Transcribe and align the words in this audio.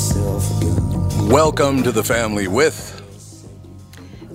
myself 0.00 0.62
a. 0.62 1.30
Welcome 1.30 1.82
to 1.82 1.92
the 1.92 2.02
family 2.02 2.48
with 2.48 2.96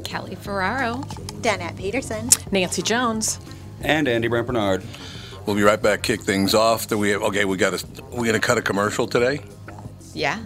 Kelly 0.04 0.36
Ferraro. 0.36 0.98
Danette 1.42 1.76
Peterson. 1.76 2.30
Nancy 2.52 2.84
Jones. 2.84 3.40
And 3.82 4.08
Andy 4.08 4.28
Brant 4.28 4.46
Bernard. 4.46 4.84
We'll 5.48 5.56
be 5.56 5.64
right 5.64 5.82
back. 5.82 6.04
Kick 6.04 6.22
things 6.22 6.54
off. 6.54 6.88
Do 6.88 7.00
we 7.00 7.10
have, 7.10 7.24
okay, 7.24 7.46
we 7.46 7.58
got 7.58 7.80
to. 7.80 8.04
we're 8.12 8.28
gonna 8.28 8.40
cut 8.40 8.60
a 8.60 8.62
commercial 8.62 9.08
today. 9.08 9.42
Yeah. 10.14 10.40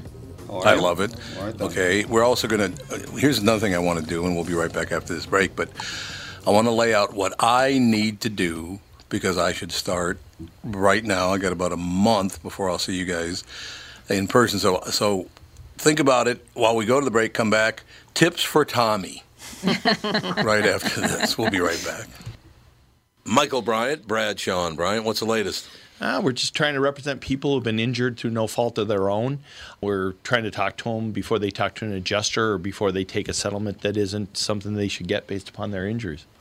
I 0.50 0.54
right. 0.54 0.80
love 0.80 1.02
it. 1.02 1.14
All 1.38 1.46
right, 1.46 1.58
then. 1.58 1.68
Okay, 1.68 2.06
we're 2.06 2.24
also 2.24 2.48
gonna. 2.48 2.72
Uh, 2.90 3.18
here's 3.18 3.40
another 3.40 3.60
thing 3.60 3.76
I 3.76 3.80
want 3.80 4.00
to 4.00 4.06
do, 4.06 4.26
and 4.26 4.36
we'll 4.36 4.46
be 4.46 4.54
right 4.54 4.72
back 4.72 4.94
after 4.94 5.14
this 5.14 5.26
break. 5.26 5.54
But 5.54 5.70
I 6.48 6.52
want 6.52 6.68
to 6.68 6.72
lay 6.72 6.94
out 6.94 7.14
what 7.14 7.36
I 7.40 7.78
need 7.78 8.22
to 8.22 8.30
do 8.30 8.80
because 9.10 9.38
I 9.38 9.52
should 9.52 9.74
start 9.74 10.18
right 10.64 11.04
now. 11.04 11.34
I 11.34 11.40
got 11.40 11.52
about 11.52 11.74
a 11.74 11.78
month 11.78 12.42
before 12.42 12.70
I'll 12.70 12.80
see 12.80 12.96
you 12.96 13.06
guys 13.06 13.44
in 14.10 14.28
person. 14.28 14.60
So 14.60 14.82
so 14.92 15.28
think 15.78 16.00
about 16.00 16.28
it 16.28 16.46
while 16.54 16.76
we 16.76 16.86
go 16.86 17.00
to 17.00 17.06
the 17.06 17.12
break. 17.12 17.34
Come 17.34 17.50
back. 17.50 17.84
Tips 18.14 18.44
for 18.44 18.66
Tommy. 18.66 19.24
right 19.64 20.66
after 20.66 21.02
this, 21.02 21.38
we'll 21.38 21.50
be 21.50 21.60
right 21.60 21.82
back. 21.86 22.08
Michael 23.26 23.62
Bryant, 23.62 24.08
Bradshaw 24.08 24.68
and 24.68 24.76
Bryant. 24.76 25.06
What's 25.06 25.20
the 25.20 25.26
latest? 25.26 25.70
Uh, 26.02 26.22
we're 26.24 26.32
just 26.32 26.56
trying 26.56 26.74
to 26.76 26.80
represent 26.80 27.20
people 27.20 27.54
who've 27.54 27.64
been 27.64 27.80
injured 27.80 28.18
through 28.18 28.32
no 28.32 28.48
fault 28.48 28.78
of 28.78 28.88
their 28.88 29.10
own. 29.10 29.40
We're 29.82 30.14
trying 30.24 30.44
to 30.44 30.52
talk 30.52 30.78
to 30.78 30.86
them 30.86 31.12
before 31.12 31.40
they 31.40 31.52
talk 31.52 31.76
to 31.76 31.86
an 31.86 31.92
adjuster 31.92 32.54
or 32.54 32.58
before 32.58 32.92
they 32.92 33.04
take 33.04 33.28
a 33.28 33.34
settlement 33.34 33.82
that 33.82 33.98
isn't 33.98 34.38
something 34.38 34.76
they 34.76 34.88
should 34.88 35.08
get 35.08 35.28
based 35.28 35.50
upon 35.50 35.72
their 35.72 35.88
injuries. 35.88 36.26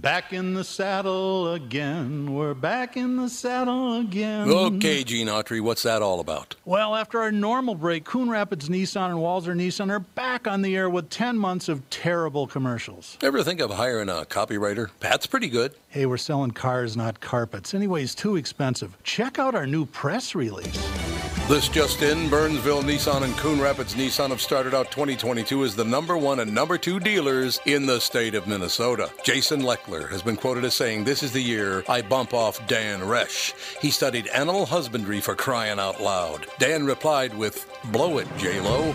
Back 0.00 0.32
in 0.32 0.54
the 0.54 0.64
saddle 0.64 1.52
again. 1.52 2.32
We're 2.32 2.54
back 2.54 2.96
in 2.96 3.16
the 3.18 3.28
saddle 3.28 4.00
again. 4.00 4.48
Okay, 4.48 5.04
Gene 5.04 5.26
Autry, 5.26 5.60
what's 5.60 5.82
that 5.82 6.00
all 6.00 6.20
about? 6.20 6.54
Well, 6.64 6.96
after 6.96 7.20
our 7.20 7.30
normal 7.30 7.74
break, 7.74 8.04
Coon 8.04 8.30
Rapids 8.30 8.70
Nissan 8.70 9.10
and 9.10 9.18
Walzer 9.18 9.54
Nissan 9.54 9.90
are 9.90 10.00
back 10.00 10.46
on 10.46 10.62
the 10.62 10.74
air 10.74 10.88
with 10.88 11.10
10 11.10 11.36
months 11.36 11.68
of 11.68 11.88
terrible 11.90 12.46
commercials. 12.46 13.18
Ever 13.20 13.42
think 13.42 13.60
of 13.60 13.72
hiring 13.72 14.08
a 14.08 14.24
copywriter? 14.24 14.88
Pat's 15.00 15.26
pretty 15.26 15.50
good. 15.50 15.74
Hey, 15.88 16.06
we're 16.06 16.16
selling 16.16 16.52
cars, 16.52 16.96
not 16.96 17.20
carpets. 17.20 17.74
Anyways, 17.74 18.14
too 18.14 18.36
expensive. 18.36 18.96
Check 19.02 19.38
out 19.38 19.54
our 19.54 19.66
new 19.66 19.84
press 19.84 20.34
release. 20.34 20.78
This 21.50 21.68
just 21.68 22.00
in, 22.02 22.30
Burnsville 22.30 22.84
Nissan 22.84 23.22
and 23.22 23.36
Coon 23.36 23.60
Rapids 23.60 23.94
Nissan 23.94 24.28
have 24.28 24.40
started 24.40 24.72
out 24.72 24.92
2022 24.92 25.64
as 25.64 25.74
the 25.74 25.82
number 25.82 26.16
one 26.16 26.38
and 26.38 26.54
number 26.54 26.78
two 26.78 27.00
dealers 27.00 27.58
in 27.66 27.86
the 27.86 28.00
state 28.00 28.36
of 28.36 28.46
Minnesota. 28.46 29.10
Jason 29.24 29.64
Has 29.90 30.22
been 30.22 30.36
quoted 30.36 30.64
as 30.64 30.74
saying, 30.74 31.04
This 31.04 31.22
is 31.22 31.32
the 31.32 31.40
year 31.40 31.82
I 31.88 32.00
bump 32.02 32.32
off 32.32 32.64
Dan 32.68 33.00
Resch. 33.00 33.54
He 33.80 33.90
studied 33.90 34.28
animal 34.28 34.64
husbandry 34.64 35.20
for 35.20 35.34
crying 35.34 35.80
out 35.80 36.00
loud. 36.00 36.46
Dan 36.58 36.86
replied 36.86 37.36
with, 37.36 37.66
Blow 37.90 38.18
it, 38.18 38.28
J-Lo. 38.38 38.94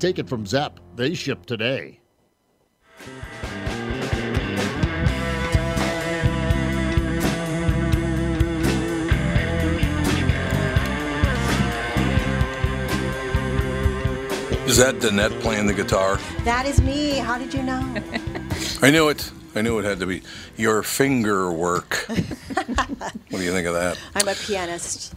Take 0.00 0.18
it 0.18 0.30
from 0.30 0.46
Zepp. 0.46 0.80
They 0.96 1.12
ship 1.12 1.44
today. 1.44 2.00
Is 14.64 14.78
that 14.78 14.94
Danette 15.00 15.38
playing 15.42 15.66
the 15.66 15.74
guitar? 15.74 16.18
That 16.44 16.64
is 16.64 16.80
me. 16.80 17.18
How 17.18 17.36
did 17.36 17.52
you 17.52 17.62
know? 17.62 17.80
I 18.80 18.90
knew 18.90 19.10
it. 19.10 19.30
I 19.54 19.60
knew 19.60 19.78
it 19.80 19.84
had 19.84 19.98
to 19.98 20.06
be 20.06 20.22
your 20.56 20.82
finger 20.82 21.52
work. 21.52 21.94
what 22.06 23.28
do 23.30 23.42
you 23.42 23.52
think 23.52 23.66
of 23.66 23.74
that? 23.74 23.98
I'm 24.14 24.28
a 24.28 24.34
pianist. 24.34 25.14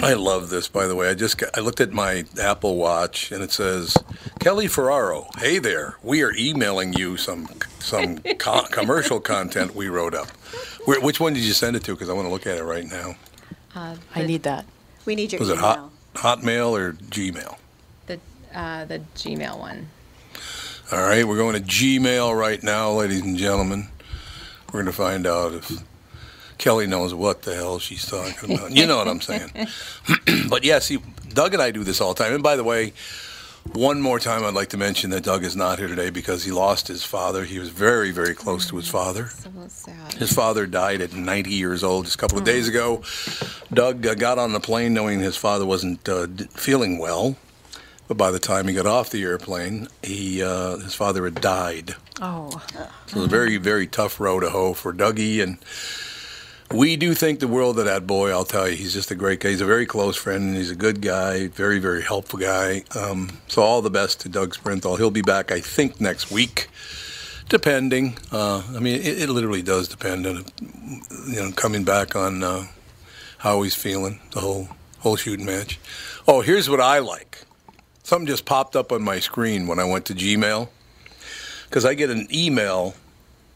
I 0.00 0.14
love 0.14 0.50
this, 0.50 0.68
by 0.68 0.86
the 0.86 0.94
way. 0.94 1.10
I 1.10 1.14
just 1.14 1.36
got, 1.36 1.50
I 1.58 1.60
looked 1.60 1.80
at 1.80 1.92
my 1.92 2.24
Apple 2.40 2.76
Watch 2.76 3.32
and 3.32 3.42
it 3.42 3.50
says 3.50 3.96
Kelly 4.42 4.66
Ferraro. 4.66 5.28
Hey 5.38 5.60
there, 5.60 5.98
we 6.02 6.24
are 6.24 6.32
emailing 6.36 6.94
you 6.94 7.16
some 7.16 7.48
some 7.78 8.18
co- 8.38 8.64
commercial 8.72 9.20
content 9.20 9.72
we 9.72 9.86
wrote 9.86 10.14
up. 10.14 10.32
Where, 10.84 11.00
which 11.00 11.20
one 11.20 11.32
did 11.32 11.44
you 11.44 11.52
send 11.52 11.76
it 11.76 11.84
to? 11.84 11.92
Because 11.92 12.08
I 12.08 12.12
want 12.12 12.26
to 12.26 12.32
look 12.32 12.44
at 12.48 12.58
it 12.58 12.64
right 12.64 12.84
now. 12.84 13.14
I 13.72 14.26
need 14.26 14.42
that. 14.42 14.66
We 15.04 15.14
need 15.14 15.30
your 15.30 15.38
Was 15.38 15.48
it 15.48 15.58
hot 15.58 15.90
Hotmail 16.14 16.72
or 16.72 16.94
Gmail? 16.94 17.56
The 18.06 18.18
uh, 18.52 18.84
the 18.86 18.98
Gmail 19.14 19.60
one. 19.60 19.88
All 20.90 20.98
right, 20.98 21.24
we're 21.24 21.36
going 21.36 21.54
to 21.54 21.62
Gmail 21.62 22.36
right 22.36 22.60
now, 22.64 22.90
ladies 22.90 23.20
and 23.20 23.36
gentlemen. 23.36 23.90
We're 24.72 24.82
going 24.82 24.86
to 24.86 24.92
find 24.92 25.24
out 25.24 25.52
if 25.52 25.70
Kelly 26.58 26.88
knows 26.88 27.14
what 27.14 27.42
the 27.42 27.54
hell 27.54 27.78
she's 27.78 28.04
talking 28.04 28.56
about. 28.56 28.72
You 28.72 28.88
know 28.88 28.96
what 28.96 29.06
I'm 29.06 29.20
saying. 29.20 29.52
but 30.50 30.64
yeah, 30.64 30.80
see, 30.80 30.98
Doug 31.28 31.54
and 31.54 31.62
I 31.62 31.70
do 31.70 31.84
this 31.84 32.00
all 32.00 32.12
the 32.12 32.24
time. 32.24 32.34
And 32.34 32.42
by 32.42 32.56
the 32.56 32.64
way, 32.64 32.92
one 33.72 34.00
more 34.00 34.18
time, 34.18 34.44
I'd 34.44 34.54
like 34.54 34.70
to 34.70 34.76
mention 34.76 35.10
that 35.10 35.22
Doug 35.22 35.44
is 35.44 35.56
not 35.56 35.78
here 35.78 35.88
today 35.88 36.10
because 36.10 36.44
he 36.44 36.50
lost 36.50 36.88
his 36.88 37.04
father. 37.04 37.44
He 37.44 37.58
was 37.58 37.68
very, 37.68 38.10
very 38.10 38.34
close 38.34 38.68
to 38.68 38.76
his 38.76 38.88
father. 38.88 39.28
So 39.28 39.50
sad. 39.68 40.14
His 40.14 40.32
father 40.32 40.66
died 40.66 41.00
at 41.00 41.12
90 41.12 41.50
years 41.50 41.82
old 41.82 42.04
just 42.04 42.16
a 42.16 42.18
couple 42.18 42.38
of 42.38 42.44
days 42.44 42.68
ago. 42.68 43.02
Doug 43.72 44.06
uh, 44.06 44.14
got 44.14 44.38
on 44.38 44.52
the 44.52 44.60
plane 44.60 44.92
knowing 44.92 45.20
his 45.20 45.36
father 45.36 45.64
wasn't 45.64 46.06
uh, 46.08 46.26
feeling 46.50 46.98
well. 46.98 47.36
But 48.08 48.16
by 48.16 48.30
the 48.30 48.40
time 48.40 48.68
he 48.68 48.74
got 48.74 48.84
off 48.84 49.10
the 49.10 49.22
airplane, 49.22 49.88
he 50.02 50.42
uh, 50.42 50.76
his 50.78 50.94
father 50.94 51.24
had 51.24 51.36
died. 51.36 51.94
Oh, 52.20 52.50
So 53.06 53.12
it 53.12 53.14
was 53.14 53.24
a 53.24 53.28
very, 53.28 53.56
very 53.56 53.86
tough 53.86 54.20
row 54.20 54.38
to 54.38 54.50
hoe 54.50 54.74
for 54.74 54.92
Dougie. 54.92 55.42
And 55.42 55.58
we 56.72 56.96
do 56.96 57.14
think 57.14 57.40
the 57.40 57.48
world 57.48 57.78
of 57.78 57.84
that 57.86 58.06
boy, 58.06 58.30
I'll 58.30 58.44
tell 58.44 58.68
you. 58.68 58.76
He's 58.76 58.92
just 58.92 59.10
a 59.10 59.14
great 59.14 59.40
guy. 59.40 59.50
He's 59.50 59.60
a 59.60 59.66
very 59.66 59.86
close 59.86 60.16
friend, 60.16 60.42
and 60.44 60.56
he's 60.56 60.70
a 60.70 60.76
good 60.76 61.00
guy, 61.00 61.48
very, 61.48 61.78
very 61.78 62.02
helpful 62.02 62.38
guy. 62.38 62.84
Um, 62.96 63.30
so 63.48 63.62
all 63.62 63.82
the 63.82 63.90
best 63.90 64.20
to 64.20 64.28
Doug 64.28 64.54
Sprinthal. 64.54 64.96
He'll 64.98 65.10
be 65.10 65.22
back, 65.22 65.52
I 65.52 65.60
think, 65.60 66.00
next 66.00 66.30
week, 66.30 66.68
depending. 67.48 68.16
Uh, 68.30 68.62
I 68.74 68.80
mean, 68.80 69.00
it, 69.00 69.22
it 69.22 69.28
literally 69.30 69.62
does 69.62 69.88
depend 69.88 70.26
on, 70.26 70.44
you 71.28 71.36
know, 71.36 71.52
coming 71.52 71.84
back 71.84 72.16
on 72.16 72.42
uh, 72.42 72.66
how 73.38 73.62
he's 73.62 73.74
feeling, 73.74 74.20
the 74.32 74.40
whole, 74.40 74.68
whole 75.00 75.16
shooting 75.16 75.46
match. 75.46 75.78
Oh, 76.28 76.40
here's 76.40 76.70
what 76.70 76.80
I 76.80 76.98
like. 77.00 77.44
something 78.04 78.26
just 78.26 78.44
popped 78.44 78.76
up 78.76 78.92
on 78.92 79.02
my 79.02 79.18
screen 79.20 79.66
when 79.66 79.78
I 79.78 79.84
went 79.84 80.06
to 80.06 80.14
Gmail 80.14 80.68
because 81.64 81.84
I 81.84 81.94
get 81.94 82.10
an 82.10 82.26
email 82.32 82.94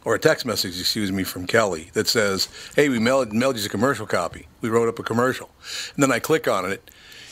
or 0.06 0.14
a 0.14 0.18
text 0.20 0.46
message, 0.46 0.78
excuse 0.78 1.10
me, 1.10 1.24
from 1.24 1.48
Kelly 1.48 1.90
that 1.94 2.06
says, 2.06 2.48
"Hey, 2.76 2.88
we 2.88 3.00
mailed, 3.00 3.32
mailed 3.32 3.58
you 3.58 3.66
a 3.66 3.68
commercial 3.68 4.06
copy. 4.06 4.46
We 4.60 4.68
wrote 4.68 4.88
up 4.88 5.00
a 5.00 5.02
commercial." 5.02 5.50
And 5.94 6.02
then 6.02 6.12
I 6.12 6.20
click 6.20 6.46
on 6.46 6.70
it, 6.70 6.88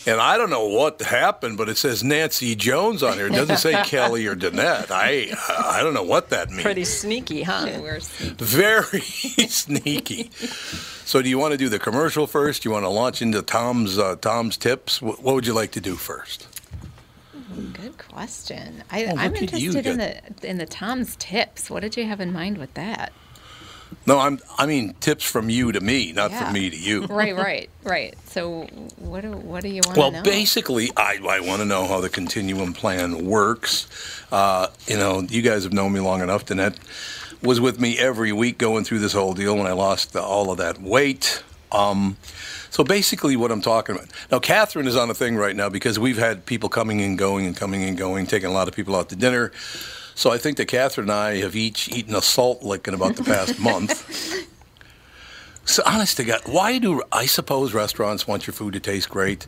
and 0.07 0.21
I 0.21 0.37
don't 0.37 0.51
know 0.51 0.67
what 0.67 1.01
happened, 1.01 1.57
but 1.57 1.69
it 1.69 1.79
says 1.79 2.03
Nancy 2.03 2.57
Jones 2.57 3.05
on 3.05 3.15
here. 3.15 3.29
It 3.29 3.33
doesn't 3.33 3.59
say 3.59 3.81
Kelly 3.85 4.27
or 4.27 4.35
Danette. 4.35 4.91
I 4.91 5.33
I 5.49 5.85
don't 5.85 5.95
know 5.95 6.03
what 6.03 6.31
that 6.31 6.51
means. 6.51 6.63
Pretty 6.63 6.85
sneaky, 6.85 7.45
huh? 7.45 7.79
We're 7.81 8.01
sneaky. 8.01 8.45
Very 8.45 9.01
sneaky. 9.49 10.31
So, 11.07 11.23
do 11.23 11.29
you 11.29 11.39
want 11.39 11.53
to 11.53 11.59
do 11.59 11.69
the 11.69 11.79
commercial 11.79 12.27
first? 12.27 12.63
Do 12.65 12.69
you 12.69 12.73
want 12.73 12.87
to 12.87 12.89
launch 12.89 13.23
into 13.23 13.41
Tom's 13.41 13.99
uh, 13.99 14.17
Tom's 14.17 14.57
tips? 14.57 15.01
What 15.01 15.23
would 15.23 15.47
you 15.47 15.55
like 15.55 15.71
to 15.73 15.81
do 15.81 15.95
first? 15.95 16.49
Good 17.55 17.99
question. 17.99 18.83
I, 18.91 19.05
Oh, 19.07 19.15
I'm 19.17 19.33
look 19.33 19.41
you, 19.53 19.71
interested 19.71 19.87
in 19.87 19.99
the 19.99 20.49
in 20.49 20.59
the 20.59 20.67
Tom's 20.67 21.17
tips. 21.17 21.71
What 21.71 21.81
did 21.81 21.97
you 21.97 22.05
have 22.07 22.21
in 22.21 22.33
mind 22.33 22.59
with 22.59 22.75
that? 22.75 23.13
No, 24.07 24.19
I'm. 24.19 24.41
I 24.59 24.67
mean, 24.67 24.95
tips 25.01 25.25
from 25.25 25.49
you 25.49 25.71
to 25.73 25.81
me, 25.81 26.13
not 26.13 26.31
Yeah. 26.31 26.45
from 26.45 26.53
me 26.55 26.69
to 26.69 26.77
you. 26.77 27.07
Right, 27.07 27.35
right, 27.35 27.71
right. 27.85 28.15
So, 28.27 28.63
what 28.99 29.23
do 29.23 29.31
what 29.33 29.63
do 29.63 29.69
you 29.69 29.83
want 29.87 29.97
Well, 29.97 30.11
to 30.11 30.17
know? 30.19 30.23
Well, 30.25 30.33
basically, 30.33 30.91
I, 30.97 31.19
I 31.27 31.41
want 31.41 31.61
to 31.61 31.65
know 31.65 31.87
how 31.87 32.01
the 32.01 32.09
continuum 32.09 32.73
plan 32.73 33.25
works. 33.25 33.87
Uh, 34.33 34.67
you 34.87 34.97
know, 34.97 35.21
you 35.23 35.43
guys 35.43 35.63
have 35.65 35.73
known 35.73 35.93
me 35.93 36.01
long 36.01 36.23
enough. 36.23 36.45
Danette 36.45 36.77
was 37.43 37.61
with 37.61 37.79
me 37.79 37.99
every 37.99 38.33
week 38.33 38.59
going 38.59 38.85
through 38.85 38.99
this 38.99 39.13
whole 39.13 39.33
deal 39.35 39.57
when 39.57 39.67
I 39.67 39.73
lost 39.73 40.13
the, 40.13 40.23
all 40.23 40.51
of 40.51 40.59
that 40.59 40.81
weight. 40.83 41.43
Um, 41.71 42.17
so 42.75 42.83
basically, 42.83 43.37
what 43.37 43.53
I'm 43.53 43.61
talking 43.63 43.95
about 43.95 44.09
now, 44.33 44.41
Catherine 44.41 44.89
is 44.89 44.97
on 44.97 45.09
a 45.09 45.15
thing 45.15 45.37
right 45.37 45.55
now 45.55 45.69
because 45.69 45.97
we've 45.97 46.19
had 46.19 46.45
people 46.45 46.69
coming 46.69 47.01
and 47.03 47.17
going 47.17 47.47
and 47.47 47.57
coming 47.57 47.85
and 47.85 47.97
going, 47.97 48.27
taking 48.27 48.49
a 48.49 48.53
lot 48.53 48.67
of 48.67 48.75
people 48.75 48.97
out 48.97 49.11
to 49.11 49.17
dinner. 49.17 49.53
So 50.17 50.33
I 50.33 50.39
think 50.39 50.57
that 50.57 50.67
Catherine 50.67 51.09
and 51.09 51.17
I 51.17 51.37
have 51.37 51.55
each 51.55 51.89
eaten 51.89 52.17
a 52.17 52.21
salt 52.21 52.65
lick 52.65 52.89
in 52.89 52.95
about 52.95 53.15
the 53.15 53.23
past 53.23 53.61
month. 53.71 53.95
So 55.65 55.85
honest 55.87 56.17
to 56.17 56.25
God, 56.25 56.41
why 56.47 56.79
do 56.79 57.01
I 57.13 57.27
suppose 57.27 57.75
restaurants 57.75 58.27
want 58.27 58.47
your 58.49 58.55
food 58.55 58.75
to 58.75 58.81
taste 58.81 59.09
great? 59.09 59.47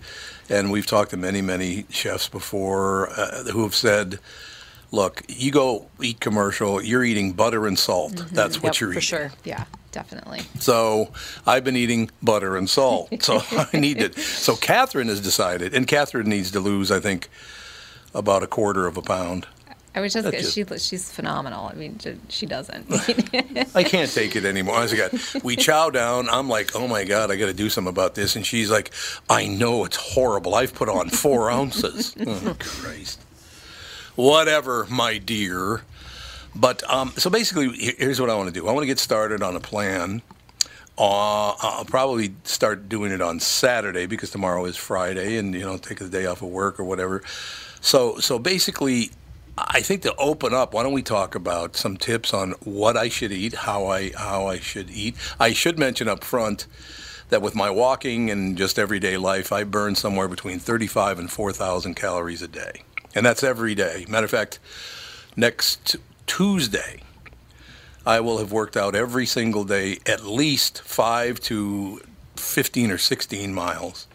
And 0.48 0.70
we've 0.70 0.86
talked 0.86 1.10
to 1.10 1.16
many, 1.16 1.42
many 1.42 1.84
chefs 1.90 2.28
before 2.28 3.10
uh, 3.10 3.42
who 3.52 3.64
have 3.64 3.74
said, 3.74 4.20
"Look, 4.92 5.22
you 5.28 5.50
go 5.50 5.88
eat 6.00 6.20
commercial, 6.20 6.80
you're 6.80 7.02
eating 7.04 7.32
butter 7.32 7.66
and 7.66 7.76
salt. 7.78 8.24
That's 8.30 8.62
what 8.62 8.74
Yep, 8.74 8.80
you're 8.80 8.90
eating." 8.92 9.00
for 9.00 9.06
sure. 9.06 9.32
yeah, 9.44 9.64
definitely. 9.96 10.40
So 10.58 11.10
I've 11.46 11.64
been 11.64 11.74
eating 11.76 12.10
butter 12.22 12.54
and 12.54 12.68
salt. 12.68 13.08
So 13.22 13.40
I 13.50 13.78
need 13.78 14.02
it. 14.02 14.14
So 14.18 14.54
Catherine 14.54 15.08
has 15.08 15.22
decided, 15.22 15.72
and 15.74 15.86
Catherine 15.86 16.28
needs 16.28 16.50
to 16.50 16.60
lose, 16.60 16.90
I 16.90 17.00
think, 17.00 17.28
about 18.14 18.42
a 18.42 18.46
quarter 18.46 18.86
of 18.86 18.98
a 18.98 19.02
pound. 19.02 19.46
I 19.94 20.00
was 20.00 20.12
just, 20.12 20.30
That's 20.30 20.52
she 20.52 20.62
she's 20.76 21.10
phenomenal. 21.10 21.70
I 21.72 21.72
mean, 21.72 21.98
she 22.28 22.44
doesn't. 22.44 22.84
I 23.74 23.82
can't 23.82 24.12
take 24.12 24.36
it 24.36 24.44
anymore. 24.44 24.76
Honestly, 24.76 24.98
God, 24.98 25.18
we 25.42 25.56
chow 25.56 25.88
down. 25.88 26.28
I'm 26.28 26.50
like, 26.50 26.76
oh 26.76 26.86
my 26.86 27.04
God, 27.04 27.30
I 27.30 27.36
got 27.36 27.46
to 27.46 27.54
do 27.54 27.70
something 27.70 27.90
about 27.90 28.14
this. 28.14 28.36
And 28.36 28.44
she's 28.44 28.70
like, 28.70 28.92
I 29.30 29.46
know 29.46 29.86
it's 29.86 29.96
horrible. 29.96 30.54
I've 30.54 30.74
put 30.74 30.90
on 30.90 31.08
four 31.08 31.50
ounces. 31.50 32.14
Oh, 32.26 32.56
Christ. 32.58 33.20
Whatever, 34.16 34.86
my 34.90 35.16
dear. 35.16 35.82
But 36.56 36.88
um, 36.90 37.12
so 37.16 37.28
basically, 37.28 37.70
here's 37.98 38.20
what 38.20 38.30
I 38.30 38.34
want 38.34 38.52
to 38.52 38.60
do. 38.60 38.66
I 38.66 38.72
want 38.72 38.82
to 38.82 38.86
get 38.86 38.98
started 38.98 39.42
on 39.42 39.56
a 39.56 39.60
plan. 39.60 40.22
Uh, 40.98 41.52
I'll 41.60 41.84
probably 41.84 42.34
start 42.44 42.88
doing 42.88 43.12
it 43.12 43.20
on 43.20 43.38
Saturday 43.38 44.06
because 44.06 44.30
tomorrow 44.30 44.64
is 44.64 44.76
Friday, 44.76 45.36
and 45.36 45.54
you 45.54 45.60
know, 45.60 45.76
take 45.76 45.98
the 45.98 46.08
day 46.08 46.24
off 46.24 46.40
of 46.40 46.48
work 46.48 46.80
or 46.80 46.84
whatever. 46.84 47.22
So, 47.82 48.18
so 48.18 48.38
basically, 48.38 49.10
I 49.58 49.82
think 49.82 50.00
to 50.02 50.14
open 50.16 50.54
up, 50.54 50.72
why 50.72 50.82
don't 50.82 50.94
we 50.94 51.02
talk 51.02 51.34
about 51.34 51.76
some 51.76 51.98
tips 51.98 52.32
on 52.32 52.52
what 52.64 52.96
I 52.96 53.10
should 53.10 53.32
eat, 53.32 53.54
how 53.54 53.86
I 53.88 54.12
how 54.16 54.46
I 54.46 54.58
should 54.58 54.90
eat. 54.90 55.14
I 55.38 55.52
should 55.52 55.78
mention 55.78 56.08
up 56.08 56.24
front 56.24 56.66
that 57.28 57.42
with 57.42 57.54
my 57.54 57.68
walking 57.68 58.30
and 58.30 58.56
just 58.56 58.78
everyday 58.78 59.18
life, 59.18 59.52
I 59.52 59.64
burn 59.64 59.94
somewhere 59.96 60.28
between 60.28 60.58
35 60.60 61.18
and 61.18 61.30
4,000 61.30 61.94
calories 61.94 62.40
a 62.40 62.48
day, 62.48 62.82
and 63.14 63.26
that's 63.26 63.42
every 63.42 63.74
day. 63.74 64.06
Matter 64.08 64.24
of 64.24 64.30
fact, 64.30 64.58
next 65.36 65.96
Tuesday, 66.26 67.00
I 68.04 68.20
will 68.20 68.38
have 68.38 68.52
worked 68.52 68.76
out 68.76 68.94
every 68.94 69.26
single 69.26 69.64
day 69.64 69.98
at 70.06 70.24
least 70.24 70.82
five 70.82 71.40
to 71.40 72.00
15 72.36 72.90
or 72.90 72.98
16 72.98 73.52
miles 73.52 74.06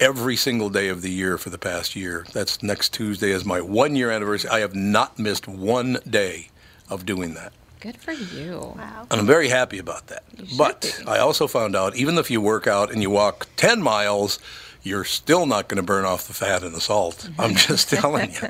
every 0.00 0.34
single 0.36 0.68
day 0.68 0.88
of 0.88 1.02
the 1.02 1.10
year 1.10 1.38
for 1.38 1.50
the 1.50 1.58
past 1.58 1.94
year. 1.94 2.26
That's 2.32 2.62
next 2.62 2.92
Tuesday 2.92 3.30
is 3.30 3.44
my 3.44 3.60
one 3.60 3.94
year 3.94 4.10
anniversary. 4.10 4.50
I 4.50 4.60
have 4.60 4.74
not 4.74 5.18
missed 5.18 5.46
one 5.46 5.98
day 6.08 6.48
of 6.88 7.06
doing 7.06 7.34
that. 7.34 7.52
Good 7.80 7.96
for 7.96 8.12
you. 8.12 8.74
Wow. 8.76 9.06
And 9.10 9.20
I'm 9.20 9.26
very 9.26 9.48
happy 9.48 9.78
about 9.78 10.06
that. 10.08 10.24
should 10.36 10.56
But 10.56 10.96
be. 11.00 11.10
I 11.10 11.18
also 11.18 11.46
found 11.46 11.74
out 11.74 11.96
even 11.96 12.16
if 12.16 12.30
you 12.30 12.40
work 12.40 12.66
out 12.66 12.92
and 12.92 13.02
you 13.02 13.10
walk 13.10 13.48
10 13.56 13.82
miles, 13.82 14.38
you're 14.82 15.04
still 15.04 15.46
not 15.46 15.68
going 15.68 15.76
to 15.76 15.82
burn 15.82 16.04
off 16.04 16.26
the 16.26 16.34
fat 16.34 16.62
and 16.62 16.74
the 16.74 16.80
salt. 16.80 17.28
I'm 17.38 17.50
mm-hmm. 17.50 17.56
just 17.56 17.90
telling 17.90 18.32
you. 18.32 18.48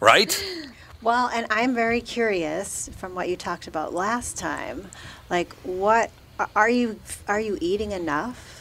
Right? 0.00 0.42
Well, 1.02 1.30
and 1.32 1.46
I'm 1.50 1.74
very 1.74 2.00
curious 2.00 2.90
from 2.96 3.14
what 3.14 3.28
you 3.28 3.36
talked 3.36 3.66
about 3.68 3.94
last 3.94 4.36
time. 4.36 4.88
Like, 5.30 5.54
what 5.62 6.10
are 6.56 6.68
you 6.70 6.98
are 7.28 7.40
you 7.40 7.58
eating 7.60 7.92
enough? 7.92 8.54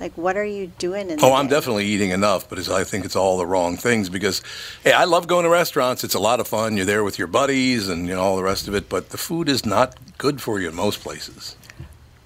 Like, 0.00 0.16
what 0.16 0.38
are 0.38 0.44
you 0.44 0.68
doing 0.78 1.10
in? 1.10 1.18
the 1.18 1.24
Oh, 1.24 1.34
I'm 1.34 1.48
day? 1.48 1.54
definitely 1.56 1.84
eating 1.84 2.10
enough, 2.10 2.48
but 2.48 2.58
it's, 2.58 2.70
I 2.70 2.82
think 2.82 3.04
it's 3.04 3.14
all 3.14 3.36
the 3.36 3.44
wrong 3.44 3.76
things 3.76 4.08
because, 4.08 4.40
hey, 4.82 4.92
I 4.92 5.04
love 5.04 5.26
going 5.26 5.44
to 5.44 5.50
restaurants. 5.50 6.02
It's 6.02 6.14
a 6.14 6.18
lot 6.18 6.40
of 6.40 6.48
fun. 6.48 6.78
You're 6.78 6.86
there 6.86 7.04
with 7.04 7.18
your 7.18 7.26
buddies 7.28 7.90
and 7.90 8.08
you 8.08 8.14
know 8.14 8.22
all 8.22 8.36
the 8.36 8.42
rest 8.42 8.68
of 8.68 8.74
it. 8.74 8.88
But 8.88 9.10
the 9.10 9.18
food 9.18 9.50
is 9.50 9.66
not 9.66 9.94
good 10.16 10.40
for 10.40 10.58
you 10.60 10.70
in 10.70 10.74
most 10.74 11.00
places. 11.02 11.56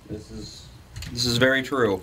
This 0.09 0.31
is 0.31 0.67
this 1.11 1.25
is 1.27 1.39
very 1.39 1.63
true. 1.63 2.03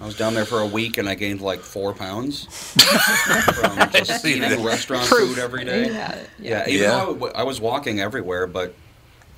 I 0.00 0.04
was 0.04 0.16
down 0.16 0.34
there 0.34 0.44
for 0.44 0.60
a 0.60 0.66
week 0.66 0.98
and 0.98 1.08
I 1.08 1.14
gained 1.14 1.40
like 1.40 1.60
four 1.60 1.94
pounds 1.94 2.44
from 2.74 3.90
just 4.04 4.24
eating 4.26 4.42
that. 4.42 4.58
restaurant 4.58 5.06
food 5.06 5.38
every 5.38 5.64
day. 5.64 5.86
Yeah, 5.90 6.18
Yeah, 6.38 6.68
even 6.68 6.82
Yeah. 6.82 6.90
though 6.90 6.96
I 7.00 7.06
w- 7.06 7.32
I 7.34 7.42
was 7.44 7.60
walking 7.60 8.00
everywhere, 8.00 8.46
but 8.46 8.74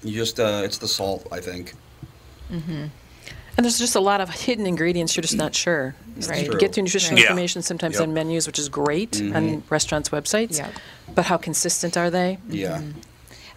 you 0.02 0.14
just 0.14 0.40
uh, 0.40 0.62
it's 0.64 0.78
the 0.78 0.88
salt, 0.88 1.26
I 1.30 1.40
think. 1.40 1.74
And 2.50 2.90
there's 3.64 3.78
just 3.78 3.96
a 3.96 4.00
lot 4.00 4.20
of 4.20 4.30
hidden 4.30 4.66
ingredients 4.66 5.16
you're 5.16 5.22
just 5.22 5.36
not 5.36 5.54
sure. 5.54 5.94
Right. 6.28 6.44
You 6.46 6.56
get 6.58 6.72
the 6.72 6.82
nutrition 6.82 7.16
Yeah. 7.16 7.24
information 7.24 7.62
sometimes 7.62 7.94
Yep. 7.94 8.02
on 8.08 8.14
menus, 8.14 8.46
which 8.46 8.58
is 8.58 8.68
great 8.68 9.12
Mm-hmm. 9.12 9.36
on 9.36 9.62
restaurants' 9.68 10.10
websites. 10.10 10.58
Yep. 10.58 10.72
But 11.14 11.24
how 11.26 11.36
consistent 11.38 11.96
are 11.96 12.10
they? 12.10 12.38
Yeah. 12.48 12.82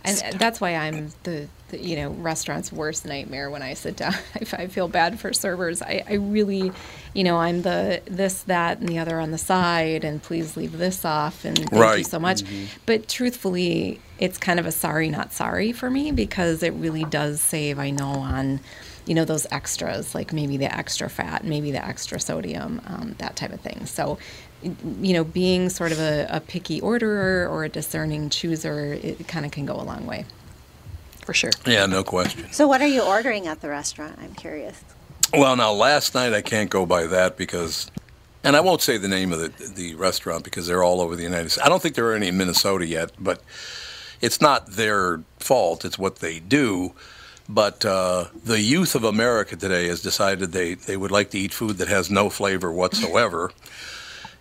And 0.03 0.17
that's 0.39 0.59
why 0.59 0.75
I'm 0.75 1.11
the, 1.23 1.47
the 1.71 1.81
you 1.81 1.95
know 1.95 2.09
restaurant's 2.11 2.71
worst 2.71 3.05
nightmare 3.05 3.49
when 3.49 3.61
I 3.61 3.73
sit 3.73 3.95
down. 3.95 4.13
I, 4.35 4.63
I 4.63 4.67
feel 4.67 4.87
bad 4.87 5.19
for 5.19 5.33
servers. 5.33 5.81
I, 5.81 6.03
I 6.07 6.13
really, 6.13 6.71
you 7.13 7.23
know, 7.23 7.37
I'm 7.37 7.63
the 7.63 8.01
this 8.05 8.43
that 8.43 8.79
and 8.79 8.87
the 8.87 8.99
other 8.99 9.19
on 9.19 9.31
the 9.31 9.37
side, 9.37 10.03
and 10.03 10.21
please 10.21 10.55
leave 10.55 10.77
this 10.77 11.03
off, 11.03 11.43
and 11.43 11.57
thank 11.57 11.71
you 11.99 12.03
so 12.03 12.19
much. 12.19 12.43
But 12.85 13.07
truthfully, 13.07 13.99
it's 14.19 14.37
kind 14.37 14.59
of 14.59 14.65
a 14.65 14.71
sorry 14.71 15.09
not 15.09 15.33
sorry 15.33 15.71
for 15.71 15.89
me 15.89 16.11
because 16.11 16.61
it 16.61 16.73
really 16.73 17.05
does 17.05 17.41
save. 17.41 17.79
I 17.79 17.89
know 17.89 18.09
on. 18.09 18.59
You 19.07 19.15
know 19.15 19.25
those 19.25 19.47
extras, 19.49 20.13
like 20.13 20.31
maybe 20.31 20.57
the 20.57 20.73
extra 20.73 21.09
fat, 21.09 21.43
maybe 21.43 21.71
the 21.71 21.83
extra 21.83 22.19
sodium, 22.19 22.79
um, 22.85 23.15
that 23.17 23.35
type 23.35 23.51
of 23.51 23.59
thing. 23.59 23.87
So, 23.87 24.19
you 24.61 25.13
know, 25.13 25.23
being 25.23 25.69
sort 25.69 25.91
of 25.91 25.99
a, 25.99 26.27
a 26.29 26.39
picky 26.39 26.79
orderer 26.79 27.47
or 27.49 27.63
a 27.63 27.69
discerning 27.69 28.29
chooser, 28.29 28.93
it 28.93 29.27
kind 29.27 29.43
of 29.43 29.51
can 29.51 29.65
go 29.65 29.73
a 29.73 29.81
long 29.81 30.05
way. 30.05 30.25
For 31.31 31.35
sure. 31.35 31.51
Yeah, 31.65 31.85
no 31.85 32.03
question. 32.03 32.51
So, 32.51 32.67
what 32.67 32.81
are 32.81 32.87
you 32.87 33.01
ordering 33.01 33.47
at 33.47 33.61
the 33.61 33.69
restaurant? 33.69 34.19
I'm 34.21 34.33
curious. 34.33 34.83
Well, 35.33 35.55
now 35.55 35.71
last 35.71 36.13
night 36.13 36.33
I 36.33 36.41
can't 36.41 36.69
go 36.69 36.85
by 36.85 37.07
that 37.07 37.37
because, 37.37 37.89
and 38.43 38.53
I 38.53 38.59
won't 38.59 38.81
say 38.81 38.97
the 38.97 39.07
name 39.07 39.31
of 39.31 39.39
the 39.39 39.47
the 39.73 39.95
restaurant 39.95 40.43
because 40.43 40.67
they're 40.67 40.83
all 40.83 40.99
over 40.99 41.15
the 41.15 41.23
United 41.23 41.51
States. 41.51 41.65
I 41.65 41.69
don't 41.69 41.81
think 41.81 41.95
there 41.95 42.05
are 42.07 42.15
any 42.15 42.27
in 42.27 42.37
Minnesota 42.37 42.85
yet, 42.85 43.13
but 43.17 43.41
it's 44.19 44.41
not 44.41 44.71
their 44.71 45.23
fault. 45.39 45.85
It's 45.85 45.97
what 45.97 46.17
they 46.17 46.39
do. 46.41 46.91
But 47.47 47.85
uh, 47.85 48.25
the 48.43 48.59
youth 48.59 48.93
of 48.93 49.05
America 49.05 49.55
today 49.55 49.87
has 49.87 50.01
decided 50.01 50.51
they, 50.51 50.73
they 50.73 50.97
would 50.97 51.11
like 51.11 51.29
to 51.29 51.39
eat 51.39 51.53
food 51.53 51.77
that 51.77 51.87
has 51.87 52.11
no 52.11 52.29
flavor 52.29 52.69
whatsoever. 52.73 53.51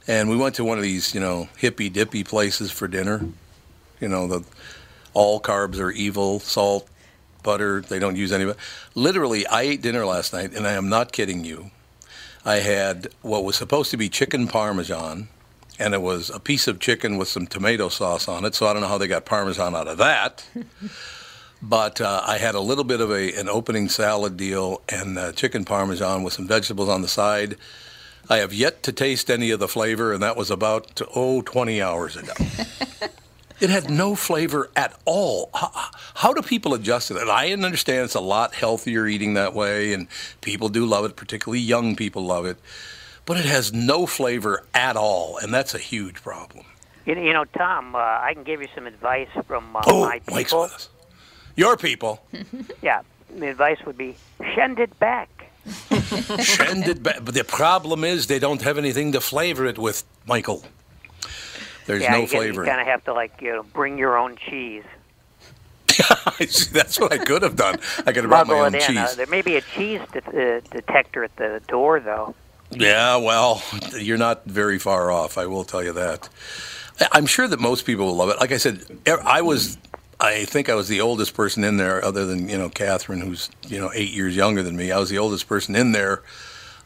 and 0.09 0.29
we 0.29 0.37
went 0.37 0.57
to 0.57 0.65
one 0.65 0.77
of 0.77 0.83
these, 0.83 1.15
you 1.15 1.21
know, 1.21 1.49
hippy 1.57 1.89
dippy 1.89 2.25
places 2.25 2.73
for 2.73 2.89
dinner. 2.89 3.27
You 4.01 4.09
know, 4.09 4.27
the 4.27 4.45
all 5.15 5.41
carbs 5.41 5.79
are 5.79 5.91
evil, 5.91 6.41
salt, 6.41 6.89
butter, 7.43 7.81
they 7.81 7.99
don't 7.99 8.17
use 8.17 8.33
any 8.33 8.45
of 8.45 8.51
it. 8.51 8.57
Literally, 8.95 9.47
I 9.47 9.63
ate 9.63 9.83
dinner 9.83 10.05
last 10.05 10.33
night, 10.33 10.55
and 10.55 10.67
I 10.67 10.73
am 10.73 10.89
not 10.89 11.13
kidding 11.13 11.45
you. 11.45 11.71
I 12.45 12.57
had 12.57 13.09
what 13.23 13.45
was 13.45 13.57
supposed 13.57 13.91
to 13.91 13.97
be 13.97 14.09
chicken 14.09 14.47
parmesan, 14.47 15.29
and 15.79 15.95
it 15.95 16.03
was 16.03 16.31
a 16.31 16.41
piece 16.41 16.69
of 16.69 16.79
chicken 16.79 17.19
with 17.19 17.29
some 17.29 17.47
tomato 17.47 17.89
sauce 17.89 18.29
on 18.29 18.45
it. 18.45 18.55
So 18.55 18.67
I 18.67 18.73
don't 18.73 18.83
know 18.83 18.89
how 18.89 18.99
they 18.99 19.07
got 19.07 19.25
parmesan 19.25 19.75
out 19.75 19.89
of 19.89 19.99
that. 19.99 20.47
but 21.63 22.01
uh, 22.01 22.23
I 22.27 22.39
had 22.39 22.55
a 22.55 22.61
little 22.61 22.85
bit 22.85 23.01
of 23.01 23.11
a 23.11 23.35
an 23.39 23.49
opening 23.49 23.89
salad 23.89 24.37
deal 24.37 24.81
and 24.89 25.19
uh, 25.19 25.33
chicken 25.33 25.65
parmesan 25.65 26.23
with 26.23 26.33
some 26.33 26.47
vegetables 26.47 26.89
on 26.89 27.03
the 27.03 27.09
side. 27.09 27.57
I 28.29 28.39
have 28.39 28.55
yet 28.55 28.83
to 28.85 28.93
taste 28.93 29.31
any 29.31 29.51
of 29.51 29.59
the 29.59 29.69
flavor, 29.69 30.13
and 30.13 30.23
that 30.23 30.37
was 30.37 30.51
about, 30.51 31.01
oh, 31.17 31.43
20 31.43 31.83
hours 31.83 32.17
ago. 32.17 32.33
it 33.61 33.71
had 33.71 33.91
no 33.91 34.15
flavor 34.15 34.71
at 34.77 34.99
all. 35.05 35.51
How, 35.55 35.71
how 36.15 36.33
do 36.33 36.43
people 36.43 36.75
adjust 36.75 37.09
to 37.09 37.15
that? 37.15 37.29
I 37.29 37.53
understand 37.53 38.05
it's 38.05 38.15
a 38.15 38.21
lot 38.21 38.55
healthier 38.55 39.07
eating 39.07 39.35
that 39.35 39.55
way, 39.55 39.93
and 39.93 40.09
people 40.41 40.69
do 40.69 40.85
love 40.87 41.05
it, 41.05 41.17
particularly 41.17 41.61
young 41.61 41.97
people 41.97 42.25
love 42.25 42.47
it. 42.47 42.59
But 43.27 43.37
it 43.37 43.45
has 43.45 43.73
no 43.73 44.07
flavor 44.07 44.65
at 44.75 44.97
all, 44.97 45.37
and 45.39 45.53
that's 45.55 45.75
a 45.75 45.79
huge 45.79 46.23
problem. 46.23 46.65
You 47.07 47.15
know, 47.15 47.23
you 47.23 47.33
know 47.33 47.45
Tom, 47.45 47.95
uh, 47.95 47.99
I 47.99 48.33
can 48.35 48.45
give 48.45 48.61
you 48.61 48.69
some 48.75 48.87
advice 48.87 49.29
from 49.47 49.75
uh, 49.77 49.83
Oh, 49.87 50.01
my 50.07 50.21
Mike's 50.31 50.51
people. 50.51 50.63
with 50.63 50.73
us. 50.73 50.89
Your 51.57 51.77
people. 51.77 52.23
Yeah, 52.83 53.03
the 53.37 53.49
advice 53.49 53.79
would 53.87 53.97
be 53.99 54.17
send 54.57 54.79
it 54.79 54.99
back. 54.99 55.29
Send 56.41 56.89
it 56.89 57.03
back. 57.03 57.19
But 57.23 57.35
the 57.35 57.45
problem 57.45 58.03
is 58.03 58.27
they 58.27 58.39
don't 58.39 58.63
have 58.63 58.79
anything 58.79 59.13
to 59.13 59.21
flavor 59.21 59.67
it 59.67 59.79
with, 59.79 60.05
Michael. 60.27 60.65
There's 61.87 62.03
yeah, 62.03 62.13
no 62.13 62.27
flavor. 62.27 62.63
You 62.63 62.69
kind 62.69 62.81
of 62.81 62.87
have 62.87 63.05
to 63.05 63.13
like 63.13 63.41
you 63.41 63.53
know 63.53 63.63
bring 63.63 63.99
your 63.99 64.17
own 64.17 64.37
cheese. 64.37 64.85
That's 66.73 66.99
what 66.99 67.13
I 67.13 67.19
could 67.19 67.43
have 67.43 67.57
done. 67.57 67.79
I 67.99 68.13
could 68.13 68.25
have 68.25 68.29
brought 68.29 68.47
my 68.47 68.61
own. 68.61 68.75
Uh, 68.75 68.79
cheese. 68.79 69.17
there 69.17 69.27
may 69.27 69.43
be 69.43 69.57
a 69.57 69.61
cheese 69.61 70.01
de- 70.13 70.57
uh, 70.57 70.61
detector 70.71 71.25
at 71.25 71.35
the 71.37 71.61
door, 71.69 72.01
though. 72.01 72.35
Yeah, 72.71 73.17
well, 73.17 73.63
you're 73.99 74.19
not 74.19 74.45
very 74.45 74.79
far 74.79 75.11
off. 75.11 75.37
I 75.37 75.47
will 75.47 75.65
tell 75.65 75.83
you 75.83 75.93
that. 75.93 76.29
I'm 77.13 77.27
sure 77.27 77.49
that 77.49 77.59
most 77.59 77.85
people 77.85 78.07
will 78.07 78.17
love 78.17 78.29
it. 78.29 78.39
Like 78.39 78.53
I 78.53 78.59
said, 78.59 78.85
I 79.07 79.43
was, 79.43 79.79
I 80.21 80.45
think 80.45 80.69
I 80.69 80.75
was 80.75 80.89
the 80.89 81.01
oldest 81.01 81.35
person 81.35 81.65
in 81.65 81.79
there, 81.79 82.05
other 82.05 82.27
than 82.27 82.49
you 82.49 82.59
know 82.59 82.69
Catherine, 82.69 83.21
who's 83.21 83.51
you 83.67 83.79
know 83.79 83.91
eight 83.95 84.11
years 84.11 84.37
younger 84.37 84.63
than 84.63 84.77
me. 84.77 84.93
I 84.93 84.99
was 84.99 85.11
the 85.11 85.19
oldest 85.19 85.49
person 85.49 85.75
in 85.75 85.93
there, 85.93 86.23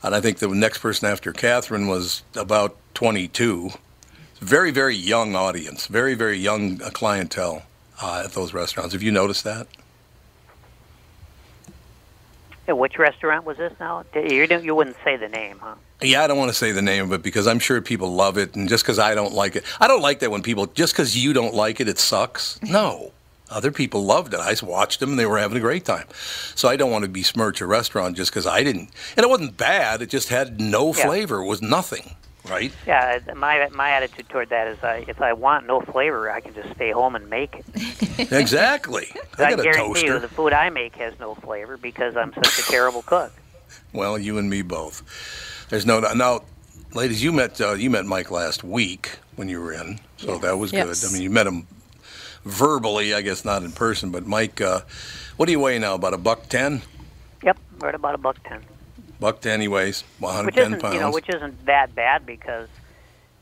and 0.02 0.14
I 0.14 0.20
think 0.20 0.38
the 0.38 0.48
next 0.48 0.78
person 0.78 1.08
after 1.08 1.32
Catherine 1.32 1.86
was 1.86 2.22
about 2.34 2.76
22. 2.94 3.70
Very, 4.44 4.72
very 4.72 4.94
young 4.94 5.34
audience, 5.34 5.86
very, 5.86 6.14
very 6.14 6.36
young 6.36 6.82
uh, 6.82 6.90
clientele 6.90 7.62
uh, 8.02 8.24
at 8.26 8.32
those 8.32 8.52
restaurants. 8.52 8.92
Have 8.92 9.02
you 9.02 9.10
noticed 9.10 9.42
that? 9.44 9.66
Yeah, 12.68 12.74
which 12.74 12.98
restaurant 12.98 13.46
was 13.46 13.56
this 13.56 13.72
now? 13.80 14.04
You 14.14 14.46
you 14.62 14.74
wouldn't 14.74 14.96
say 15.02 15.16
the 15.16 15.30
name, 15.30 15.60
huh? 15.62 15.76
Yeah, 16.02 16.22
I 16.24 16.26
don't 16.26 16.36
want 16.36 16.50
to 16.50 16.54
say 16.54 16.72
the 16.72 16.82
name 16.82 17.04
of 17.04 17.12
it 17.14 17.22
because 17.22 17.46
I'm 17.46 17.58
sure 17.58 17.80
people 17.80 18.12
love 18.12 18.36
it, 18.36 18.54
and 18.54 18.68
just 18.68 18.84
because 18.84 18.98
I 18.98 19.14
don't 19.14 19.32
like 19.32 19.56
it, 19.56 19.64
I 19.80 19.88
don't 19.88 20.02
like 20.02 20.18
that 20.18 20.30
when 20.30 20.42
people 20.42 20.66
just 20.66 20.92
because 20.92 21.16
you 21.16 21.32
don't 21.32 21.54
like 21.54 21.80
it, 21.80 21.88
it 21.88 21.98
sucks. 21.98 22.60
No, 22.62 23.12
other 23.50 23.72
people 23.72 24.04
loved 24.04 24.34
it. 24.34 24.40
I 24.40 24.54
watched 24.62 25.00
them; 25.00 25.10
and 25.12 25.18
they 25.18 25.24
were 25.24 25.38
having 25.38 25.56
a 25.56 25.60
great 25.60 25.86
time. 25.86 26.06
So 26.54 26.68
I 26.68 26.76
don't 26.76 26.90
want 26.90 27.04
to 27.04 27.08
besmirch 27.10 27.62
a 27.62 27.66
restaurant 27.66 28.14
just 28.14 28.30
because 28.30 28.46
I 28.46 28.62
didn't. 28.62 28.90
And 29.16 29.24
it 29.24 29.30
wasn't 29.30 29.56
bad; 29.56 30.02
it 30.02 30.10
just 30.10 30.28
had 30.28 30.60
no 30.60 30.88
Yeah. 30.94 31.06
flavor. 31.06 31.40
It 31.40 31.46
was 31.46 31.62
nothing, 31.62 32.14
right? 32.48 32.72
Yeah, 32.86 33.20
uh, 33.30 33.34
my 33.34 33.68
my 33.70 33.90
attitude 33.90 34.28
toward 34.28 34.50
that 34.50 34.66
is, 34.68 34.78
I, 34.82 35.04
if 35.08 35.20
I 35.20 35.32
want 35.32 35.66
no 35.66 35.80
flavor, 35.80 36.30
I 36.30 36.40
can 36.40 36.54
just 36.54 36.74
stay 36.74 36.90
home 36.92 37.14
and 37.16 37.28
make 37.28 37.54
it. 37.56 38.32
exactly. 38.32 39.08
I 39.38 39.44
I 39.44 39.50
got 39.50 39.60
a 39.60 39.62
guarantee 39.62 40.06
you, 40.06 40.18
the 40.18 40.28
food 40.28 40.52
I 40.52 40.70
make 40.70 40.94
has 40.96 41.18
no 41.18 41.34
flavor 41.34 41.76
because 41.76 42.16
I'm 42.16 42.32
such 42.34 42.58
a 42.58 42.62
terrible 42.70 43.02
cook. 43.02 43.32
Well, 43.92 44.18
you 44.18 44.38
and 44.38 44.50
me 44.50 44.62
both. 44.62 45.02
There's 45.68 45.86
no 45.86 46.00
now, 46.00 46.40
ladies. 46.94 47.22
You 47.22 47.30
met 47.32 47.60
uh, 47.60 47.74
you 47.74 47.90
met 47.90 48.04
Mike 48.06 48.30
last 48.30 48.64
week 48.64 49.18
when 49.36 49.48
you 49.48 49.60
were 49.60 49.72
in, 49.72 50.00
so 50.16 50.36
that 50.38 50.58
was 50.58 50.72
Yes. 50.72 51.00
good. 51.00 51.08
I 51.08 51.12
mean, 51.12 51.22
you 51.22 51.30
met 51.30 51.46
him 51.46 51.66
verbally, 52.44 53.14
I 53.14 53.20
guess 53.22 53.44
not 53.44 53.62
in 53.62 53.70
person. 53.72 54.10
But 54.10 54.26
Mike, 54.26 54.60
uh, 54.60 54.80
what 55.36 55.46
do 55.46 55.52
you 55.52 55.60
weigh 55.60 55.78
now? 55.78 55.94
About 55.94 56.12
a 56.14 56.18
buck 56.18 56.48
ten. 56.48 56.82
Yep, 57.44 57.56
right 57.80 57.94
about 57.94 58.14
a 58.16 58.18
buck 58.18 58.36
ten. 58.44 58.62
Buck 59.20 59.44
anyways, 59.46 60.02
he 60.18 60.24
weighs 60.24 60.44
which 60.46 60.56
110 60.56 60.66
isn't 60.66 60.80
pounds. 60.80 60.94
you 60.94 61.00
know 61.00 61.10
which 61.10 61.28
isn't 61.28 61.66
that 61.66 61.94
bad 61.94 62.26
because 62.26 62.68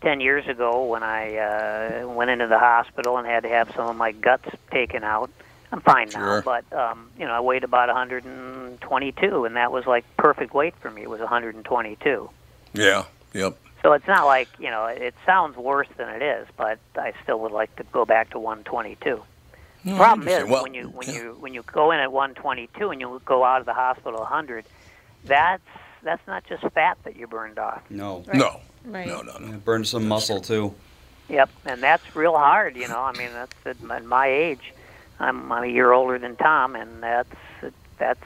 ten 0.00 0.20
years 0.20 0.46
ago 0.46 0.84
when 0.84 1.02
I 1.02 1.36
uh, 1.36 2.08
went 2.08 2.30
into 2.30 2.46
the 2.46 2.58
hospital 2.58 3.16
and 3.18 3.26
had 3.26 3.44
to 3.44 3.48
have 3.48 3.70
some 3.74 3.88
of 3.88 3.96
my 3.96 4.12
guts 4.12 4.48
taken 4.70 5.04
out, 5.04 5.30
I'm 5.70 5.80
fine 5.80 6.10
now. 6.12 6.42
But 6.42 6.70
um, 6.72 7.10
you 7.18 7.24
know 7.24 7.32
I 7.32 7.40
weighed 7.40 7.64
about 7.64 7.88
122, 7.88 9.44
and 9.44 9.56
that 9.56 9.72
was 9.72 9.86
like 9.86 10.04
perfect 10.16 10.54
weight 10.54 10.74
for 10.80 10.90
me. 10.90 11.02
It 11.02 11.10
was 11.10 11.20
122. 11.20 12.30
yeah, 12.74 13.04
yep. 13.32 13.56
So 13.82 13.92
it's 13.94 14.06
not 14.06 14.26
like 14.26 14.48
you 14.58 14.70
know 14.70 14.86
it 14.86 15.14
sounds 15.24 15.56
worse 15.56 15.88
than 15.96 16.08
it 16.08 16.22
is, 16.22 16.46
but 16.56 16.78
I 16.96 17.12
still 17.22 17.40
would 17.40 17.52
like 17.52 17.74
to 17.76 17.84
go 17.84 18.04
back 18.04 18.30
to 18.30 18.38
122. 18.38 19.22
No, 19.84 19.96
Problem 19.96 20.28
is. 20.28 20.44
Well, 20.44 20.62
when 20.62 20.74
you 20.74 20.88
when 20.88 21.08
yeah. 21.08 21.14
you 21.14 21.36
when 21.40 21.54
you 21.54 21.62
go 21.62 21.90
in 21.90 21.98
at 21.98 22.12
122 22.12 22.90
and 22.90 23.00
you 23.00 23.20
go 23.24 23.42
out 23.44 23.60
of 23.60 23.66
the 23.66 23.74
hospital 23.74 24.20
100, 24.20 24.64
that's 25.24 25.62
that's 26.02 26.26
not 26.26 26.44
just 26.48 26.62
fat 26.74 26.98
that 27.04 27.16
you 27.16 27.26
burned 27.26 27.58
off. 27.58 27.82
No. 27.90 28.24
no, 28.34 28.60
Right. 28.84 29.06
no, 29.06 29.20
no, 29.22 29.38
no. 29.38 29.54
It 29.54 29.64
burned 29.64 29.86
some 29.86 30.08
muscle 30.08 30.40
too. 30.40 30.74
Yep, 31.28 31.50
and 31.64 31.82
that's 31.82 32.16
real 32.16 32.36
hard. 32.36 32.76
You 32.76 32.88
know, 32.88 33.00
I 33.00 33.12
mean, 33.16 33.30
that's 33.32 33.54
at 33.64 33.80
my, 33.82 34.00
my 34.00 34.26
age. 34.26 34.72
I'm, 35.20 35.50
I'm 35.52 35.62
a 35.64 35.66
year 35.68 35.92
older 35.92 36.18
than 36.18 36.34
Tom, 36.36 36.74
and 36.74 37.02
that's 37.02 37.32
that's 37.98 38.24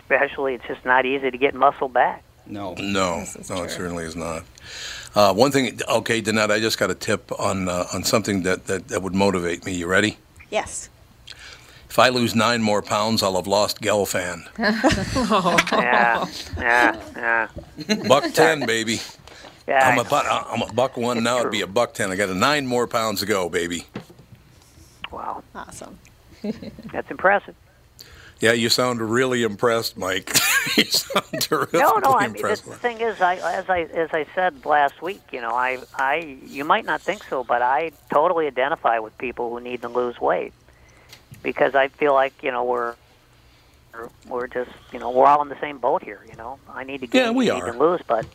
especially. 0.00 0.54
It's 0.54 0.66
just 0.66 0.84
not 0.84 1.04
easy 1.04 1.30
to 1.30 1.36
get 1.38 1.54
muscle 1.54 1.88
back. 1.88 2.24
No. 2.46 2.74
No, 2.80 3.20
This 3.20 3.36
is 3.36 3.50
no, 3.50 3.62
it 3.62 3.70
certainly 3.70 4.04
is 4.04 4.16
not. 4.16 4.42
Uh, 5.14 5.32
one 5.34 5.52
thing, 5.52 5.78
okay, 5.88 6.20
Danette, 6.22 6.50
I 6.50 6.58
just 6.58 6.78
got 6.78 6.90
a 6.90 6.94
tip 6.94 7.30
on 7.38 7.68
uh, 7.68 7.84
on 7.92 8.02
something 8.02 8.42
that, 8.44 8.66
that, 8.66 8.88
that 8.88 9.02
would 9.02 9.14
motivate 9.14 9.64
me. 9.66 9.72
You 9.74 9.86
ready? 9.86 10.18
Yes. 10.50 10.88
If 11.90 11.98
I 11.98 12.08
lose 12.08 12.36
nine 12.36 12.62
more 12.62 12.82
pounds, 12.82 13.20
I'll 13.20 13.34
have 13.34 13.48
lost 13.48 13.80
Gelfand. 13.80 14.46
Yeah, 15.72 16.26
yeah, 16.56 17.00
yeah. 17.16 17.96
Buck 18.06 18.32
ten, 18.32 18.64
baby. 18.64 19.00
Yeah, 19.66 19.88
I'm 19.88 19.98
I 19.98 20.02
a 20.02 20.04
buck. 20.04 20.26
I'm 20.28 20.62
a 20.62 20.72
buck 20.72 20.96
one 20.96 21.22
now. 21.24 21.40
It'd 21.40 21.50
be 21.50 21.62
a 21.62 21.66
buck 21.66 21.94
ten. 21.94 22.12
I 22.12 22.16
got 22.16 22.28
a 22.28 22.34
nine 22.34 22.66
more 22.66 22.86
pounds 22.86 23.20
to 23.20 23.26
go, 23.26 23.48
baby. 23.48 23.86
Wow, 25.10 25.42
Awesome. 25.54 25.98
that's 26.92 27.10
impressive. 27.10 27.56
Yeah, 28.38 28.52
you 28.52 28.68
sound 28.70 29.00
really 29.02 29.42
impressed, 29.42 29.98
Mike. 29.98 30.32
you 30.76 30.84
sound 30.84 31.26
terrifically 31.40 31.80
No, 31.80 31.98
no. 31.98 32.14
I 32.14 32.28
mean, 32.28 32.40
the 32.42 32.56
thing 32.56 33.00
is, 33.00 33.20
I 33.20 33.36
as 33.36 33.68
I 33.68 33.80
as 33.80 34.10
I 34.12 34.26
said 34.34 34.64
last 34.64 35.02
week, 35.02 35.20
you 35.32 35.40
know, 35.40 35.54
I 35.54 35.78
I 35.96 36.38
you 36.46 36.64
might 36.64 36.84
not 36.84 37.00
think 37.02 37.24
so, 37.24 37.42
but 37.42 37.62
I 37.62 37.90
totally 38.12 38.46
identify 38.46 38.98
with 39.00 39.18
people 39.18 39.50
who 39.50 39.60
need 39.60 39.82
to 39.82 39.88
lose 39.88 40.20
weight 40.20 40.52
because 41.42 41.74
I 41.74 41.88
feel 41.88 42.12
like 42.14 42.34
you 42.42 42.50
know 42.50 42.64
we're 42.64 42.94
we're- 44.28 44.48
just 44.48 44.70
you 44.92 44.98
know 44.98 45.10
we're 45.10 45.26
all 45.26 45.42
in 45.42 45.48
the 45.48 45.60
same 45.60 45.78
boat 45.78 46.02
here. 46.02 46.20
You 46.30 46.36
know, 46.36 46.58
I 46.68 46.84
need 46.84 47.00
to 47.00 47.06
gain, 47.06 47.22
Yeah, 47.22 47.30
we 47.30 47.46
you 47.46 47.54
need 47.54 47.62
are. 47.64 47.72
to 47.72 47.78
lose, 47.78 48.00
but 48.06 48.26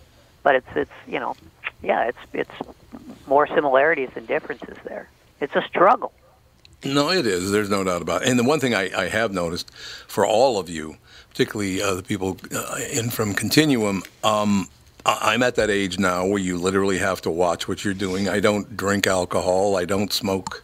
but 0.43 0.55
it's 0.55 0.67
it's 0.75 0.91
you 1.07 1.19
know, 1.19 1.35
yeah, 1.81 2.03
it's 2.09 2.17
it's 2.33 2.51
more 3.27 3.47
similarities 3.47 4.09
than 4.13 4.25
differences 4.25 4.77
there. 4.83 5.09
It's 5.41 5.55
a 5.55 5.61
struggle. 5.63 6.13
No, 6.83 7.09
it 7.09 7.25
is. 7.25 7.51
There's 7.51 7.69
no 7.69 7.83
doubt 7.83 8.01
about 8.01 8.21
it. 8.21 8.27
And 8.29 8.37
the 8.37 8.43
one 8.43 8.59
thing 8.59 8.75
I, 8.75 8.91
I 8.95 9.07
have 9.07 9.33
noticed 9.33 9.71
for 10.07 10.25
all 10.25 10.59
of 10.59 10.69
you, 10.69 10.97
particularly 11.31 11.81
uh, 11.81 11.95
the 11.95 12.03
people 12.03 12.37
uh, 12.53 12.77
in 12.91 13.09
from 13.09 13.33
Continuum, 13.33 14.03
um, 14.23 14.67
I- 15.05 15.33
I'm 15.33 15.41
at 15.41 15.55
that 15.55 15.71
age 15.71 15.97
now 15.97 16.25
where 16.27 16.37
you 16.37 16.57
literally 16.59 16.99
have 16.99 17.21
to 17.23 17.31
watch 17.31 17.67
what 17.67 17.83
you're 17.83 17.95
doing. 17.95 18.29
I 18.29 18.39
don't 18.39 18.77
drink 18.77 19.07
alcohol. 19.07 19.75
I 19.77 19.85
don't 19.85 20.13
smoke 20.13 20.63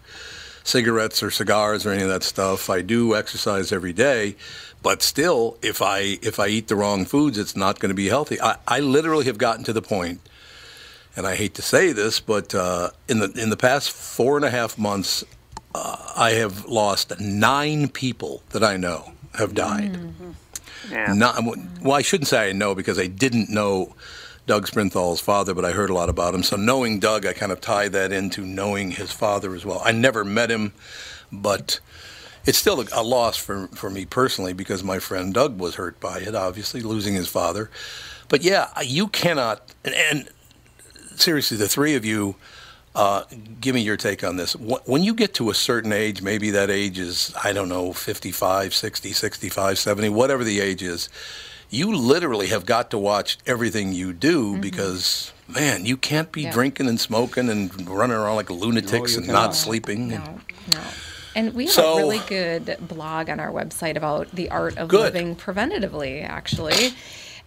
cigarettes 0.64 1.24
or 1.24 1.32
cigars 1.32 1.86
or 1.86 1.92
any 1.92 2.04
of 2.04 2.10
that 2.10 2.24
stuff. 2.24 2.70
I 2.70 2.82
do 2.82 3.16
exercise 3.16 3.72
every 3.72 3.94
day, 3.94 4.36
but 4.82 5.02
still, 5.02 5.58
if 5.62 5.82
I 5.82 6.20
if 6.22 6.40
I 6.40 6.48
eat 6.48 6.68
the 6.68 6.76
wrong 6.76 7.06
foods, 7.06 7.38
it's 7.38 7.56
not 7.56 7.80
going 7.80 7.90
to 7.90 7.96
be 7.96 8.10
healthy. 8.10 8.40
I, 8.42 8.58
I 8.68 8.80
literally 8.80 9.26
have 9.26 9.38
gotten 9.38 9.64
to 9.66 9.74
the 9.74 9.82
point, 9.82 10.22
and 11.16 11.28
I 11.28 11.36
hate 11.36 11.54
to 11.56 11.62
say 11.62 11.92
this, 11.92 12.20
but 12.20 12.56
uh, 12.56 12.90
in 13.08 13.20
the 13.20 13.32
in 13.34 13.50
the 13.50 13.58
past 13.58 13.92
four 13.92 14.36
and 14.38 14.46
a 14.46 14.50
half 14.50 14.78
months, 14.78 15.24
uh, 15.76 16.14
I 16.16 16.32
have 16.32 16.66
lost 16.66 17.20
nine 17.20 17.90
people 17.90 18.44
that 18.50 18.64
I 18.64 18.78
know 18.78 19.14
have 19.36 19.54
died. 19.54 19.98
Yeah. 20.90 21.14
Not, 21.14 21.42
well, 21.82 21.94
I 21.94 22.02
shouldn't 22.02 22.28
say 22.28 22.50
I 22.50 22.52
know 22.52 22.76
because 22.76 23.00
I 23.00 23.08
didn't 23.08 23.50
know 23.50 23.96
Doug 24.52 24.68
Sprinthal's 24.68 25.22
father, 25.22 25.54
but 25.54 25.64
I 25.64 25.72
heard 25.72 25.90
a 25.90 25.94
lot 25.94 26.10
about 26.10 26.36
him. 26.36 26.44
So 26.44 26.58
knowing 26.58 27.00
Doug, 27.00 27.26
I 27.26 27.32
kind 27.32 27.54
of 27.54 27.62
tie 27.62 27.88
that 27.88 28.12
into 28.12 28.46
knowing 28.46 28.92
his 28.92 29.10
father 29.10 29.56
as 29.56 29.66
well. 29.66 29.82
I 29.86 29.94
never 29.94 30.26
met 30.26 30.52
him, 30.52 30.74
but 31.32 31.80
it's 32.46 32.58
still 32.58 32.86
a, 32.92 33.02
loss 33.02 33.38
for, 33.38 33.70
for 33.70 33.90
me 33.90 34.04
personally 34.04 34.52
because 34.52 34.84
my 34.84 35.00
friend 35.00 35.34
Doug 35.34 35.58
was 35.58 35.76
hurt 35.76 36.02
by 36.02 36.18
it, 36.20 36.36
obviously, 36.36 36.82
losing 36.82 37.14
his 37.14 37.30
father. 37.30 37.72
But 38.28 38.44
yeah, 38.44 38.68
you 38.82 39.08
cannot, 39.08 39.74
and, 39.86 39.96
and 39.96 40.30
seriously, 41.16 41.56
the 41.56 41.70
three 41.70 41.96
of 41.96 42.04
you, 42.04 42.36
uh, 42.94 43.24
give 43.62 43.74
me 43.74 43.80
your 43.80 43.96
take 43.96 44.22
on 44.22 44.36
this. 44.36 44.54
When 44.58 45.02
you 45.02 45.14
get 45.14 45.34
to 45.36 45.50
a 45.50 45.54
certain 45.54 45.94
age, 45.94 46.22
maybe 46.22 46.50
that 46.50 46.70
age 46.70 47.00
is, 47.00 47.34
I 47.42 47.54
don't 47.54 47.70
know, 47.70 47.94
55, 47.94 48.74
60, 48.74 49.14
65, 49.14 49.80
70, 49.80 50.10
whatever 50.10 50.44
the 50.44 50.60
age 50.60 50.84
is, 50.84 51.08
you 51.72 51.96
literally 51.96 52.48
have 52.48 52.66
got 52.66 52.92
to 52.92 52.98
watch 52.98 53.38
everything 53.48 53.94
you 53.94 54.14
do 54.14 54.52
mm-hmm. 54.52 54.62
because, 54.62 55.32
man, 55.48 55.86
you 55.86 55.98
can't 55.98 56.32
be 56.32 56.44
Yeah. 56.44 56.52
drinking 56.52 56.88
and 56.88 57.00
smoking 57.00 57.50
and 57.50 57.88
running 57.90 58.16
around 58.18 58.36
like 58.36 58.50
lunatics 58.50 59.14
you 59.14 59.18
and 59.20 59.26
cannot. 59.26 59.48
not 59.48 59.56
sleeping. 59.56 60.10
No, 60.10 60.40
no. 60.74 60.82
And 61.34 61.54
we 61.54 61.66
have 61.66 61.74
So- 61.74 61.94
a 61.94 61.98
really 61.98 62.22
good 62.28 62.78
blog 62.82 63.30
on 63.30 63.40
our 63.40 63.52
website 63.52 63.96
about 63.96 64.30
the 64.36 64.50
art 64.50 64.78
of 64.78 64.90
Good. 64.90 65.14
living 65.14 65.36
preventatively, 65.36 66.28
actually. 66.28 66.94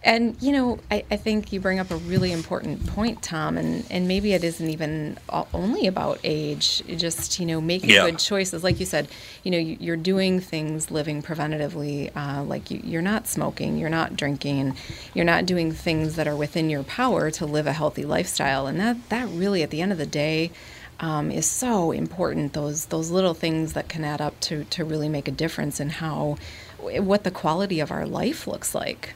And 0.05 0.37
you 0.39 0.51
know, 0.51 0.77
I, 0.91 1.03
I 1.09 1.17
think 1.17 1.51
you 1.51 1.59
bring 1.59 1.79
up 1.79 1.89
a 1.89 1.95
really 1.95 2.31
important 2.31 2.85
point, 2.85 3.23
Tom, 3.23 3.57
and, 3.57 3.83
and 3.89 4.07
maybe 4.07 4.33
it 4.33 4.43
isn't 4.43 4.69
even 4.69 5.17
only 5.51 5.87
about 5.87 6.19
age. 6.23 6.83
Just 6.95 7.39
you 7.39 7.45
know, 7.47 7.59
making 7.59 7.89
Yeah. 7.89 8.05
good 8.05 8.19
choices, 8.19 8.63
like 8.63 8.79
you 8.79 8.85
said. 8.85 9.07
You 9.43 9.49
know, 9.49 9.57
you, 9.57 9.77
you're 9.79 9.97
doing 9.97 10.39
things, 10.39 10.91
living 10.91 11.23
preventatively. 11.23 12.11
Uh, 12.15 12.43
like 12.43 12.69
you, 12.69 12.79
you're 12.83 13.01
not 13.01 13.27
smoking, 13.27 13.79
you're 13.79 13.89
not 13.89 14.15
drinking, 14.15 14.75
you're 15.15 15.25
not 15.25 15.47
doing 15.47 15.71
things 15.71 16.15
that 16.17 16.27
are 16.27 16.35
within 16.35 16.69
your 16.69 16.83
power 16.83 17.31
to 17.31 17.45
live 17.47 17.65
a 17.65 17.73
healthy 17.73 18.05
lifestyle. 18.05 18.67
And 18.67 18.79
that 18.79 19.09
that 19.09 19.27
really, 19.29 19.63
at 19.63 19.71
the 19.71 19.81
end 19.81 19.91
of 19.91 19.97
the 19.97 20.05
day, 20.05 20.51
um, 20.99 21.31
is 21.31 21.47
so 21.47 21.91
important. 21.91 22.53
Those 22.53 22.85
those 22.85 23.09
little 23.09 23.33
things 23.33 23.73
that 23.73 23.89
can 23.89 24.03
add 24.03 24.21
up 24.21 24.39
to 24.41 24.65
to 24.65 24.85
really 24.85 25.09
make 25.09 25.27
a 25.27 25.31
difference 25.31 25.79
in 25.79 25.89
how 25.89 26.37
what 26.77 27.23
the 27.23 27.31
quality 27.31 27.79
of 27.79 27.89
our 27.89 28.05
life 28.05 28.45
looks 28.45 28.75
like. 28.75 29.15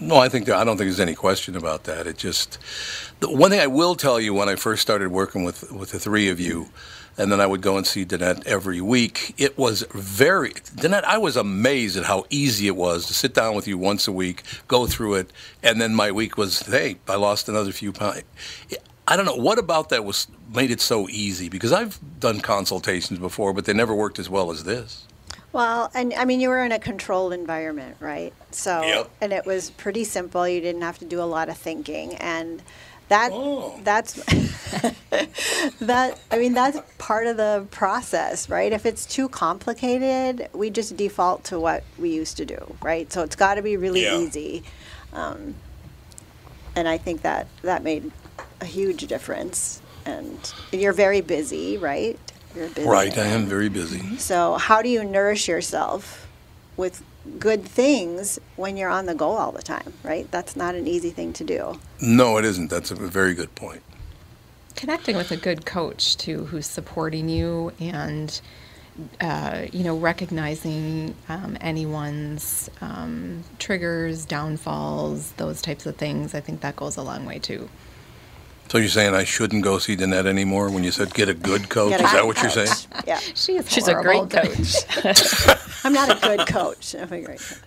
No, 0.00 0.16
I 0.16 0.28
think 0.28 0.46
that, 0.46 0.56
I 0.56 0.64
don't 0.64 0.76
think 0.76 0.88
there's 0.88 1.00
any 1.00 1.14
question 1.14 1.56
about 1.56 1.84
that. 1.84 2.06
It 2.06 2.18
just 2.18 2.58
the 3.20 3.30
one 3.30 3.50
thing 3.50 3.60
I 3.60 3.66
will 3.66 3.94
tell 3.94 4.20
you 4.20 4.34
when 4.34 4.48
I 4.48 4.56
first 4.56 4.82
started 4.82 5.10
working 5.10 5.42
with 5.44 5.72
with 5.72 5.92
the 5.92 5.98
three 5.98 6.28
of 6.28 6.38
you, 6.38 6.68
and 7.16 7.32
then 7.32 7.40
I 7.40 7.46
would 7.46 7.62
go 7.62 7.78
and 7.78 7.86
see 7.86 8.04
Danette 8.04 8.46
every 8.46 8.80
week. 8.80 9.34
It 9.38 9.56
was 9.56 9.82
very 9.92 10.50
Danette. 10.52 11.04
I 11.04 11.16
was 11.18 11.36
amazed 11.36 11.96
at 11.96 12.04
how 12.04 12.26
easy 12.28 12.66
it 12.66 12.76
was 12.76 13.06
to 13.06 13.14
sit 13.14 13.32
down 13.32 13.54
with 13.54 13.66
you 13.66 13.78
once 13.78 14.06
a 14.06 14.12
week, 14.12 14.42
go 14.68 14.86
through 14.86 15.14
it, 15.14 15.32
and 15.62 15.80
then 15.80 15.94
my 15.94 16.12
week 16.12 16.36
was 16.36 16.60
hey, 16.60 16.96
I 17.08 17.16
lost 17.16 17.48
another 17.48 17.72
few 17.72 17.92
pounds. 17.92 18.22
I 19.08 19.16
don't 19.16 19.24
know 19.24 19.36
what 19.36 19.58
about 19.58 19.88
that 19.90 20.04
was 20.04 20.26
made 20.54 20.70
it 20.70 20.80
so 20.80 21.08
easy 21.08 21.48
because 21.48 21.72
I've 21.72 21.98
done 22.20 22.40
consultations 22.40 23.18
before, 23.18 23.52
but 23.54 23.64
they 23.64 23.72
never 23.72 23.94
worked 23.94 24.18
as 24.18 24.28
well 24.28 24.50
as 24.50 24.64
this. 24.64 25.06
Well, 25.56 25.90
and 25.94 26.12
I 26.12 26.26
mean, 26.26 26.40
you 26.40 26.50
were 26.50 26.62
in 26.62 26.70
a 26.70 26.78
controlled 26.78 27.32
environment, 27.32 27.96
right? 27.98 28.34
So, 28.50 28.82
Yep. 28.82 29.10
and 29.22 29.32
it 29.32 29.46
was 29.46 29.70
pretty 29.70 30.04
simple. 30.04 30.46
You 30.46 30.60
didn't 30.60 30.82
have 30.82 30.98
to 30.98 31.06
do 31.06 31.18
a 31.18 31.24
lot 31.24 31.48
of 31.48 31.56
thinking, 31.56 32.14
and 32.16 32.62
that 33.08 33.32
Oh. 33.32 33.72
that's 33.82 34.12
that. 35.80 36.18
I 36.30 36.36
mean, 36.38 36.52
that's 36.52 36.78
part 36.98 37.26
of 37.26 37.38
the 37.38 37.66
process, 37.70 38.50
right? 38.50 38.70
If 38.70 38.84
it's 38.84 39.06
too 39.06 39.30
complicated, 39.30 40.50
we 40.52 40.68
just 40.68 40.94
default 40.94 41.44
to 41.44 41.58
what 41.58 41.84
we 41.96 42.10
used 42.10 42.36
to 42.36 42.44
do, 42.44 42.76
right? 42.82 43.10
So 43.10 43.22
it's 43.22 43.36
got 43.36 43.54
to 43.54 43.62
be 43.62 43.78
really 43.78 44.02
Yeah. 44.02 44.18
easy, 44.18 44.62
um, 45.14 45.54
and 46.74 46.86
I 46.86 46.98
think 46.98 47.22
that 47.22 47.46
that 47.62 47.82
made 47.82 48.12
a 48.60 48.66
huge 48.66 49.06
difference. 49.06 49.80
And 50.04 50.52
you're 50.70 50.92
very 50.92 51.20
busy, 51.22 51.78
right? 51.78 52.18
You're 52.56 52.68
busy 52.70 52.88
Right, 52.88 53.16
I 53.18 53.26
am 53.26 53.46
very 53.46 53.68
busy. 53.68 54.16
So, 54.18 54.54
how 54.54 54.80
do 54.82 54.88
you 54.88 55.04
nourish 55.04 55.46
yourself 55.48 56.26
with 56.76 57.02
good 57.38 57.64
things 57.64 58.38
when 58.56 58.76
you're 58.76 58.88
on 58.90 59.06
the 59.06 59.14
go 59.14 59.30
all 59.30 59.52
the 59.52 59.62
time, 59.62 59.92
right? 60.02 60.30
That's 60.30 60.56
not 60.56 60.74
an 60.74 60.86
easy 60.86 61.10
thing 61.10 61.32
to 61.34 61.44
do. 61.44 61.78
No, 62.00 62.36
it 62.38 62.44
isn't. 62.44 62.68
That's 62.70 62.90
a 62.90 62.94
very 62.94 63.34
good 63.34 63.54
point. 63.54 63.82
connecting 64.74 65.16
with 65.16 65.30
a 65.32 65.36
good 65.36 65.64
coach 65.64 66.16
too 66.18 66.44
who's 66.46 66.66
supporting 66.66 67.28
you 67.28 67.72
and 67.80 68.40
uh, 69.20 69.66
you 69.72 69.82
know 69.84 69.96
recognizing 69.96 71.14
um, 71.28 71.56
anyone's 71.60 72.70
um, 72.80 73.42
triggers 73.58 74.24
downfalls 74.26 75.32
those 75.32 75.62
types 75.62 75.86
of 75.86 75.96
things 75.96 76.34
i 76.34 76.40
think 76.40 76.60
that 76.60 76.76
goes 76.76 76.96
a 76.96 77.02
long 77.02 77.24
way 77.24 77.38
too 77.38 77.68
So 78.68 78.78
you're 78.78 78.88
saying 78.88 79.14
I 79.14 79.24
shouldn't 79.24 79.62
go 79.62 79.78
see 79.78 79.96
Danette 79.96 80.26
anymore 80.26 80.70
when 80.70 80.82
you 80.82 80.90
said 80.90 81.14
get 81.14 81.28
a 81.28 81.34
good 81.34 81.68
coach? 81.68 81.92
A 81.92 81.96
Is 81.96 82.00
that 82.02 82.12
good 82.12 82.26
what 82.26 82.42
you're 82.42 82.50
saying? 82.50 82.70
Yeah. 83.06 83.18
she 83.34 83.56
is 83.56 83.70
She's 83.70 83.86
a 83.88 83.92
horrible, 83.94 84.26
great 84.26 84.42
coach. 84.44 85.64
I'm 85.84 85.92
not 85.92 86.10
a 86.10 86.20
good 86.20 86.46
coach. 86.48 86.94
I'm 86.96 87.12
a 87.12 87.20
great 87.22 87.38
coach. 87.38 87.58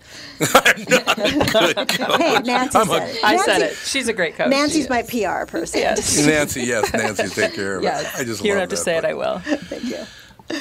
I'm 0.42 0.84
not 0.90 1.18
a 1.18 1.74
Good 1.74 1.88
coach. 1.88 2.22
Hey, 2.22 2.40
Nancy 2.44 2.78
I'm 2.78 2.90
a- 2.90 2.94
said 2.94 3.10
it. 3.16 3.24
I 3.24 3.38
said 3.38 3.62
it. 3.62 3.76
She's 3.76 4.08
a 4.10 4.14
great 4.14 4.36
coach. 4.36 4.50
Nancy's 4.50 4.90
my 4.90 5.04
PR 5.04 5.46
person. 5.50 5.80
Yes. 5.80 6.26
Nancy, 6.26 6.64
yes, 6.64 6.92
Nancy, 6.94 7.28
take 7.30 7.54
care 7.54 7.78
of 7.78 7.84
Yes. 7.84 8.02
it. 8.16 8.20
I 8.20 8.24
just 8.26 8.44
you 8.44 8.50
don't 8.52 8.60
love 8.60 8.62
have 8.62 8.70
to 8.70 8.76
that, 8.76 8.82
say 8.84 8.98
it. 8.98 9.06
I 9.06 9.14
will. 9.14 9.40
Thank 9.40 9.84
you. 9.86 10.00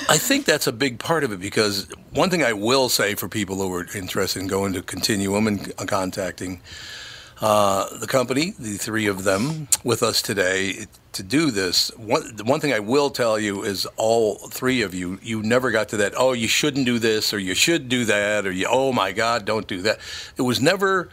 I 0.09 0.19
think 0.19 0.45
that's 0.45 0.67
a 0.67 0.73
big 0.73 0.99
part 0.99 1.25
of 1.25 1.33
it 1.33 1.41
because 1.41 1.89
one 2.13 2.31
thing 2.31 2.45
I 2.45 2.53
will 2.53 2.89
say 2.89 3.15
for 3.15 3.27
people 3.29 3.57
who 3.57 3.73
are 3.75 3.87
interested 3.95 4.41
in 4.41 4.47
going 4.47 4.73
to 4.75 4.83
Continuum 4.83 5.47
and 5.47 5.73
uh, 5.79 5.85
contacting 5.87 6.61
uh, 7.41 7.97
the 7.99 8.07
company, 8.07 8.55
the 8.59 8.77
three 8.77 9.07
of 9.07 9.25
them 9.25 9.69
with 9.85 10.03
us 10.03 10.23
today 10.23 10.87
to 11.13 11.23
do 11.23 11.51
this. 11.51 11.89
One, 11.97 12.23
one 12.45 12.61
thing 12.61 12.73
I 12.73 12.81
will 12.81 13.11
tell 13.11 13.39
you 13.39 13.63
is 13.63 13.87
all 13.97 14.37
three 14.37 14.83
of 14.83 14.95
you, 14.95 15.19
you 15.23 15.43
never 15.43 15.71
got 15.71 15.89
to 15.91 15.99
that, 15.99 16.15
oh, 16.17 16.33
you 16.33 16.49
shouldn't 16.49 16.87
do 16.87 16.99
this 16.99 17.33
or 17.33 17.39
you 17.39 17.55
should 17.55 17.89
do 17.89 18.05
that 18.07 18.47
or 18.47 18.51
you, 18.51 18.67
oh 18.69 18.93
my 18.93 19.13
God, 19.13 19.45
don't 19.45 19.67
do 19.67 19.83
that. 19.83 19.99
It 20.37 20.43
was 20.43 20.61
never 20.61 21.11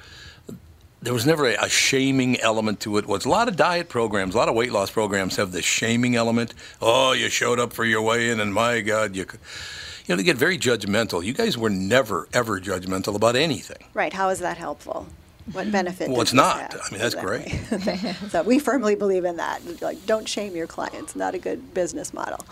there 1.01 1.13
was 1.13 1.25
never 1.25 1.47
a, 1.47 1.55
a 1.65 1.69
shaming 1.69 2.39
element 2.41 2.79
to 2.81 2.97
it. 2.97 3.05
Was 3.05 3.25
a 3.25 3.29
lot 3.29 3.47
of 3.47 3.55
diet 3.55 3.89
programs, 3.89 4.33
a 4.33 4.37
lot 4.37 4.49
of 4.49 4.55
weight 4.55 4.71
loss 4.71 4.89
programs 4.89 5.35
have 5.35 5.51
this 5.51 5.63
shaming 5.63 6.15
element. 6.15 6.55
Oh, 6.81 7.11
you 7.11 7.29
showed 7.29 7.59
up 7.59 7.73
for 7.73 7.85
your 7.85 8.01
weigh-in, 8.01 8.39
and 8.39 8.51
my 8.51 8.81
God, 8.81 9.15
you, 9.15 9.25
you 9.25 10.09
know, 10.09 10.15
they 10.15 10.23
get 10.23 10.37
very 10.37 10.57
judgmental. 10.57 11.23
You 11.23 11.33
guys 11.33 11.57
were 11.59 11.69
never 11.69 12.27
ever 12.33 12.59
judgmental 12.59 13.15
about 13.15 13.35
anything. 13.35 13.85
Right. 13.93 14.13
How 14.13 14.29
is 14.29 14.39
that 14.39 14.57
helpful? 14.57 15.05
What 15.51 15.71
benefit? 15.71 16.09
Well, 16.09 16.21
it's 16.21 16.33
not. 16.33 16.73
have? 16.73 16.81
I 16.83 16.91
mean, 16.91 17.01
that's 17.01 17.15
great. 17.15 17.49
so 18.29 18.41
we 18.43 18.57
firmly 18.59 18.95
believe 18.95 19.25
in 19.25 19.37
that. 19.37 19.61
Like, 19.81 20.03
don't 20.05 20.27
shame 20.27 20.55
your 20.55 20.67
clients. 20.67 21.15
Not 21.15 21.35
a 21.35 21.37
good 21.37 21.73
business 21.73 22.13
model. 22.13 22.43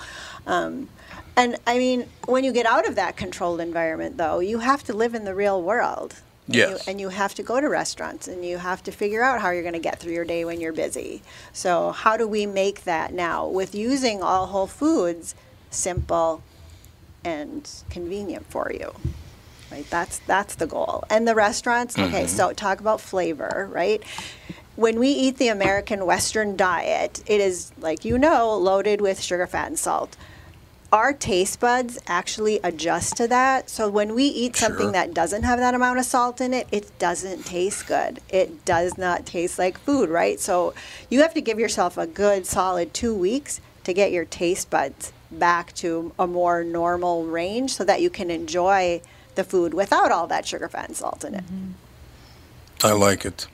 Um, 0.46 0.90
and 1.36 1.58
I 1.66 1.78
mean, 1.80 2.08
when 2.26 2.44
you 2.44 2.52
get 2.52 2.66
out 2.68 2.88
of 2.88 2.96
that 2.96 3.18
controlled 3.18 3.60
environment, 3.62 4.18
though, 4.18 4.40
you 4.40 4.60
have 4.60 4.84
to 4.84 4.94
live 4.94 5.16
in 5.16 5.26
the 5.26 5.34
real 5.34 5.62
world. 5.62 6.16
And 6.48 6.56
you- 6.56 6.62
Yes. 6.62 6.88
and 6.90 7.00
you 7.00 7.10
have 7.10 7.34
to 7.36 7.42
go 7.44 7.62
to 7.62 7.68
restaurants 7.70 8.28
and 8.28 8.46
you 8.46 8.58
have 8.58 8.84
to 8.84 8.92
figure 8.92 9.24
out 9.24 9.42
how 9.42 9.50
you're 9.52 9.62
going 9.64 9.74
to 9.74 9.80
get 9.80 9.98
through 10.00 10.12
your 10.14 10.26
day 10.26 10.44
when 10.46 10.60
you're 10.62 10.74
busy. 10.74 11.22
So, 11.54 11.92
how 11.94 12.18
do 12.18 12.28
we 12.28 12.46
make 12.46 12.84
that 12.84 13.14
now 13.14 13.48
with 13.48 13.74
using 13.74 14.22
all 14.22 14.48
whole 14.48 14.68
foods 14.68 15.36
simple 15.72 16.44
and 17.24 17.68
convenient 17.90 18.46
for 18.50 18.72
you? 18.74 18.94
Right? 19.74 19.90
That's 19.90 20.20
that's 20.20 20.54
the 20.56 20.68
goal. 20.68 21.04
And 21.10 21.28
the 21.28 21.34
restaurants, 21.34 21.98
okay, 21.98 22.26
mm-hmm. 22.26 22.28
so 22.28 22.54
talk 22.54 22.80
about 22.80 23.02
flavor, 23.02 23.68
right? 23.72 24.04
When 24.76 25.00
we 25.00 25.10
eat 25.10 25.38
the 25.38 25.48
American 25.48 26.06
Western 26.06 26.56
diet, 26.56 27.24
it 27.26 27.42
is 27.42 27.72
like 27.80 28.06
you 28.06 28.20
know 28.20 28.56
loaded 28.56 29.02
with 29.02 29.20
sugar, 29.20 29.48
fat, 29.48 29.68
and 29.70 29.80
salt. 29.80 30.16
Our 30.92 31.12
taste 31.12 31.60
buds 31.60 31.98
actually 32.06 32.60
adjust 32.64 33.18
to 33.18 33.28
that. 33.30 33.68
So 33.68 33.90
when 33.90 34.14
we 34.14 34.26
eat 34.26 34.56
something 34.56 34.86
Sure. 34.86 34.92
that 34.92 35.12
doesn't 35.16 35.42
have 35.42 35.58
that 35.58 35.74
amount 35.74 35.98
of 35.98 36.06
salt 36.06 36.40
in 36.40 36.54
it, 36.54 36.68
it 36.72 37.00
doesn't 37.00 37.48
taste 37.48 37.88
good. 37.88 38.20
It 38.30 38.64
does 38.64 38.96
not 38.96 39.26
taste 39.26 39.58
like 39.58 39.80
food, 39.80 40.08
right? 40.08 40.40
So 40.40 40.76
you 41.10 41.24
have 41.24 41.34
to 41.34 41.42
give 41.42 41.58
yourself 41.58 41.98
a 41.98 42.06
good 42.06 42.46
solid 42.46 42.94
2 42.94 43.16
weeks 43.16 43.60
to 43.86 43.92
get 43.92 44.12
your 44.12 44.26
taste 44.26 44.70
buds 44.70 45.12
back 45.32 45.74
to 45.74 46.12
a 46.20 46.28
more 46.28 46.64
normal 46.64 47.26
range 47.26 47.74
so 47.74 47.84
that 47.86 48.00
you 48.00 48.12
can 48.12 48.30
enjoy 48.30 49.02
the 49.36 49.44
food 49.44 49.74
without 49.74 50.12
all 50.12 50.28
that 50.28 50.46
sugar, 50.46 50.68
fat, 50.70 50.88
and 50.88 50.98
salt 50.98 51.24
in 51.24 51.36
it. 51.36 51.46
Mm-hmm. 51.46 51.72
I 52.86 52.92
like 52.92 53.26
it. 53.26 53.48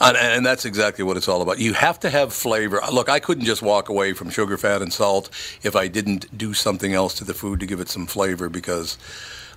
And, 0.00 0.16
and 0.16 0.44
that's 0.44 0.64
exactly 0.64 1.04
what 1.04 1.16
it's 1.16 1.28
all 1.28 1.40
about. 1.40 1.58
You 1.58 1.72
have 1.72 1.98
to 2.00 2.10
have 2.10 2.32
flavor. 2.32 2.80
Look, 2.92 3.08
I 3.08 3.20
couldn't 3.20 3.44
just 3.44 3.62
walk 3.62 3.88
away 3.88 4.12
from 4.12 4.28
sugar, 4.28 4.56
fat, 4.58 4.82
and 4.82 4.92
salt 4.92 5.30
if 5.62 5.74
I 5.74 5.88
didn't 5.88 6.36
do 6.36 6.52
something 6.52 6.92
else 6.92 7.14
to 7.14 7.24
the 7.24 7.34
food 7.34 7.60
to 7.60 7.66
give 7.66 7.80
it 7.80 7.88
some 7.88 8.06
flavor 8.06 8.48
because 8.48 8.98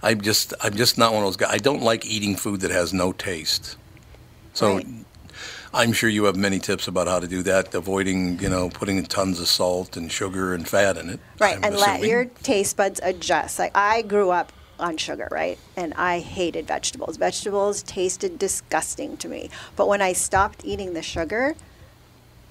I'm 0.02 0.22
just 0.22 0.54
I'm 0.62 0.76
just 0.76 0.98
not 0.98 1.12
one 1.14 1.24
of 1.24 1.28
those 1.28 1.38
guys. 1.38 1.54
I 1.54 1.58
don't 1.58 1.82
like 1.82 2.06
eating 2.06 2.36
food 2.36 2.62
that 2.62 2.72
has 2.72 2.94
no 2.94 3.12
taste. 3.12 3.76
So 4.54 4.76
Right. 4.76 4.88
I'm 5.74 5.94
sure 5.94 6.10
you 6.10 6.24
have 6.24 6.36
many 6.36 6.58
tips 6.60 6.88
about 6.88 7.08
how 7.08 7.20
to 7.20 7.28
do 7.28 7.44
that, 7.44 7.76
avoiding, 7.76 8.40
you 8.40 8.50
know, 8.50 8.70
putting 8.70 9.04
tons 9.06 9.40
of 9.40 9.48
salt 9.48 9.98
and 9.98 10.12
sugar 10.12 10.54
and 10.54 10.68
fat 10.68 10.98
in 10.98 11.10
it. 11.10 11.20
Right, 11.40 11.58
I'm 11.58 11.64
and 11.64 11.76
let 11.76 12.02
your 12.02 12.26
taste 12.26 12.76
buds 12.76 13.00
adjust. 13.04 13.60
Like 13.60 13.76
I 13.76 14.02
grew 14.02 14.32
up 14.32 14.52
on 14.80 14.98
sugar, 14.98 15.28
right? 15.32 15.60
And 15.76 15.94
I 15.96 16.20
hated 16.20 16.68
vegetables. 16.68 17.18
Vegetables 17.18 17.84
tasted 17.84 18.40
disgusting 18.40 19.18
to 19.18 19.28
me. 19.28 19.50
But 19.76 19.88
when 19.88 20.02
I 20.02 20.14
stopped 20.14 20.62
eating 20.64 20.94
the 20.94 21.02
sugar, 21.02 21.56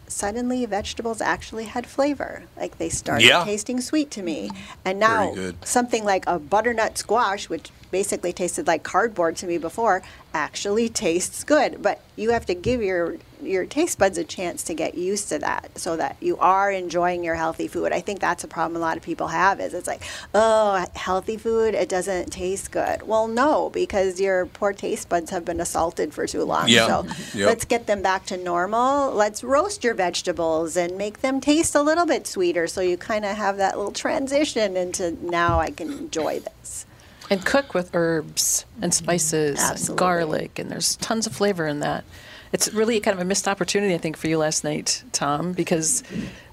suddenly 0.07 0.65
vegetables 0.65 1.21
actually 1.21 1.65
had 1.65 1.87
flavor. 1.87 2.45
Like 2.57 2.79
they 2.79 2.89
started 2.89 3.27
Yeah. 3.27 3.45
tasting 3.45 3.81
sweet 3.81 4.11
to 4.13 4.23
me. 4.23 4.51
And 4.85 4.99
now 4.99 5.35
something 5.65 6.05
like 6.05 6.25
a 6.27 6.39
butternut 6.39 6.97
squash, 6.99 7.49
which 7.49 7.71
basically 7.91 8.33
tasted 8.33 8.67
like 8.67 8.83
cardboard 8.83 9.37
to 9.37 9.47
me 9.47 9.59
before, 9.59 10.03
actually 10.35 10.89
tastes 10.89 11.45
good. 11.45 11.83
But 11.83 12.01
you 12.17 12.31
have 12.31 12.47
to 12.47 12.55
give 12.55 12.83
your 12.83 13.17
your 13.43 13.65
taste 13.65 13.99
buds 13.99 14.19
a 14.19 14.25
chance 14.25 14.65
to 14.65 14.75
get 14.75 14.97
used 14.97 15.29
to 15.29 15.39
that 15.39 15.71
so 15.79 15.97
that 15.97 16.17
you 16.21 16.37
are 16.39 16.71
enjoying 16.71 17.23
your 17.23 17.35
healthy 17.35 17.69
food. 17.69 17.93
I 17.93 18.01
think 18.01 18.21
that's 18.21 18.45
a 18.45 18.49
problem 18.49 18.77
a 18.77 18.85
lot 18.85 18.97
of 18.97 19.03
people 19.03 19.29
have 19.29 19.61
is 19.61 19.75
it's 19.75 19.87
like, 19.87 20.03
oh, 20.35 20.85
healthy 20.95 21.37
food, 21.37 21.75
it 21.75 21.89
doesn't 21.89 22.33
taste 22.33 22.71
good. 22.71 23.03
Well, 23.07 23.29
no, 23.29 23.71
because 23.71 24.21
your 24.21 24.47
poor 24.47 24.73
taste 24.73 25.09
buds 25.09 25.31
have 25.31 25.45
been 25.45 25.61
assaulted 25.61 26.13
for 26.13 26.27
too 26.27 26.45
long. 26.45 26.69
Yeah. 26.69 26.87
So 26.87 27.03
mm-hmm. 27.03 27.39
Yep. 27.39 27.47
let's 27.47 27.65
get 27.65 27.87
them 27.87 28.03
back 28.03 28.27
to 28.27 28.37
normal. 28.37 29.13
Let's 29.13 29.45
roast 29.45 29.85
your 29.85 29.95
vegetables 29.95 30.77
and 30.77 30.97
make 30.99 31.21
them 31.21 31.41
taste 31.41 31.75
a 31.75 31.83
little 31.83 32.07
bit 32.07 32.27
sweeter 32.27 32.67
so 32.67 32.81
you 32.81 32.97
kind 32.97 33.25
of 33.25 33.37
have 33.37 33.57
that 33.59 33.77
little 33.77 33.93
transition 33.93 34.77
into 34.77 35.17
now 35.25 35.61
I 35.61 35.71
can 35.71 35.93
enjoy 35.93 36.41
this. 36.41 36.87
And 37.31 37.45
cook 37.45 37.75
with 37.75 37.91
herbs 37.95 38.65
and 38.81 38.93
mm-hmm. 38.93 39.05
spices 39.05 39.89
and 39.89 39.99
garlic, 39.99 40.59
and 40.59 40.71
there's 40.71 40.97
tons 40.97 41.27
of 41.27 41.35
flavor 41.35 41.67
in 41.67 41.81
that. 41.81 42.05
It's 42.51 42.73
really 42.73 42.99
kind 43.01 43.15
of 43.15 43.21
a 43.21 43.25
missed 43.27 43.47
opportunity, 43.47 43.95
I 43.95 43.99
think, 43.99 44.17
for 44.17 44.27
you 44.27 44.39
last 44.39 44.65
night, 44.65 45.05
Tom, 45.13 45.53
because 45.53 46.03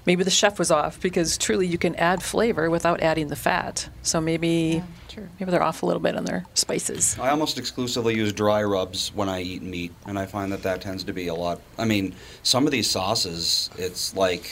maybe 0.04 0.24
the 0.24 0.30
chef 0.30 0.58
was 0.58 0.70
off. 0.70 1.00
Because 1.00 1.38
truly, 1.38 1.66
you 1.66 1.78
can 1.78 1.94
add 1.96 2.22
flavor 2.22 2.68
without 2.68 3.00
adding 3.00 3.28
the 3.28 3.36
fat. 3.36 3.88
So 4.02 4.20
maybe, 4.20 4.82
true. 5.08 5.26
maybe 5.40 5.50
they're 5.50 5.62
off 5.62 5.82
a 5.82 5.86
little 5.86 6.02
bit 6.02 6.14
on 6.14 6.26
their 6.26 6.44
spices. 6.52 7.18
I 7.18 7.30
almost 7.30 7.56
exclusively 7.56 8.14
use 8.14 8.34
dry 8.34 8.62
rubs 8.62 9.10
when 9.14 9.30
I 9.30 9.40
eat 9.40 9.62
meat, 9.62 9.94
and 10.04 10.18
I 10.18 10.26
find 10.26 10.52
that 10.52 10.62
that 10.64 10.82
tends 10.82 11.02
to 11.04 11.14
be 11.14 11.28
a 11.28 11.34
lot. 11.34 11.62
I 11.78 11.86
mean, 11.86 12.14
some 12.42 12.66
of 12.66 12.72
these 12.72 12.90
sauces, 12.90 13.70
it's 13.78 14.14
like 14.14 14.50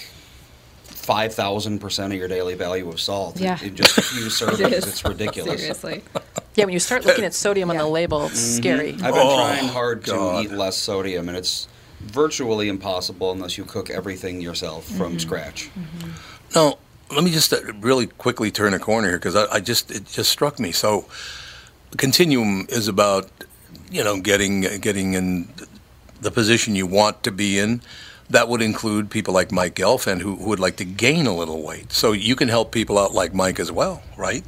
five 1.05 1.35
thousand 1.35 1.79
percent 1.79 2.13
of 2.13 2.19
your 2.19 2.29
daily 2.29 2.55
value 2.55 2.89
of 2.89 3.01
salt. 3.01 3.39
Yeah. 3.39 3.63
in 3.63 3.77
just 3.77 3.99
a 3.99 4.03
few 4.03 4.27
servings, 4.27 4.73
is. 4.73 4.87
it's 4.87 5.05
ridiculous. 5.05 5.61
Seriously. 5.61 6.03
Yeah, 6.57 6.67
when 6.67 6.73
you 6.73 6.79
start 6.79 7.05
looking 7.05 7.25
at 7.25 7.35
sodium 7.35 7.69
on 7.71 7.79
the 7.79 7.85
label, 7.85 8.27
it's 8.27 8.41
mm-hmm. 8.41 8.63
scary. 8.63 8.93
I've 8.93 9.13
been 9.13 9.27
Oh, 9.27 9.35
trying 9.35 9.67
hard 9.67 10.05
God. 10.05 10.37
to 10.37 10.49
eat 10.49 10.57
less 10.57 10.77
sodium, 10.77 11.29
and 11.29 11.37
it's 11.37 11.67
virtually 11.99 12.69
impossible 12.69 13.33
unless 13.33 13.59
you 13.59 13.65
cook 13.65 13.91
everything 13.91 14.41
yourself 14.41 14.85
from 14.85 15.11
mm-hmm. 15.15 15.19
scratch. 15.19 15.71
Mm-hmm. 15.71 16.11
No, 16.55 16.79
let 17.11 17.25
me 17.25 17.33
just 17.33 17.53
uh, 17.53 17.59
really 17.81 18.07
quickly 18.07 18.53
turn 18.53 18.73
a 18.73 18.79
corner 18.79 19.09
here 19.09 19.19
because 19.19 19.35
I, 19.35 19.47
I 19.55 19.61
just 19.61 19.91
it 19.91 20.07
just 20.07 20.31
struck 20.31 20.61
me. 20.61 20.71
So, 20.71 21.07
continuum 21.97 22.67
is 22.69 22.87
about 22.87 23.29
you 23.91 24.05
know 24.05 24.21
getting 24.21 24.61
getting 24.81 25.15
in 25.15 25.49
the 26.21 26.31
position 26.31 26.77
you 26.77 26.87
want 26.87 27.25
to 27.25 27.33
be 27.33 27.59
in. 27.59 27.83
That 28.31 28.49
would 28.49 28.63
include 28.63 29.11
people 29.11 29.35
like 29.35 29.53
Mike 29.53 29.75
Gelfand 29.75 30.21
who, 30.23 30.37
who 30.37 30.49
would 30.49 30.61
like 30.61 30.77
to 30.77 30.85
gain 30.85 31.27
a 31.27 31.35
little 31.35 31.63
weight. 31.63 31.93
So 31.93 32.13
you 32.13 32.35
can 32.37 32.49
help 32.49 32.73
people 32.73 32.99
out 32.99 33.13
like 33.13 33.35
Mike 33.35 33.61
as 33.61 33.71
well, 33.71 34.03
right? 34.17 34.43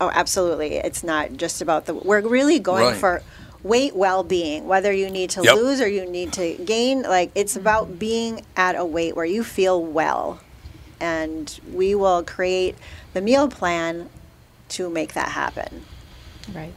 Oh, 0.00 0.10
absolutely. 0.14 0.76
It's 0.76 1.04
not 1.04 1.34
just 1.36 1.60
about 1.62 1.86
the. 1.86 1.94
We're 1.94 2.20
really 2.20 2.58
going 2.58 2.84
Right. 2.86 2.96
for 2.96 3.22
weight 3.62 3.94
well-being. 3.96 4.66
Whether 4.66 4.92
you 4.92 5.10
need 5.10 5.30
to 5.30 5.42
Yep. 5.42 5.54
lose 5.56 5.80
or 5.80 5.88
you 5.88 6.06
need 6.06 6.32
to 6.34 6.54
gain, 6.64 7.02
like 7.02 7.30
it's 7.34 7.56
about 7.56 7.98
being 7.98 8.42
at 8.56 8.76
a 8.76 8.84
weight 8.84 9.16
where 9.16 9.24
you 9.24 9.42
feel 9.44 9.82
well, 9.82 10.40
and 11.00 11.58
we 11.72 11.94
will 11.94 12.22
create 12.22 12.76
the 13.14 13.20
meal 13.20 13.48
plan 13.48 14.08
to 14.70 14.88
make 14.90 15.14
that 15.14 15.28
happen. 15.30 15.82
Right. 16.54 16.74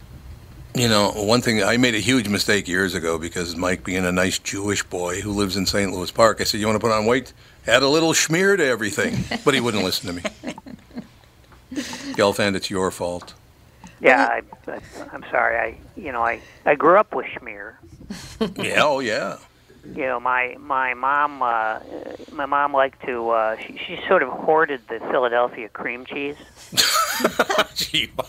You 0.80 0.88
know, 0.88 1.12
one 1.12 1.42
thing 1.42 1.62
I 1.62 1.76
made 1.76 1.94
a 1.94 2.00
huge 2.00 2.30
mistake 2.30 2.65
years 2.70 2.94
ago 2.94 3.18
because 3.18 3.54
Mike, 3.58 3.84
being 3.84 4.06
a 4.06 4.13
nice 4.13 4.39
Jewish 4.39 4.82
boy 4.82 5.20
who 5.20 5.34
lives 5.34 5.58
in 5.58 5.65
St. 5.65 5.92
Louis 5.92 6.10
Park, 6.10 6.39
I 6.39 6.46
said, 6.46 6.62
"You 6.62 6.68
want 6.68 6.78
to 6.78 6.80
put 6.80 6.94
on 6.94 7.06
weight? 7.06 7.34
Add 7.68 7.84
a 7.84 7.88
little 7.89 8.13
schmear 8.13 8.56
to 8.56 8.65
everything." 8.65 9.26
But 9.44 9.54
he 9.54 9.60
wouldn't 9.60 9.84
listen 9.84 10.08
to 10.08 10.13
me. 10.13 10.54
Gelfand, 12.15 12.56
it's 12.56 12.70
your 12.70 12.92
fault. 12.92 13.34
Yeah, 14.00 14.26
I, 14.26 14.72
I, 14.72 14.80
I'm 15.12 15.26
sorry. 15.30 15.58
I, 15.58 15.78
you 15.98 16.13
know, 16.13 16.22
I, 16.22 16.39
I 16.65 16.76
grew 16.76 16.96
up 16.96 17.13
with 17.13 17.26
schmear. 17.26 17.74
Yeah, 18.56 18.84
oh 18.86 19.02
yeah. 19.02 19.36
You 19.95 20.06
know, 20.06 20.19
my 20.19 20.56
my 20.60 20.93
mom, 20.93 21.41
uh, 21.41 21.80
my 22.32 22.45
mom 22.45 22.73
liked 22.73 23.02
to. 23.06 23.30
Uh, 23.30 23.58
she 23.58 23.78
she 23.86 23.99
sort 24.08 24.23
of 24.23 24.30
hoarded 24.30 24.82
the 24.88 24.99
Philadelphia 24.99 25.69
cream 25.69 26.06
cheese. 26.06 26.36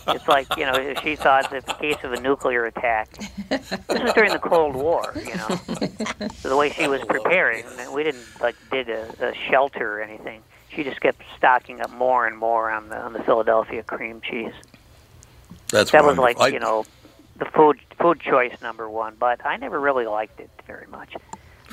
It's 0.09 0.27
like 0.27 0.47
you 0.57 0.65
know, 0.65 0.93
she 1.03 1.15
thought 1.15 1.49
that 1.51 1.67
in 1.67 1.75
case 1.75 2.03
of 2.03 2.13
a 2.13 2.19
nuclear 2.19 2.65
attack. 2.65 3.09
This 3.49 3.71
was 3.89 4.13
during 4.13 4.31
the 4.33 4.39
Cold 4.39 4.75
War, 4.75 5.13
you 5.15 5.35
know. 5.35 6.27
So 6.37 6.49
the 6.49 6.57
way 6.57 6.71
she 6.71 6.87
was 6.87 7.01
preparing, 7.05 7.65
we 7.93 8.03
didn't 8.03 8.25
like 8.41 8.55
dig 8.71 8.89
a, 8.89 9.07
a 9.21 9.33
shelter 9.49 9.99
or 9.99 10.01
anything. 10.01 10.41
She 10.69 10.83
just 10.83 10.99
kept 11.01 11.21
stocking 11.37 11.81
up 11.81 11.91
more 11.91 12.25
and 12.27 12.37
more 12.37 12.69
on 12.71 12.89
the 12.89 12.97
on 12.97 13.13
the 13.13 13.23
Philadelphia 13.23 13.83
cream 13.83 14.21
cheese. 14.21 14.53
That's 15.69 15.91
that 15.91 16.03
was 16.03 16.17
like 16.17 16.39
I- 16.39 16.47
you 16.47 16.59
know 16.59 16.85
the 17.37 17.45
food 17.45 17.79
food 17.99 18.19
choice 18.19 18.53
number 18.61 18.87
one 18.89 19.15
but 19.17 19.43
i 19.45 19.55
never 19.57 19.79
really 19.79 20.05
liked 20.05 20.39
it 20.39 20.49
very 20.67 20.85
much 20.87 21.15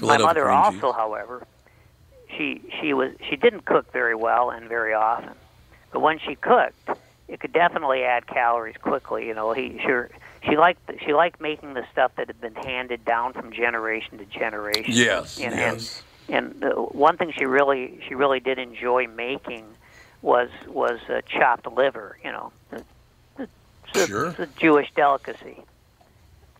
my 0.01 0.19
mother 0.19 0.51
also 0.51 0.93
however 0.93 1.47
she 2.37 2.61
she 2.81 2.93
was 2.95 3.13
she 3.29 3.37
didn't 3.37 3.65
cook 3.65 3.91
very 3.93 4.15
well 4.15 4.51
and 4.51 4.69
very 4.69 4.93
often 4.95 5.33
but 5.93 6.01
when 6.01 6.19
she 6.19 6.35
cooked 6.35 6.91
it 7.29 7.41
could 7.41 7.53
definitely 7.53 8.03
add 8.03 8.27
calories 8.27 8.77
quickly 8.77 9.27
you 9.27 9.35
know 9.35 9.53
he 9.53 9.79
sure 9.83 10.11
she 10.45 10.57
liked 10.57 10.81
she 11.05 11.13
liked 11.13 11.41
making 11.41 11.75
the 11.75 11.85
stuff 11.93 12.13
that 12.17 12.27
had 12.29 12.41
been 12.41 12.55
handed 12.55 13.05
down 13.05 13.33
from 13.33 13.53
generation 13.53 14.19
to 14.19 14.25
generation 14.27 14.93
Yes, 14.95 15.39
and, 15.39 15.55
yes. 15.55 16.03
and 16.29 16.63
and 16.63 16.65
uh, 16.65 16.75
one 16.75 17.17
thing 17.17 17.33
she 17.37 17.45
really 17.47 18.01
she 18.07 18.15
really 18.15 18.41
did 18.41 18.59
enjoy 18.59 19.07
making 19.07 19.65
was 20.23 20.51
was 20.67 21.01
uh, 21.09 21.21
chopped 21.29 21.67
liver 21.67 22.19
you 22.25 22.31
know 22.33 22.53
it's 22.73 22.85
a, 23.95 24.07
Sure. 24.07 24.27
it's 24.29 24.39
a 24.39 24.47
Jewish 24.61 24.93
delicacy. 24.95 25.63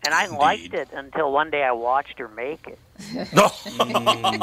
And 0.05 0.13
I 0.13 0.27
liked 0.27 0.73
it 0.73 0.89
until 0.93 1.31
one 1.31 1.49
day 1.49 1.63
I 1.63 1.71
watched 1.71 2.19
her 2.19 2.27
make 2.29 2.67
it. 2.67 2.79
No. 3.33 3.49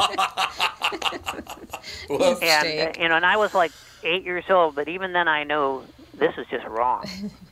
And 2.09 2.43
uh, 2.43 2.99
you 2.99 3.09
know, 3.09 3.15
and 3.15 3.25
I 3.25 3.37
was 3.37 3.53
like 3.53 3.71
eight 4.03 4.23
years 4.23 4.45
old, 4.49 4.75
but 4.75 4.87
even 4.87 5.13
then 5.13 5.27
I 5.27 5.43
know 5.43 5.83
this 6.13 6.37
is 6.37 6.47
just 6.47 6.65
wrong. 6.65 7.05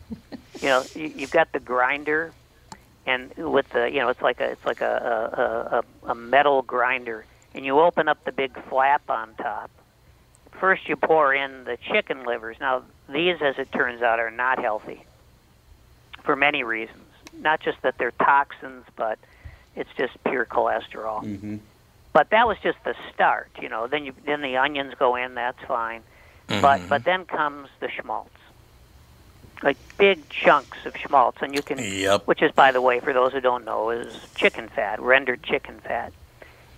you 0.62 0.68
know, 0.68 0.84
you, 0.94 1.12
you've 1.16 1.32
got 1.32 1.52
the 1.52 1.60
grinder, 1.60 2.32
and 3.06 3.34
with 3.36 3.70
the 3.70 3.90
you 3.92 4.00
know, 4.00 4.10
it's 4.10 4.22
like 4.22 4.40
a 4.40 4.52
it's 4.52 4.66
like 4.66 4.82
a 4.82 5.84
a, 6.06 6.10
a, 6.10 6.12
a 6.12 6.16
metal 6.16 6.62
grinder, 6.62 7.26
and 7.54 7.66
you 7.66 7.80
open 7.80 8.08
up 8.08 8.24
the 8.24 8.32
big 8.32 8.58
flap 8.70 9.10
on 9.10 9.34
top. 9.36 9.70
First, 10.60 10.88
you 10.88 10.96
pour 10.96 11.34
in 11.34 11.66
the 11.66 11.78
chicken 11.92 12.24
livers. 12.24 12.58
Now, 12.62 12.84
these, 13.10 13.42
as 13.42 13.58
it 13.58 13.72
turns 13.74 14.02
out, 14.02 14.20
are 14.20 14.32
not 14.32 14.60
healthy 14.60 15.04
for 16.24 16.36
many 16.36 16.64
reasons. 16.64 17.05
Not 17.42 17.62
just 17.62 17.78
that 17.84 17.96
they're 17.98 18.12
toxins, 18.12 18.86
but 18.96 19.18
it's 19.76 19.90
just 19.98 20.14
pure 20.26 20.46
cholesterol. 20.46 21.22
hmm 21.22 21.58
But 22.14 22.30
that 22.32 22.48
was 22.48 22.58
just 22.64 22.78
the 22.86 22.96
start, 23.14 23.50
you 23.62 23.70
know. 23.70 23.88
Then 23.88 24.06
you 24.06 24.14
then 24.26 24.42
the 24.42 24.58
onions 24.58 24.94
go 24.98 25.16
in, 25.16 25.36
that's 25.36 25.62
fine. 25.68 26.02
But 26.62 26.90
but 26.90 27.04
then 27.06 27.26
comes 27.26 27.70
the 27.80 27.90
schmaltz. 27.90 28.30
Like 29.64 29.78
big 29.98 30.20
chunks 30.30 30.78
of 30.86 30.94
schmaltz 30.96 31.38
and 31.42 31.54
you 31.56 31.62
can 31.62 31.80
Yep. 31.80 32.28
which 32.28 32.42
is 32.42 32.52
by 32.52 32.72
the 32.72 32.82
way 32.82 33.00
for 33.00 33.14
those 33.14 33.34
who 33.34 33.42
don't 33.42 33.66
know 33.66 33.90
is 33.90 34.08
chicken 34.36 34.70
fat, 34.70 35.02
rendered 35.02 35.44
chicken 35.44 35.80
fat. 35.80 36.14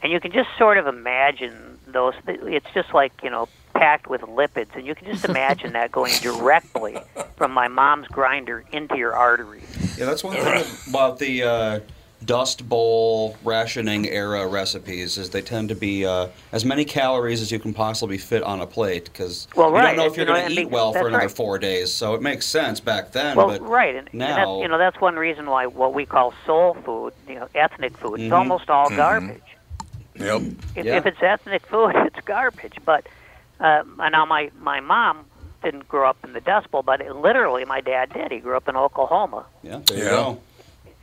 And 0.02 0.12
you 0.12 0.20
can 0.20 0.32
just 0.32 0.50
sort 0.58 0.78
of 0.78 0.86
imagine 0.88 1.80
those 1.88 2.14
it's 2.28 2.68
just 2.74 2.94
like, 2.94 3.12
you 3.24 3.30
know, 3.30 3.50
packed 3.78 4.08
with 4.08 4.22
lipids 4.22 4.76
and 4.76 4.86
you 4.86 4.96
can 4.96 5.06
just 5.08 5.24
imagine 5.26 5.74
that 5.74 5.92
going 5.92 6.14
directly 6.22 6.98
from 7.36 7.52
my 7.52 7.68
mom's 7.68 8.08
grinder 8.08 8.64
into 8.72 8.98
your 8.98 9.14
arteries. 9.16 9.64
Yeah, 9.98 10.06
that's 10.06 10.24
one 10.24 10.36
thing 10.36 10.66
about 10.90 11.20
the 11.20 11.44
uh, 11.44 11.80
Dust 12.26 12.68
Bowl 12.68 13.38
rationing 13.44 14.08
era 14.08 14.48
recipes 14.48 15.20
is 15.20 15.30
they 15.30 15.42
tend 15.42 15.70
to 15.70 15.76
be 15.76 16.06
uh, 16.06 16.28
as 16.52 16.66
many 16.66 16.84
calories 16.84 17.42
as 17.42 17.52
you 17.52 17.60
can 17.60 17.74
possibly 17.74 18.18
fit 18.18 18.42
on 18.42 18.60
a 18.62 18.66
plate 18.66 19.06
because 19.06 19.48
Well, 19.56 19.72
you 19.76 19.82
don't 19.82 19.96
know 19.96 20.06
if 20.08 20.14
you 20.18 20.24
you're 20.24 20.34
know, 20.34 20.40
going 20.42 20.48
to 20.56 20.62
eat 20.62 20.66
be- 20.66 20.66
well 20.66 20.94
for 20.94 21.08
another 21.08 21.26
right. 21.28 21.32
four 21.32 21.60
days. 21.60 21.94
So 21.94 22.16
it 22.16 22.22
makes 22.24 22.48
sense 22.48 22.80
back 22.80 23.12
then. 23.12 23.38
Well, 23.38 23.48
but 23.48 23.62
right, 23.62 23.96
and, 23.96 24.08
and 24.08 24.16
now, 24.16 24.36
that's, 24.36 24.62
you 24.64 24.68
know 24.68 24.80
that's 24.80 25.00
one 25.00 25.16
reason 25.16 25.46
why 25.46 25.68
what 25.68 25.94
we 25.94 26.06
call 26.08 26.34
soul 26.48 26.74
food, 26.84 27.14
you 27.30 27.36
know, 27.36 27.48
ethnic 27.54 27.96
food, 27.98 28.16
it's 28.20 28.32
Mhm. 28.34 28.38
almost 28.38 28.70
all 28.72 28.90
garbage. 28.90 29.42
Yep. 30.16 30.42
If, 30.76 30.86
Yeah. 30.86 30.98
if 30.98 31.06
it's 31.06 31.22
ethnic 31.22 31.64
food, 31.68 31.92
it's 31.96 32.20
garbage. 32.26 32.78
But 32.84 33.06
uh, 33.60 33.84
and 34.00 34.12
now 34.12 34.26
my 34.26 34.52
my 34.62 34.80
mom 34.80 35.26
didn't 35.64 35.88
grow 35.88 36.10
up 36.10 36.18
in 36.24 36.34
the 36.34 36.42
Dust 36.42 36.70
Bowl, 36.72 36.84
but 36.84 37.02
it, 37.02 37.16
literally 37.16 37.66
my 37.66 37.82
dad 37.82 38.14
did. 38.14 38.32
He 38.32 38.40
grew 38.40 38.56
up 38.56 38.68
in 38.70 38.76
Oklahoma, 38.76 39.46
yeah, 39.64 39.80
there 39.86 39.98
you 39.98 40.04
Yeah. 40.04 40.10
go. 40.12 40.40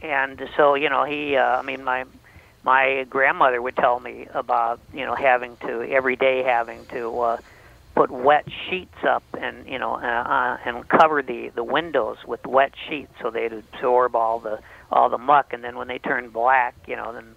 and 0.03 0.49
so 0.57 0.75
you 0.75 0.89
know 0.89 1.05
he. 1.05 1.37
Uh, 1.37 1.59
I 1.59 1.63
mean 1.63 1.83
my 1.85 2.05
my 2.65 3.05
grandmother 3.11 3.61
would 3.61 3.77
tell 3.77 4.01
me 4.01 4.27
about 4.33 4.81
you 4.93 5.05
know 5.05 5.15
having 5.15 5.57
to 5.59 5.83
every 5.91 6.17
day 6.17 6.43
having 6.43 6.85
to. 6.87 7.21
Uh, 7.21 7.37
Put 7.97 8.11
wet 8.11 8.45
sheets 8.69 9.05
up 9.05 9.23
and 9.41 9.69
you 9.69 9.79
know 9.79 9.95
uh, 9.95 9.99
uh, 9.99 10.57
and 10.65 10.89
cover 10.89 11.23
the 11.23 11.51
the 11.55 11.63
windows 11.63 12.17
with 12.27 12.45
wet 12.45 12.73
sheets 12.89 13.13
so 13.23 13.31
they'd 13.31 13.53
absorb 13.53 14.17
all 14.17 14.41
the 14.41 14.59
all 14.91 15.09
the 15.09 15.17
muck 15.17 15.53
and 15.53 15.63
then 15.63 15.77
when 15.79 15.87
they 15.87 15.99
turned 15.99 16.33
black 16.33 16.75
you 16.89 16.97
know 16.97 17.13
then 17.13 17.37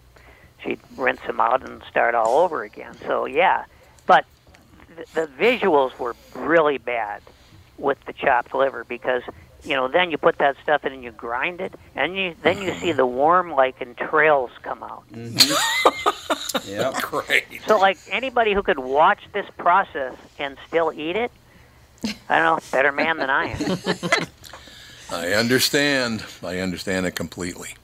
she'd 0.64 0.80
rinse 0.96 1.22
them 1.28 1.40
out 1.40 1.62
and 1.62 1.84
start 1.92 2.16
all 2.16 2.40
over 2.40 2.64
again. 2.64 2.96
So 3.06 3.26
yeah, 3.26 3.66
but 4.08 4.26
th- 4.26 4.37
the 5.14 5.28
visuals 5.40 5.98
were 6.00 6.16
really 6.36 6.78
bad 6.78 7.22
with 7.78 7.98
the 8.06 8.14
chopped 8.14 8.54
liver 8.54 8.84
because 8.84 9.24
you 9.64 9.76
know 9.76 9.88
then 9.88 10.12
you 10.12 10.18
put 10.18 10.38
that 10.40 10.56
stuff 10.64 10.86
in 10.86 10.94
and 10.94 11.04
you 11.04 11.12
grind 11.12 11.62
it 11.62 11.74
and 11.96 12.16
you 12.16 12.36
then 12.42 12.62
you 12.62 12.74
see 12.76 12.88
mm-hmm. 12.88 12.98
the 12.98 13.06
worm-like 13.06 13.82
entrails 13.82 14.52
come 14.64 14.84
out. 14.84 15.04
Mm-hmm. 15.12 16.10
Yeah. 16.66 16.98
Great. 17.02 17.46
So 17.68 17.78
like 17.78 17.98
anybody 18.10 18.54
who 18.54 18.64
could 18.64 18.80
watch 18.80 19.20
this 19.34 19.46
process 19.58 20.16
and 20.40 20.58
still 20.68 20.92
eat 20.94 21.16
it, 21.16 21.32
I 22.30 22.40
don't 22.40 22.58
know, 22.58 22.60
better 22.72 22.92
man 22.92 23.18
than 23.18 23.30
I 23.30 23.48
am. 23.48 24.28
I 25.12 25.34
understand. 25.34 26.26
I 26.44 26.60
understand 26.60 27.06
it 27.06 27.12
completely. 27.16 27.76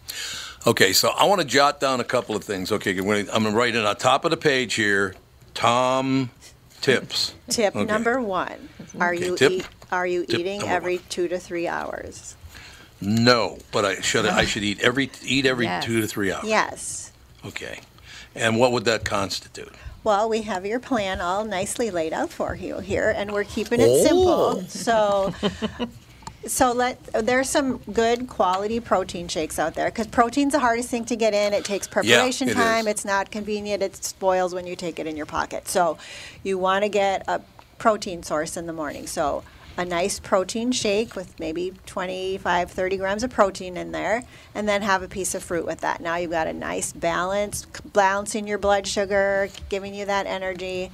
Okay, 0.65 0.93
so 0.93 1.09
I 1.09 1.25
want 1.25 1.41
to 1.41 1.47
jot 1.47 1.79
down 1.79 1.99
a 1.99 2.05
couple 2.05 2.35
of 2.35 2.43
things. 2.43 2.71
Okay, 2.71 2.97
I'm 2.97 3.05
going 3.05 3.25
to 3.25 3.51
write 3.51 3.75
it 3.75 3.85
on 3.85 3.95
top 3.97 4.23
of 4.23 4.31
the 4.31 4.37
page 4.37 4.75
here. 4.75 5.13
Tom 5.53 6.29
tips. 6.93 7.33
Tip 7.49 7.75
Okay. 7.75 7.85
number 7.85 8.21
one: 8.21 8.69
Are 8.99 9.13
Okay, 9.15 9.25
you 9.25 9.35
tip- 9.37 9.51
eat, 9.51 9.67
are 9.91 10.05
you 10.05 10.25
tip 10.27 10.39
eating 10.41 10.61
every 10.63 10.97
one. 10.97 11.05
two 11.09 11.27
to 11.29 11.39
three 11.39 11.67
hours? 11.67 12.35
No, 13.01 13.57
but 13.71 13.83
I 13.85 14.01
should 14.01 14.25
I 14.27 14.45
should 14.45 14.63
eat 14.63 14.79
every 14.81 15.09
eat 15.25 15.45
every 15.47 15.65
Yes. 15.65 15.83
two 15.83 15.99
to 16.01 16.07
three 16.07 16.31
hours. 16.31 16.45
Yes. 16.45 17.11
Okay. 17.45 17.79
And 18.35 18.59
what 18.59 18.71
would 18.71 18.85
that 18.85 19.03
constitute? 19.05 19.73
Well, 20.03 20.27
we 20.27 20.41
have 20.41 20.65
your 20.65 20.79
plan 20.79 21.21
all 21.21 21.45
nicely 21.45 21.89
laid 21.89 22.11
out 22.13 22.29
for 22.31 22.55
you 22.55 22.79
here, 22.79 23.09
and 23.15 23.31
we're 23.31 23.43
keeping 23.45 23.79
it 23.79 23.87
Oh. 23.89 24.03
simple. 24.03 24.63
So, 24.67 25.33
so 26.47 26.71
let 26.73 27.01
there's 27.25 27.49
some 27.49 27.77
good 27.91 28.27
quality 28.27 28.79
protein 28.79 29.27
shakes 29.27 29.57
out 29.59 29.75
there 29.75 29.87
because 29.87 30.07
protein's 30.07 30.53
the 30.53 30.59
hardest 30.59 30.89
thing 30.89 31.05
to 31.05 31.15
get 31.15 31.33
in. 31.33 31.53
It 31.53 31.65
takes 31.65 31.87
preparation 31.87 32.49
it 32.49 32.53
time. 32.53 32.81
is. 32.81 32.87
It's 32.87 33.05
not 33.05 33.31
convenient. 33.31 33.81
It 33.81 33.95
spoils 34.03 34.53
when 34.53 34.67
you 34.67 34.75
take 34.75 34.99
it 34.99 35.07
in 35.07 35.15
your 35.15 35.25
pocket. 35.25 35.67
So, 35.67 35.97
you 36.43 36.57
want 36.57 36.83
to 36.83 36.89
get 36.89 37.23
a 37.27 37.41
protein 37.77 38.23
source 38.23 38.57
in 38.57 38.67
the 38.67 38.73
morning. 38.73 39.07
So. 39.07 39.43
A 39.75 39.83
nice 39.83 40.19
protein 40.19 40.71
shake 40.71 41.15
with 41.15 41.39
maybe 41.39 41.73
25, 41.87 42.69
30 42.69 42.97
grams 42.97 43.23
of 43.23 43.31
protein 43.31 43.75
in 43.75 43.91
there, 43.91 44.21
and 44.53 44.69
then 44.69 44.83
have 44.83 45.01
a 45.01 45.07
piece 45.07 45.33
of 45.33 45.43
fruit 45.43 45.65
with 45.65 45.81
that. 45.81 45.99
Now 45.99 46.15
you've 46.17 46.29
got 46.29 46.45
a 46.45 46.53
nice 46.53 46.93
balance, 46.93 47.65
balancing 47.91 48.45
your 48.45 48.59
blood 48.59 48.85
sugar, 48.85 49.49
giving 49.69 49.95
you 49.95 50.05
that 50.05 50.27
energy. 50.27 50.91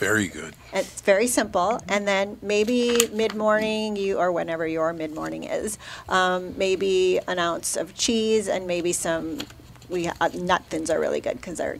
Very 0.00 0.28
good. 0.28 0.54
It's 0.72 1.02
very 1.02 1.26
simple, 1.26 1.78
and 1.86 2.08
then 2.08 2.38
maybe 2.40 3.06
mid 3.12 3.34
morning, 3.34 3.96
you 3.96 4.16
or 4.16 4.32
whenever 4.32 4.66
your 4.66 4.94
mid 4.94 5.14
morning 5.14 5.44
is, 5.44 5.76
um, 6.08 6.56
maybe 6.56 7.20
an 7.28 7.38
ounce 7.38 7.76
of 7.76 7.94
cheese 7.94 8.48
and 8.48 8.66
maybe 8.66 8.94
some. 8.94 9.38
We 9.90 10.08
uh, 10.08 10.28
nut 10.32 10.62
thins 10.70 10.88
are 10.88 10.98
really 10.98 11.20
good 11.20 11.36
because 11.36 11.58
they're 11.58 11.76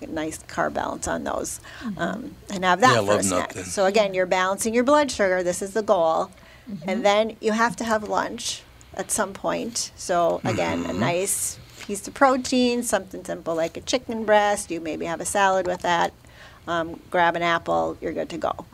a 0.00 0.06
nice 0.06 0.38
carb 0.44 0.74
balance 0.74 1.08
on 1.08 1.24
those, 1.24 1.58
um, 1.96 2.36
and 2.50 2.64
have 2.64 2.80
that 2.82 2.94
Yeah, 2.94 3.00
for 3.00 3.06
love 3.06 3.20
a 3.20 3.24
snack. 3.24 3.52
thins. 3.52 3.72
So 3.72 3.86
again, 3.86 4.14
you're 4.14 4.26
balancing 4.26 4.72
your 4.72 4.84
blood 4.84 5.10
sugar. 5.10 5.42
This 5.42 5.60
is 5.60 5.72
the 5.72 5.82
goal, 5.82 6.30
and 6.86 7.04
then 7.04 7.36
you 7.40 7.50
have 7.50 7.74
to 7.76 7.84
have 7.84 8.04
lunch 8.08 8.62
at 8.94 9.10
some 9.10 9.32
point. 9.32 9.90
So 9.96 10.40
again, 10.44 10.84
Mm-hmm. 10.84 10.90
a 10.90 11.00
nice 11.00 11.58
piece 11.80 12.06
of 12.06 12.14
protein, 12.14 12.84
something 12.84 13.24
simple 13.24 13.56
like 13.56 13.76
a 13.76 13.80
chicken 13.80 14.24
breast. 14.24 14.70
You 14.70 14.80
maybe 14.80 15.06
have 15.06 15.20
a 15.20 15.26
salad 15.26 15.66
with 15.66 15.82
that. 15.82 16.12
Um, 16.66 17.00
grab 17.10 17.36
an 17.36 17.42
apple. 17.42 17.96
You're 18.00 18.12
good 18.12 18.28
to 18.30 18.38
go. 18.38 18.66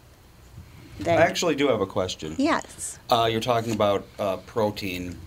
Then, 1.00 1.18
I 1.18 1.22
actually 1.22 1.56
do 1.56 1.68
have 1.68 1.80
a 1.80 1.86
question. 1.86 2.34
yes. 2.38 2.98
Uh, 3.10 3.28
you're 3.30 3.40
talking 3.40 3.72
about 3.72 4.06
uh, 4.18 4.36
protein. 4.38 5.18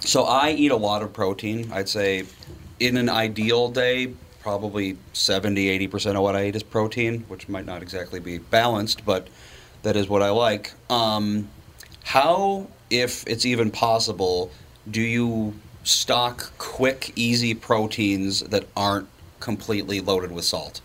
So 0.00 0.24
I 0.24 0.50
eat 0.50 0.70
a 0.72 0.76
lot 0.76 1.02
of 1.02 1.12
protein. 1.12 1.70
I'd 1.72 1.88
say 1.88 2.24
in 2.80 2.96
an 2.96 3.08
ideal 3.08 3.68
day, 3.68 4.14
probably 4.40 4.96
70, 5.12 5.88
80% 5.88 6.16
of 6.16 6.22
what 6.22 6.34
I 6.34 6.46
eat 6.46 6.56
is 6.56 6.62
protein, 6.62 7.20
which 7.28 7.48
might 7.48 7.66
not 7.66 7.82
exactly 7.82 8.18
be 8.18 8.38
balanced, 8.38 9.04
but 9.04 9.28
that 9.82 9.96
is 9.96 10.08
what 10.08 10.22
I 10.22 10.30
like. 10.30 10.72
Um, 10.88 11.48
how, 12.04 12.68
if 12.88 13.26
it's 13.26 13.44
even 13.44 13.70
possible, 13.70 14.50
do 14.90 15.00
you 15.00 15.54
stock 15.84 16.52
quick, 16.58 17.12
easy 17.14 17.54
proteins 17.54 18.40
that 18.40 18.66
aren't 18.76 19.08
completely 19.38 20.00
loaded 20.00 20.32
with 20.32 20.44
salt? 20.44 20.80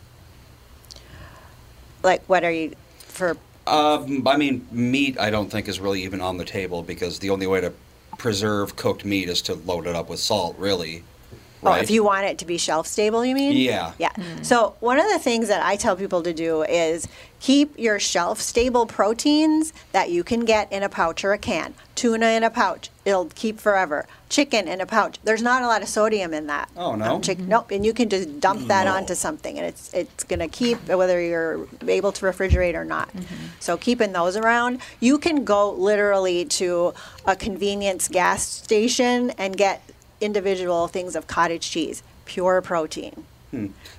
Like, 2.06 2.24
what 2.28 2.44
are 2.44 2.52
you 2.52 2.72
for? 3.00 3.36
Um, 3.66 4.28
I 4.28 4.38
mean, 4.38 4.68
meat 4.72 5.20
I 5.20 5.32
don't 5.32 5.50
think 5.50 5.68
is 5.68 5.80
really 5.80 6.04
even 6.04 6.22
on 6.22 6.38
the 6.38 6.46
table 6.46 6.84
because 6.84 7.18
the 7.18 7.32
only 7.32 7.48
way 7.48 7.62
to 7.62 7.74
preserve 8.20 8.76
cooked 8.76 9.04
meat 9.04 9.28
is 9.28 9.42
to 9.42 9.56
load 9.56 9.88
it 9.88 9.96
up 9.96 10.08
with 10.08 10.20
salt, 10.20 10.56
really. 10.60 11.04
Oh, 11.66 11.74
if 11.74 11.90
you 11.90 12.04
want 12.04 12.26
it 12.26 12.38
to 12.40 12.46
be 12.46 12.58
shelf 12.58 12.88
stable, 12.88 13.26
you 13.26 13.36
mean? 13.36 13.58
Yeah. 13.58 13.94
Yeah. 13.98 14.10
Mm. 14.12 14.46
So 14.46 14.76
one 14.80 15.00
of 15.00 15.08
the 15.12 15.20
things 15.20 15.48
that 15.48 15.64
I 15.64 15.76
tell 15.76 15.96
people 15.96 16.24
to 16.24 16.34
do 16.34 16.64
is 16.64 17.08
keep 17.40 17.78
your 17.78 18.00
shelf 18.00 18.40
stable 18.42 18.86
proteins 18.86 19.72
that 19.92 20.10
you 20.10 20.24
can 20.24 20.46
get 20.46 20.72
in 20.72 20.84
a 20.84 20.90
pouch 20.90 21.24
or 21.24 21.34
a 21.34 21.38
can. 21.38 21.74
Tuna 21.94 22.28
in 22.28 22.44
a 22.44 22.50
pouch, 22.50 22.90
it'll 23.06 23.26
keep 23.36 23.60
forever. 23.60 24.06
Chicken 24.28 24.68
in 24.68 24.82
a 24.82 24.86
pouch. 24.86 25.18
There's 25.24 25.42
not 25.42 25.62
a 25.62 25.68
lot 25.68 25.82
of 25.82 25.88
sodium 25.88 26.34
in 26.34 26.48
that. 26.48 26.70
Oh, 26.76 26.96
no? 26.96 27.16
Um, 27.16 27.22
chick- 27.22 27.40
Nope. 27.40 27.72
And 27.72 27.86
you 27.86 27.94
can 27.94 28.10
just 28.10 28.40
dump 28.42 28.62
mm. 28.62 28.68
that 28.68 28.86
No. 28.86 28.94
onto 28.94 29.16
something, 29.16 29.58
and 29.58 29.66
it's 29.68 29.94
it's 29.94 30.24
gonna 30.26 30.48
keep 30.50 30.86
whether 30.90 31.22
you're 31.22 31.68
able 31.88 32.12
to 32.12 32.26
refrigerate 32.26 32.74
or 32.74 32.84
not. 32.84 33.10
Mm-hmm. 33.14 33.36
So 33.60 33.78
keeping 33.78 34.12
those 34.12 34.36
around, 34.36 34.80
you 35.00 35.18
can 35.20 35.46
go 35.46 35.72
literally 35.72 36.44
to 36.46 36.94
a 37.26 37.36
convenience 37.36 38.08
gas 38.10 38.46
station 38.46 39.30
and 39.38 39.56
get 39.56 39.82
individual 40.22 40.88
things 40.88 41.16
of 41.16 41.28
cottage 41.28 41.70
cheese, 41.70 42.04
pure 42.26 42.62
protein. 42.62 43.26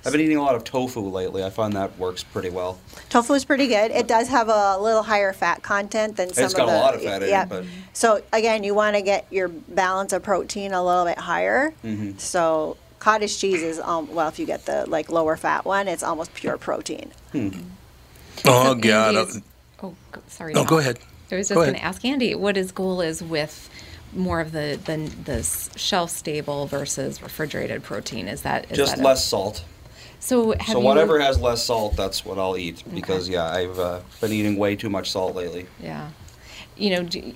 I've 0.05 0.11
been 0.11 0.21
eating 0.21 0.37
a 0.37 0.43
lot 0.43 0.53
of 0.53 0.63
tofu 0.63 0.99
lately. 1.01 1.43
I 1.43 1.49
find 1.49 1.73
that 1.73 1.97
works 1.97 2.21
pretty 2.23 2.51
well. 2.51 2.77
Tofu 3.09 3.33
is 3.33 3.43
pretty 3.43 3.65
good. 3.65 3.89
It 3.89 4.07
does 4.07 4.27
have 4.27 4.49
a 4.49 4.77
little 4.77 5.01
higher 5.01 5.33
fat 5.33 5.63
content 5.63 6.15
than 6.15 6.31
some 6.31 6.43
It's 6.43 6.53
of 6.53 6.57
got 6.57 6.67
a 6.67 6.71
the. 6.73 6.77
lot 6.77 6.93
of 6.93 7.01
fat 7.01 7.23
in 7.23 7.29
it, 7.29 7.31
yeah. 7.31 7.45
but- 7.45 7.65
So 7.91 8.21
again, 8.31 8.63
you 8.63 8.75
want 8.75 8.95
to 8.97 9.01
get 9.01 9.25
your 9.31 9.47
balance 9.47 10.13
of 10.13 10.21
protein 10.21 10.73
a 10.73 10.83
little 10.85 11.05
bit 11.05 11.17
higher. 11.17 11.73
Mm-hmm. 11.83 12.19
So 12.19 12.77
cottage 12.99 13.39
cheese 13.39 13.63
is 13.63 13.79
um, 13.79 14.13
well, 14.13 14.27
if 14.27 14.37
you 14.37 14.45
get 14.45 14.67
the 14.67 14.87
like 14.87 15.09
lower 15.09 15.35
fat 15.35 15.65
one, 15.65 15.87
it's 15.87 16.03
almost 16.03 16.35
pure 16.35 16.57
protein. 16.59 17.11
Oh 17.33 17.51
So 18.35 18.75
God. 18.75 19.15
Andy's- 19.15 19.41
oh, 19.81 19.95
go- 20.11 20.21
sorry. 20.27 20.53
No, 20.53 20.59
Tom. 20.61 20.67
go 20.69 20.77
ahead. 20.77 20.99
I 21.31 21.35
was 21.35 21.47
just 21.49 21.55
going 21.55 21.73
to 21.73 21.83
ask 21.83 22.05
Andy 22.05 22.35
what 22.35 22.55
his 22.55 22.71
goal 22.71 23.01
is 23.01 23.21
with 23.23 23.69
more 24.13 24.39
of 24.39 24.51
the 24.51 24.79
the, 24.85 24.97
the 25.25 25.43
shelf 25.77 26.09
stable 26.11 26.67
versus 26.67 27.21
refrigerated 27.21 27.83
protein. 27.83 28.27
Is 28.27 28.41
that 28.43 28.71
is 28.71 28.77
Just 28.77 28.95
that 28.95 29.01
a- 29.01 29.05
less 29.05 29.25
salt. 29.25 29.63
so 30.19 30.55
so 30.65 30.79
whatever 30.79 31.19
has 31.19 31.39
less 31.39 31.63
salt, 31.63 31.95
that's 31.95 32.25
what 32.25 32.37
I'll 32.39 32.57
eat 32.57 32.83
because 32.93 33.29
yeah, 33.29 33.45
I've 33.45 33.77
uh, 33.79 33.99
been 34.21 34.31
eating 34.31 34.57
way 34.57 34.75
too 34.75 34.89
much 34.89 35.11
salt 35.11 35.35
lately. 35.35 35.67
Yeah, 35.81 36.09
you 36.75 36.89
know, 36.91 37.03
do, 37.03 37.33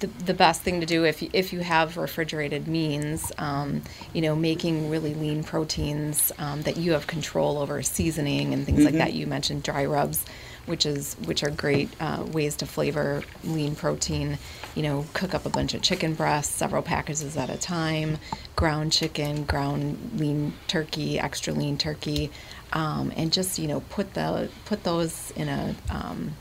the 0.00 0.06
the 0.06 0.34
best 0.34 0.60
thing 0.62 0.80
to 0.80 0.86
do 0.86 1.04
if 1.04 1.22
you, 1.22 1.30
if 1.32 1.52
you 1.52 1.60
have 1.60 1.96
refrigerated 1.96 2.68
means, 2.68 3.32
um, 3.38 3.82
you 4.12 4.20
know, 4.20 4.36
making 4.36 4.90
really 4.90 5.14
lean 5.14 5.42
proteins 5.42 6.30
um, 6.38 6.62
that 6.62 6.76
you 6.76 6.92
have 6.92 7.06
control 7.06 7.58
over, 7.58 7.82
seasoning 7.82 8.52
and 8.52 8.66
things 8.66 8.84
like 8.84 8.94
that. 8.94 9.14
You 9.14 9.26
mentioned 9.26 9.62
dry 9.62 9.86
rubs, 9.86 10.24
which 10.70 10.86
is 10.86 11.16
which 11.26 11.42
are 11.42 11.50
great 11.50 11.90
uh, 12.00 12.24
ways 12.32 12.56
to 12.56 12.66
flavor 12.66 13.22
lean 13.44 13.74
protein. 13.74 14.38
You 14.74 14.84
know, 14.84 15.04
cook 15.12 15.34
up 15.34 15.44
a 15.44 15.50
bunch 15.50 15.74
of 15.74 15.82
chicken 15.82 16.14
breasts, 16.14 16.54
several 16.54 16.82
packages 16.82 17.36
at 17.36 17.50
a 17.50 17.58
time, 17.58 18.18
ground 18.56 18.92
chicken, 18.92 19.44
ground 19.44 20.12
lean 20.16 20.54
turkey, 20.68 21.18
extra 21.18 21.52
lean 21.52 21.76
turkey, 21.76 22.30
um, 22.72 23.12
and 23.16 23.32
just 23.32 23.58
you 23.58 23.66
know 23.66 23.80
put 23.90 24.14
the 24.14 24.48
put 24.64 24.84
those 24.84 25.32
in 25.32 25.48
a 25.48 25.74
um, 25.90 26.36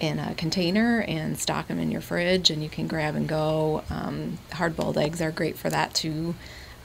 in 0.00 0.18
a 0.18 0.34
container 0.34 1.00
and 1.02 1.38
stock 1.38 1.68
them 1.68 1.78
in 1.78 1.90
your 1.90 2.00
fridge, 2.00 2.50
and 2.50 2.62
you 2.62 2.68
can 2.68 2.86
grab 2.86 3.14
and 3.14 3.28
go. 3.28 3.82
Um, 3.90 4.38
Hard 4.52 4.76
boiled 4.76 4.98
eggs 4.98 5.22
are 5.22 5.30
great 5.30 5.56
for 5.56 5.70
that 5.70 5.94
too. 5.94 6.34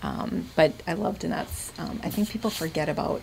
Um, 0.03 0.49
but 0.55 0.73
I 0.85 0.93
love 0.93 1.19
Danette's. 1.19 1.71
Um, 1.79 2.01
I 2.03 2.09
think 2.09 2.29
people 2.29 2.49
forget 2.49 2.89
about 2.89 3.21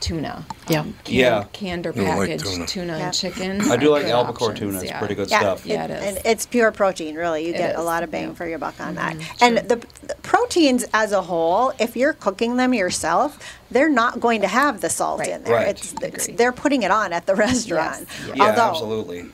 tuna. 0.00 0.44
Yeah. 0.68 0.80
Um, 0.80 0.94
canned, 1.04 1.08
Yeah. 1.16 1.44
Canned 1.52 1.86
or 1.86 1.90
I 1.96 2.00
like 2.16 2.28
packaged 2.28 2.44
tuna. 2.46 2.66
tuna, 2.66 2.98
Yeah. 2.98 3.04
and 3.06 3.14
chicken. 3.14 3.60
I 3.70 3.76
do 3.76 3.88
are 3.88 3.90
like 3.92 4.04
good 4.04 4.12
albacore 4.12 4.50
options, 4.50 4.58
tuna. 4.72 4.80
It's 4.82 4.90
yeah. 4.90 4.98
pretty 4.98 5.14
good 5.14 5.30
Yeah, 5.30 5.40
stuff. 5.40 5.66
Yeah, 5.66 5.84
it 5.84 5.90
and, 5.90 6.16
and 6.16 6.26
it's 6.26 6.46
pure 6.46 6.70
protein. 6.72 7.14
Really, 7.14 7.46
you 7.46 7.54
It 7.54 7.58
get 7.58 7.76
a 7.76 7.78
is, 7.80 7.84
lot 7.84 8.02
of 8.02 8.10
bang 8.10 8.28
yeah. 8.28 8.34
for 8.34 8.46
your 8.46 8.58
buck 8.58 8.78
on 8.80 8.94
that. 8.96 9.16
Mhm, 9.16 9.24
And 9.40 9.58
the, 9.58 9.76
the 10.06 10.14
proteins 10.22 10.84
as 10.92 11.12
a 11.12 11.22
whole, 11.22 11.72
if 11.78 11.96
you're 11.96 12.12
cooking 12.12 12.56
them 12.56 12.74
yourself, 12.74 13.38
they're 13.70 13.88
not 13.88 14.20
going 14.20 14.40
to 14.42 14.48
have 14.48 14.80
the 14.80 14.90
salt 14.90 15.20
Right. 15.20 15.30
in 15.30 15.44
there. 15.44 15.54
Right. 15.54 15.68
It's, 15.68 15.94
it's 16.02 16.24
Agree. 16.26 16.36
they're 16.36 16.52
putting 16.52 16.82
it 16.82 16.90
on 16.90 17.12
at 17.12 17.26
the 17.26 17.34
restaurant. 17.34 18.06
yes. 18.26 18.36
Yeah, 18.36 18.44
Although, 18.46 18.70
absolutely. 18.70 19.26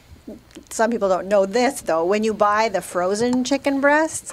some 0.71 0.91
people 0.91 1.09
don't 1.09 1.27
know 1.29 1.45
this 1.47 1.81
though. 1.83 2.05
When 2.05 2.25
you 2.25 2.33
buy 2.35 2.69
the 2.69 2.81
frozen 2.81 3.45
chicken 3.45 3.81
breasts, 3.81 4.33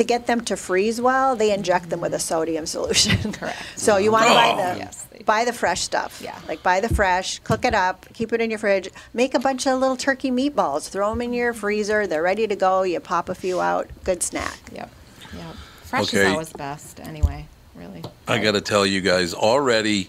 to 0.00 0.04
get 0.04 0.26
them 0.26 0.40
to 0.42 0.56
freeze 0.56 1.00
well, 1.00 1.36
they 1.36 1.52
inject 1.54 1.90
them 1.90 2.00
with 2.00 2.14
a 2.14 2.18
sodium 2.18 2.66
solution. 2.66 3.32
Correct. 3.38 3.62
so 3.76 3.96
you 3.98 4.10
want 4.10 4.24
to 4.26 4.30
buy 4.34 4.50
Oh. 4.52 4.56
the 4.74 4.78
Yes, 4.80 5.06
buy 5.26 5.44
the 5.44 5.52
fresh 5.52 5.82
stuff. 5.82 6.20
Yeah. 6.24 6.38
Like 6.48 6.62
buy 6.62 6.80
the 6.80 6.88
fresh, 6.88 7.38
cook 7.40 7.64
it 7.64 7.74
up, 7.74 8.06
keep 8.14 8.32
it 8.32 8.40
in 8.40 8.50
your 8.50 8.58
fridge. 8.58 8.88
Make 9.14 9.34
a 9.34 9.38
bunch 9.38 9.66
of 9.66 9.78
little 9.78 9.96
turkey 9.96 10.30
meatballs. 10.30 10.88
Throw 10.88 11.10
them 11.10 11.20
in 11.22 11.32
your 11.32 11.52
freezer. 11.52 12.06
They're 12.06 12.22
ready 12.22 12.46
to 12.46 12.56
go. 12.56 12.82
You 12.82 12.98
pop 13.00 13.28
a 13.28 13.34
few 13.34 13.60
out. 13.60 13.88
Good 14.04 14.22
snack. 14.22 14.58
Yep. 14.72 14.90
Yep. 15.36 15.54
Fresh 15.84 16.08
Okay. 16.14 16.26
is 16.26 16.32
always 16.32 16.52
best 16.52 16.98
anyway. 17.00 17.46
Really. 17.74 18.02
I 18.26 18.38
got 18.38 18.52
to 18.52 18.60
tell 18.60 18.84
you 18.86 19.00
guys 19.00 19.32
already, 19.34 20.08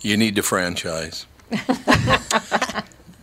you 0.00 0.16
need 0.16 0.36
to 0.36 0.42
franchise. 0.42 1.26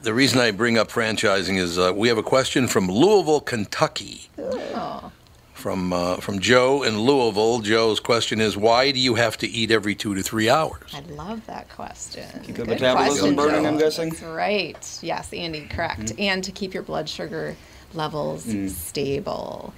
the 0.02 0.14
reason 0.14 0.40
I 0.40 0.52
bring 0.52 0.78
up 0.78 0.90
franchising 0.90 1.58
is 1.58 1.78
uh, 1.78 1.92
we 1.96 2.08
have 2.08 2.18
a 2.18 2.24
question 2.24 2.68
from 2.68 2.88
Louisville, 2.88 3.42
Kentucky. 3.42 4.30
Oh. 4.38 5.12
From 5.60 5.92
uh, 5.92 6.16
from 6.22 6.40
Joe 6.40 6.84
in 6.84 6.98
Louisville. 7.00 7.60
Joe's 7.60 8.00
question 8.00 8.40
is, 8.40 8.56
why 8.56 8.92
do 8.92 9.00
you 9.00 9.16
have 9.16 9.36
to 9.40 9.48
eat 9.48 9.72
every 9.72 9.94
two 9.94 10.16
to 10.16 10.24
three 10.24 10.50
hours? 10.50 10.96
I 10.96 11.02
love 11.12 11.46
that 11.48 11.68
question. 11.68 12.24
Keep 12.44 12.56
the 12.56 12.64
Good 12.64 12.68
metabolism 12.70 13.36
question, 13.36 13.36
burning, 13.36 13.64
Joe. 13.64 13.70
I'm 13.70 13.78
guessing? 13.78 14.10
That's 14.10 14.24
right. 14.24 15.00
Yes, 15.02 15.34
Andy, 15.34 15.66
correct. 15.66 16.14
And 16.18 16.42
to 16.46 16.54
keep 16.54 16.74
your 16.74 16.84
blood 16.84 17.10
sugar 17.10 17.58
levels 17.94 18.48
stable. 18.74 19.74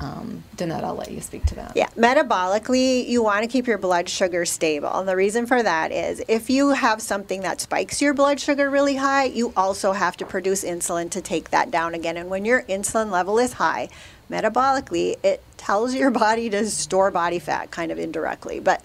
Um, 0.00 0.42
Danette, 0.56 0.82
I'll 0.82 0.94
let 0.96 1.10
you 1.12 1.20
speak 1.20 1.44
to 1.46 1.54
that. 1.56 1.72
Yeah, 1.76 1.88
metabolically, 1.96 3.06
you 3.06 3.22
want 3.22 3.42
to 3.42 3.48
keep 3.48 3.66
your 3.66 3.78
blood 3.78 4.08
sugar 4.08 4.44
stable. 4.44 4.92
And 4.92 5.08
the 5.08 5.14
reason 5.14 5.46
for 5.46 5.62
that 5.62 5.92
is 5.92 6.22
if 6.26 6.50
you 6.50 6.70
have 6.70 7.00
something 7.00 7.42
that 7.42 7.60
spikes 7.60 8.02
your 8.02 8.12
blood 8.12 8.40
sugar 8.40 8.70
really 8.70 8.96
high, 8.96 9.24
you 9.24 9.52
also 9.56 9.92
have 9.92 10.16
to 10.16 10.26
produce 10.26 10.64
insulin 10.64 11.10
to 11.10 11.20
take 11.20 11.50
that 11.50 11.70
down 11.70 11.94
again. 11.94 12.16
And 12.16 12.28
when 12.28 12.44
your 12.44 12.62
insulin 12.62 13.10
level 13.10 13.38
is 13.38 13.52
high, 13.52 13.88
metabolically, 14.34 15.16
it 15.22 15.42
tells 15.56 15.94
your 15.94 16.10
body 16.24 16.50
to 16.50 16.68
store 16.68 17.10
body 17.10 17.38
fat 17.38 17.70
kind 17.70 17.92
of 17.92 17.98
indirectly. 17.98 18.60
But 18.60 18.82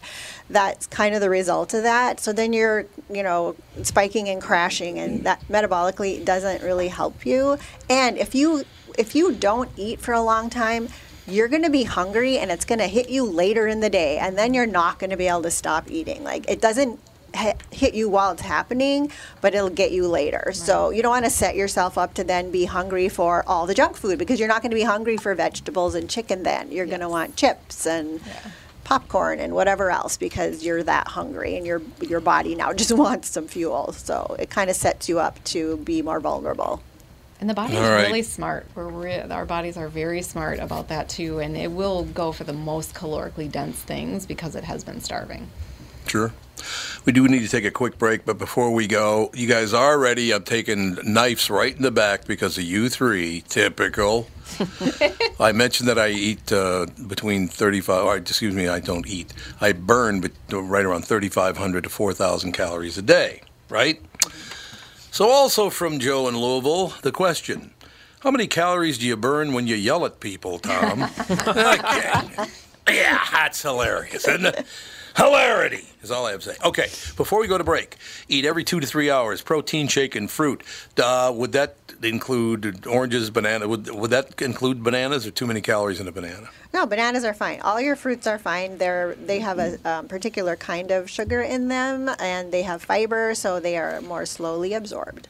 that's 0.49 0.87
kind 0.87 1.15
of 1.15 1.21
the 1.21 1.29
result 1.29 1.73
of 1.73 1.83
that. 1.83 2.19
So 2.19 2.33
then 2.33 2.53
you're, 2.53 2.85
you 3.09 3.23
know, 3.23 3.55
spiking 3.83 4.29
and 4.29 4.41
crashing 4.41 4.99
and 4.99 5.23
that 5.25 5.41
metabolically 5.47 6.23
doesn't 6.23 6.63
really 6.63 6.87
help 6.87 7.25
you. 7.25 7.57
And 7.89 8.17
if 8.17 8.35
you 8.35 8.63
if 8.97 9.15
you 9.15 9.33
don't 9.33 9.69
eat 9.77 10.01
for 10.01 10.13
a 10.13 10.21
long 10.21 10.49
time, 10.49 10.89
you're 11.25 11.47
going 11.47 11.63
to 11.63 11.69
be 11.69 11.83
hungry 11.83 12.37
and 12.37 12.51
it's 12.51 12.65
going 12.65 12.79
to 12.79 12.87
hit 12.87 13.09
you 13.09 13.23
later 13.23 13.67
in 13.67 13.79
the 13.79 13.89
day 13.89 14.17
and 14.17 14.37
then 14.37 14.53
you're 14.53 14.65
not 14.65 14.99
going 14.99 15.11
to 15.11 15.17
be 15.17 15.27
able 15.27 15.43
to 15.43 15.51
stop 15.51 15.89
eating. 15.89 16.23
Like 16.23 16.49
it 16.49 16.59
doesn't 16.59 16.99
hit 17.35 17.93
you 17.93 18.09
while 18.09 18.31
it's 18.31 18.41
happening, 18.41 19.11
but 19.41 19.53
it'll 19.53 19.69
get 19.69 19.91
you 19.91 20.07
later. 20.07 20.51
So 20.53 20.89
you 20.89 21.01
don't 21.01 21.11
want 21.11 21.25
to 21.25 21.31
set 21.31 21.55
yourself 21.55 21.97
up 21.97 22.13
to 22.15 22.23
then 22.23 22.51
be 22.51 22.65
hungry 22.65 23.09
for 23.09 23.43
all 23.47 23.65
the 23.65 23.73
junk 23.73 23.97
food 23.97 24.19
because 24.19 24.39
you're 24.39 24.49
not 24.49 24.61
going 24.61 24.71
to 24.71 24.75
be 24.75 24.83
hungry 24.83 25.17
for 25.17 25.33
vegetables 25.35 25.95
and 25.95 26.09
chicken 26.09 26.43
then. 26.43 26.71
You're 26.71 26.85
going 26.85 27.01
to 27.01 27.09
want 27.09 27.35
chips 27.35 27.85
and 27.85 28.19
popcorn 28.83 29.39
and 29.39 29.53
whatever 29.53 29.91
else 29.91 30.17
because 30.17 30.65
you're 30.65 30.81
that 30.81 31.07
hungry 31.09 31.55
and 31.55 31.65
your 31.65 31.79
your 32.01 32.19
body 32.19 32.55
now 32.55 32.73
just 32.81 32.91
wants 32.91 33.29
some 33.29 33.47
fuel. 33.47 33.93
So 33.93 34.35
it 34.39 34.49
kind 34.49 34.69
of 34.69 34.75
sets 34.75 35.07
you 35.07 35.19
up 35.19 35.43
to 35.45 35.77
be 35.77 36.01
more 36.01 36.19
vulnerable. 36.19 36.81
And 37.39 37.49
the 37.49 37.53
body's 37.53 37.77
All 37.77 37.83
right. 37.83 38.07
really 38.07 38.23
smart. 38.23 38.67
We're 38.75 38.89
re- 38.89 39.21
our 39.21 39.45
bodies 39.45 39.77
are 39.77 39.87
very 39.87 40.21
smart 40.23 40.59
about 40.59 40.89
that 40.89 41.07
too, 41.07 41.39
and 41.39 41.55
it 41.55 41.71
will 41.71 42.03
go 42.03 42.33
for 42.33 42.43
the 42.43 42.51
most 42.51 42.93
calorically 42.93 43.49
dense 43.49 43.77
things 43.77 44.25
because 44.25 44.55
it 44.55 44.65
has 44.65 44.83
been 44.83 44.99
starving. 44.99 45.47
Sure. 46.07 46.33
We 47.05 47.13
do 47.13 47.27
need 47.27 47.41
to 47.41 47.47
take 47.47 47.65
a 47.65 47.71
quick 47.71 47.97
break, 47.97 48.25
but 48.25 48.37
before 48.37 48.71
we 48.71 48.87
go, 48.87 49.31
you 49.33 49.47
guys 49.47 49.73
are 49.73 49.97
ready. 49.97 50.31
I'm 50.33 50.43
taking 50.43 50.97
knives 51.03 51.49
right 51.49 51.75
in 51.75 51.81
the 51.81 51.91
back 51.91 52.25
because 52.25 52.57
of 52.57 52.63
you 52.63 52.89
three. 52.89 53.41
Typical. 53.47 54.27
I 55.39 55.51
mentioned 55.51 55.87
that 55.89 55.99
I 55.99 56.09
eat 56.09 56.51
uh, 56.51 56.87
between 57.07 57.47
35, 57.47 58.05
or 58.05 58.17
excuse 58.17 58.53
me, 58.53 58.67
I 58.67 58.79
don't 58.79 59.07
eat. 59.07 59.33
I 59.61 59.71
burn 59.73 60.21
bet- 60.21 60.31
right 60.51 60.85
around 60.85 61.05
3,500 61.05 61.83
to 61.83 61.89
4,000 61.89 62.51
calories 62.51 62.97
a 62.97 63.01
day, 63.01 63.41
right? 63.69 64.01
So, 65.11 65.29
also 65.29 65.69
from 65.69 65.99
Joe 65.99 66.27
in 66.27 66.37
Louisville, 66.37 66.93
the 67.01 67.11
question 67.11 67.71
How 68.21 68.31
many 68.31 68.47
calories 68.47 68.97
do 68.97 69.07
you 69.07 69.17
burn 69.17 69.53
when 69.53 69.67
you 69.67 69.75
yell 69.75 70.05
at 70.05 70.19
people, 70.19 70.59
Tom? 70.59 71.03
okay. 71.29 72.21
Yeah, 72.87 73.19
that's 73.31 73.61
hilarious, 73.61 74.27
isn't 74.27 74.45
it? 74.45 74.65
Hilarity 75.19 75.83
is 76.01 76.11
all 76.11 76.25
I 76.25 76.31
have 76.31 76.39
to 76.43 76.53
say. 76.53 76.57
Okay, 76.63 76.87
before 77.17 77.41
we 77.41 77.47
go 77.47 77.57
to 77.57 77.63
break, 77.65 77.97
eat 78.29 78.45
every 78.45 78.63
two 78.63 78.79
to 78.79 78.87
three 78.87 79.11
hours. 79.11 79.41
Protein 79.41 79.89
shake 79.89 80.15
and 80.15 80.31
fruit. 80.31 80.63
Uh, 80.97 81.33
would 81.35 81.51
that 81.51 81.75
include 82.01 82.87
oranges, 82.87 83.29
banana? 83.29 83.67
Would, 83.67 83.89
would 83.89 84.11
that 84.11 84.41
include 84.41 84.81
bananas 84.81 85.27
or 85.27 85.31
too 85.31 85.45
many 85.45 85.59
calories 85.59 85.99
in 85.99 86.07
a 86.07 86.13
banana? 86.13 86.47
No, 86.73 86.85
bananas 86.85 87.25
are 87.25 87.33
fine. 87.33 87.59
All 87.59 87.81
your 87.81 87.97
fruits 87.97 88.27
are 88.27 88.39
fine. 88.39 88.77
They're 88.77 89.15
they 89.15 89.39
have 89.39 89.59
a 89.59 89.77
um, 89.83 90.07
particular 90.07 90.55
kind 90.55 90.89
of 90.89 91.09
sugar 91.09 91.41
in 91.41 91.67
them, 91.67 92.09
and 92.17 92.53
they 92.53 92.61
have 92.61 92.81
fiber, 92.81 93.35
so 93.35 93.59
they 93.59 93.77
are 93.77 93.99
more 93.99 94.25
slowly 94.25 94.73
absorbed. 94.73 95.27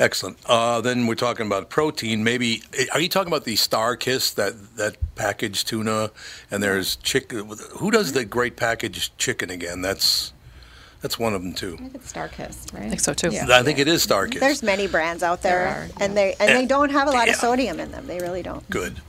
Excellent. 0.00 0.38
Uh, 0.46 0.80
then 0.80 1.06
we're 1.06 1.14
talking 1.14 1.46
about 1.46 1.70
protein. 1.70 2.24
Maybe 2.24 2.62
are 2.92 3.00
you 3.00 3.08
talking 3.08 3.32
about 3.32 3.44
the 3.44 3.54
StarKist 3.54 4.34
that 4.34 4.76
that 4.76 4.96
packaged 5.14 5.68
tuna? 5.68 6.10
And 6.50 6.62
there's 6.62 6.96
chicken. 6.96 7.52
Who 7.76 7.90
does 7.90 8.12
the 8.12 8.24
great 8.24 8.56
packaged 8.56 9.16
chicken 9.18 9.50
again? 9.50 9.82
That's 9.82 10.32
that's 11.04 11.18
one 11.18 11.34
of 11.34 11.42
them 11.42 11.52
too. 11.52 11.74
I 11.74 11.82
think 11.82 11.94
it's 11.96 12.12
StarKist, 12.12 12.72
right? 12.72 12.84
I 12.84 12.88
think 12.88 13.00
so, 13.00 13.12
too. 13.12 13.30
I 13.30 13.62
think 13.62 13.78
it 13.78 13.86
is 13.86 14.06
StarKist. 14.06 14.40
There's 14.40 14.62
many 14.62 14.86
brands 14.86 15.22
out 15.22 15.42
there, 15.42 15.58
There 15.58 15.68
are, 15.68 15.88
and 16.00 16.16
they 16.16 16.34
and 16.40 16.48
they 16.48 16.64
don't 16.64 16.90
have 16.90 17.08
a 17.08 17.10
lot 17.10 17.28
of 17.28 17.34
sodium 17.36 17.78
in 17.78 17.92
them. 17.92 18.06
They 18.06 18.20
really 18.20 18.42
don't. 18.42 18.68
Good. 18.70 19.02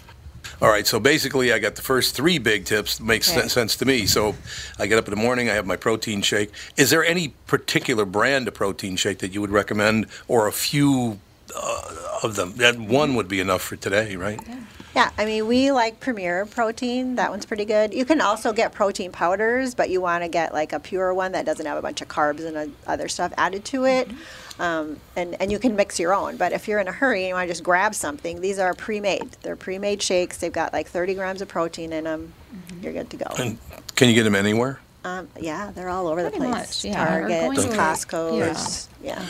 All 0.61 0.69
right, 0.69 0.85
so 0.87 0.99
basically, 0.99 1.51
I 1.51 1.59
got 1.59 1.75
the 1.75 1.81
first 1.81 2.15
three 2.15 2.37
big 2.37 2.65
tips. 2.65 2.99
Makes 2.99 3.31
Okay. 3.35 3.47
sense 3.47 3.75
to 3.77 3.85
me. 3.85 4.05
So, 4.05 4.35
I 4.79 4.87
get 4.87 4.97
up 4.97 5.05
in 5.07 5.11
the 5.11 5.21
morning. 5.21 5.49
I 5.49 5.53
have 5.53 5.65
my 5.65 5.75
protein 5.75 6.21
shake. 6.21 6.51
Is 6.77 6.89
there 6.89 7.03
any 7.03 7.29
particular 7.47 8.05
brand 8.05 8.47
of 8.47 8.53
protein 8.53 8.95
shake 8.95 9.19
that 9.19 9.33
you 9.33 9.41
would 9.41 9.51
recommend, 9.51 10.07
or 10.27 10.47
a 10.47 10.51
few 10.51 11.19
uh, 11.55 11.81
of 12.23 12.35
them? 12.35 12.53
That 12.57 12.77
one 12.79 13.15
would 13.15 13.27
be 13.27 13.39
enough 13.39 13.61
for 13.61 13.75
today, 13.75 14.15
right? 14.15 14.39
Yeah, 14.47 14.59
Yeah, 14.95 15.11
I 15.17 15.25
mean, 15.25 15.45
we 15.47 15.71
like 15.71 15.99
Premier 15.99 16.45
protein. 16.45 17.15
That 17.15 17.29
one's 17.29 17.45
pretty 17.45 17.65
good. 17.65 17.93
You 17.93 18.05
can 18.05 18.21
also 18.21 18.53
get 18.53 18.71
protein 18.71 19.11
powders, 19.11 19.75
but 19.75 19.89
you 19.89 19.99
want 19.99 20.23
to 20.23 20.29
get 20.29 20.53
like 20.53 20.71
a 20.71 20.79
pure 20.79 21.13
one 21.13 21.33
that 21.33 21.45
doesn't 21.45 21.65
have 21.65 21.77
a 21.77 21.81
bunch 21.81 22.01
of 22.01 22.07
carbs 22.07 22.45
and 22.45 22.55
uh, 22.55 22.67
other 22.87 23.07
stuff 23.09 23.33
added 23.37 23.65
to 23.65 23.85
it. 23.85 24.09
Um, 24.59 24.97
and, 25.15 25.39
and 25.41 25.51
you 25.51 25.59
can 25.59 25.75
mix 25.75 25.99
your 25.99 26.13
own. 26.13 26.37
But 26.37 26.53
if 26.53 26.67
you're 26.67 26.79
in 26.79 26.87
a 26.87 26.91
hurry 26.91 27.21
and 27.21 27.29
you 27.29 27.33
want 27.33 27.47
to 27.47 27.51
just 27.51 27.63
grab 27.63 27.93
something, 27.93 28.39
these 28.41 28.59
are 28.59 28.73
pre 28.73 28.99
made. 28.99 29.31
They're 29.41 29.55
pre 29.55 29.79
made 29.79 30.01
shakes. 30.01 30.37
They've 30.37 30.51
got 30.51 30.71
like 30.73 30.87
30 30.87 31.15
grams 31.15 31.41
of 31.41 31.47
protein 31.47 31.91
in 31.91 32.05
them. 32.05 32.33
You're 32.81 32.93
good 32.93 33.09
to 33.09 33.17
go. 33.17 33.25
And 33.37 33.57
can 33.95 34.07
you 34.09 34.15
get 34.15 34.23
them 34.23 34.35
anywhere? 34.35 34.79
Um, 35.05 35.29
yeah, 35.39 35.69
they're 35.69 35.89
all 35.89 36.07
over 36.07 36.23
the 36.23 36.31
place. 36.31 36.49
much, 36.49 36.83
yeah. 36.83 37.03
Or 37.03 37.19
Target, 37.21 37.41
going 37.41 37.57
to 37.57 37.73
a- 37.73 37.77
Costco's. 37.77 38.89
Yeah. 39.03 39.23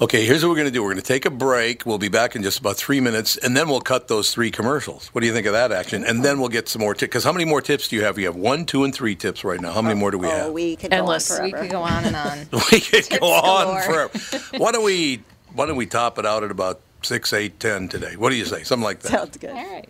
Okay, 0.00 0.24
here's 0.24 0.42
what 0.42 0.48
we're 0.48 0.56
going 0.56 0.66
to 0.68 0.72
do. 0.72 0.82
We're 0.82 0.92
going 0.92 1.02
to 1.02 1.06
take 1.06 1.26
a 1.26 1.30
break. 1.30 1.84
We'll 1.84 1.98
be 1.98 2.08
back 2.08 2.34
in 2.34 2.42
just 2.42 2.58
about 2.58 2.78
three 2.78 3.00
minutes, 3.00 3.36
and 3.36 3.54
then 3.54 3.68
we'll 3.68 3.82
cut 3.82 4.08
those 4.08 4.32
three 4.32 4.50
commercials. 4.50 5.08
What 5.08 5.20
do 5.20 5.26
you 5.26 5.34
think 5.34 5.46
of 5.46 5.52
that 5.52 5.72
action? 5.72 6.04
And 6.06 6.24
then 6.24 6.40
we'll 6.40 6.48
get 6.48 6.70
some 6.70 6.80
more 6.80 6.94
tips. 6.94 7.10
Because 7.10 7.24
how 7.24 7.32
many 7.32 7.44
more 7.44 7.60
tips 7.60 7.88
do 7.88 7.96
you 7.96 8.02
have? 8.04 8.16
We 8.16 8.22
have 8.22 8.34
one, 8.34 8.64
two, 8.64 8.82
and 8.82 8.94
three 8.94 9.14
tips 9.14 9.44
right 9.44 9.60
now. 9.60 9.72
How 9.72 9.82
many 9.82 9.94
more 9.94 10.10
do 10.10 10.16
we 10.16 10.26
oh, 10.26 10.30
have? 10.30 10.52
we 10.52 10.76
could 10.76 10.94
Endless. 10.94 11.28
go 11.28 11.36
on 11.36 11.42
We 11.42 11.52
could 11.52 11.70
go 11.70 11.82
on 11.82 12.04
and 12.06 12.16
on. 12.16 12.38
we 12.72 12.80
could 12.80 13.10
go 13.10 13.26
on 13.26 13.66
galore. 13.66 14.08
forever. 14.08 14.44
Why 14.56 14.72
don't 14.72 14.84
we? 14.84 15.22
Why 15.52 15.66
don't 15.66 15.76
we 15.76 15.84
top 15.84 16.18
it 16.18 16.24
out 16.24 16.44
at 16.44 16.50
about 16.50 16.80
six, 17.02 17.34
eight, 17.34 17.60
ten 17.60 17.88
today? 17.88 18.16
What 18.16 18.30
do 18.30 18.36
you 18.36 18.46
say? 18.46 18.62
Something 18.62 18.84
like 18.84 19.00
that. 19.00 19.12
Sounds 19.12 19.36
good. 19.36 19.50
All 19.50 19.70
right. 19.70 19.88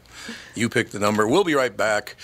You 0.57 0.69
pick 0.69 0.90
the 0.90 0.99
number. 0.99 1.29
We'll 1.29 1.45
be 1.45 1.55
right 1.55 1.77
back. 1.77 2.16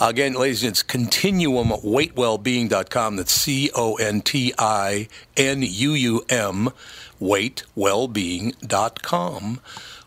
Again, 0.00 0.32
ladies, 0.34 0.62
and 0.64 0.72
it's 0.72 0.82
continuumweightwellbeing.com. 0.82 3.16
That's 3.16 3.32
C 3.32 3.70
O 3.74 3.94
N 3.96 4.20
T 4.20 4.52
I 4.58 5.08
N 5.36 5.62
U 5.62 5.92
U 5.92 6.24
M, 6.28 6.70
weightwellbeing.com. 7.20 9.60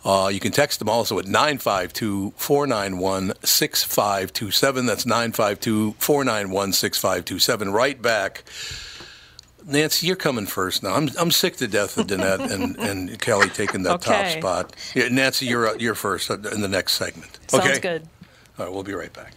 Uh, 0.04 0.30
you 0.32 0.40
can 0.40 0.52
text 0.52 0.78
them 0.80 0.90
also 0.90 1.18
at 1.18 1.26
952 1.26 2.34
491 2.36 3.34
6527. 3.44 4.86
That's 4.86 5.06
952 5.06 5.96
491 5.98 6.74
6527. 6.74 7.72
Right 7.72 8.02
back. 8.02 8.44
Nancy, 9.68 10.06
you're 10.06 10.16
coming 10.16 10.46
first 10.46 10.84
now. 10.84 10.94
I'm, 10.94 11.10
I'm 11.20 11.32
sick 11.32 11.56
to 11.58 11.68
death 11.68 11.98
of 11.98 12.06
Danette 12.06 12.52
and, 12.52 12.78
and 13.10 13.20
Kelly 13.20 13.50
taking 13.50 13.82
that 13.84 14.02
top 14.02 14.28
spot. 14.28 14.76
Yeah, 14.94 15.08
Nancy, 15.08 15.48
you're, 15.48 15.70
uh, 15.70 15.74
you're 15.80 15.96
first 15.96 16.30
in 16.30 16.62
the 16.62 16.68
next 16.68 16.94
segment. 16.94 17.40
Sounds 17.48 17.66
okay? 17.66 17.80
good. 17.80 18.04
All 18.60 18.66
right, 18.66 18.74
we'll 18.74 18.84
be 18.84 18.94
right 18.94 19.12
back. 19.12 19.34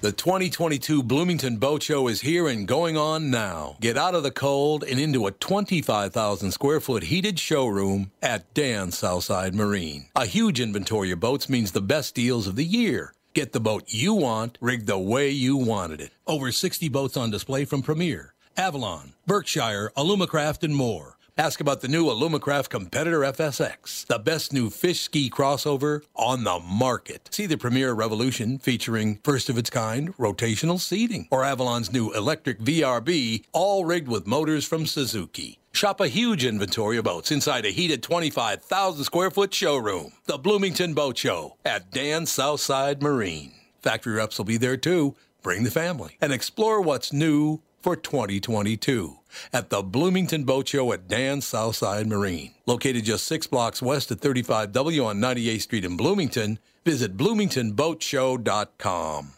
The 0.00 0.12
2022 0.12 1.02
Bloomington 1.02 1.56
Boat 1.56 1.82
Show 1.82 2.06
is 2.06 2.20
here 2.20 2.46
and 2.46 2.68
going 2.68 2.96
on 2.96 3.32
now. 3.32 3.76
Get 3.80 3.98
out 3.98 4.14
of 4.14 4.22
the 4.22 4.30
cold 4.30 4.84
and 4.84 5.00
into 5.00 5.26
a 5.26 5.32
25,000 5.32 6.52
square 6.52 6.78
foot 6.78 7.02
heated 7.02 7.40
showroom 7.40 8.12
at 8.22 8.54
Dan 8.54 8.92
Southside 8.92 9.56
Marine. 9.56 10.06
A 10.14 10.24
huge 10.24 10.60
inventory 10.60 11.10
of 11.10 11.18
boats 11.18 11.48
means 11.48 11.72
the 11.72 11.80
best 11.80 12.14
deals 12.14 12.46
of 12.46 12.54
the 12.54 12.64
year. 12.64 13.12
Get 13.34 13.52
the 13.52 13.58
boat 13.58 13.84
you 13.88 14.14
want, 14.14 14.56
rigged 14.60 14.86
the 14.86 14.98
way 14.98 15.30
you 15.30 15.56
wanted 15.56 16.00
it. 16.00 16.12
Over 16.28 16.52
60 16.52 16.88
boats 16.88 17.16
on 17.16 17.32
display 17.32 17.64
from 17.64 17.82
Premier, 17.82 18.34
Avalon, 18.56 19.14
Berkshire, 19.26 19.90
Alumacraft, 19.96 20.62
and 20.62 20.76
more. 20.76 21.17
Ask 21.38 21.60
about 21.60 21.82
the 21.82 21.86
new 21.86 22.06
Alumacraft 22.06 22.68
Competitor 22.68 23.20
FSX, 23.20 24.04
the 24.04 24.18
best 24.18 24.52
new 24.52 24.70
fish 24.70 25.02
ski 25.02 25.30
crossover 25.30 26.02
on 26.16 26.42
the 26.42 26.58
market. 26.58 27.28
See 27.30 27.46
the 27.46 27.56
Premier 27.56 27.92
Revolution 27.92 28.58
featuring 28.58 29.20
first 29.22 29.48
of 29.48 29.56
its 29.56 29.70
kind 29.70 30.16
rotational 30.16 30.80
seating, 30.80 31.28
or 31.30 31.44
Avalon's 31.44 31.92
new 31.92 32.12
electric 32.12 32.58
VRB, 32.58 33.44
all 33.52 33.84
rigged 33.84 34.08
with 34.08 34.26
motors 34.26 34.64
from 34.64 34.84
Suzuki. 34.84 35.60
Shop 35.70 36.00
a 36.00 36.08
huge 36.08 36.44
inventory 36.44 36.96
of 36.96 37.04
boats 37.04 37.30
inside 37.30 37.64
a 37.64 37.70
heated 37.70 38.02
25,000 38.02 39.04
square 39.04 39.30
foot 39.30 39.54
showroom. 39.54 40.10
The 40.24 40.38
Bloomington 40.38 40.92
Boat 40.92 41.16
Show 41.18 41.56
at 41.64 41.92
Dan 41.92 42.26
Southside 42.26 43.00
Marine. 43.00 43.52
Factory 43.80 44.14
reps 44.14 44.38
will 44.38 44.44
be 44.44 44.56
there 44.56 44.76
too. 44.76 45.14
Bring 45.40 45.62
the 45.62 45.70
family 45.70 46.16
and 46.20 46.32
explore 46.32 46.80
what's 46.80 47.12
new 47.12 47.60
for 47.80 47.96
2022 47.96 49.16
at 49.52 49.68
the 49.70 49.82
Bloomington 49.82 50.44
Boat 50.44 50.68
Show 50.68 50.92
at 50.92 51.08
Dan 51.08 51.40
Southside 51.40 52.06
Marine. 52.06 52.52
Located 52.66 53.04
just 53.04 53.26
six 53.26 53.46
blocks 53.46 53.80
west 53.80 54.10
of 54.10 54.20
35W 54.20 55.06
on 55.06 55.18
98th 55.18 55.62
Street 55.62 55.84
in 55.84 55.96
Bloomington, 55.96 56.58
visit 56.84 57.16
bloomingtonboatshow.com. 57.16 59.37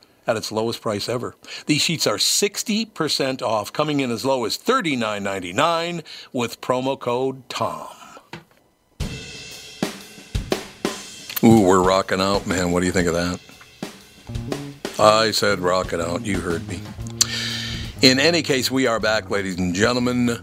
at 0.31 0.37
its 0.37 0.51
lowest 0.51 0.81
price 0.81 1.07
ever. 1.07 1.35
These 1.67 1.81
sheets 1.81 2.07
are 2.07 2.17
60% 2.17 3.41
off, 3.41 3.71
coming 3.71 3.99
in 3.99 4.09
as 4.11 4.25
low 4.25 4.45
as 4.45 4.57
$39.99 4.57 6.03
with 6.33 6.61
promo 6.61 6.99
code 6.99 7.47
TOM. 7.49 7.87
Ooh, 11.43 11.61
we're 11.61 11.83
rocking 11.83 12.21
out, 12.21 12.45
man. 12.45 12.71
What 12.71 12.81
do 12.81 12.85
you 12.85 12.91
think 12.91 13.07
of 13.07 13.13
that? 13.15 13.39
I 14.99 15.31
said 15.31 15.59
rocking 15.59 15.99
out. 15.99 16.23
You 16.25 16.39
heard 16.39 16.67
me. 16.67 16.79
In 18.01 18.19
any 18.19 18.41
case, 18.41 18.69
we 18.69 18.87
are 18.87 18.99
back, 18.99 19.29
ladies 19.29 19.57
and 19.57 19.73
gentlemen. 19.73 20.37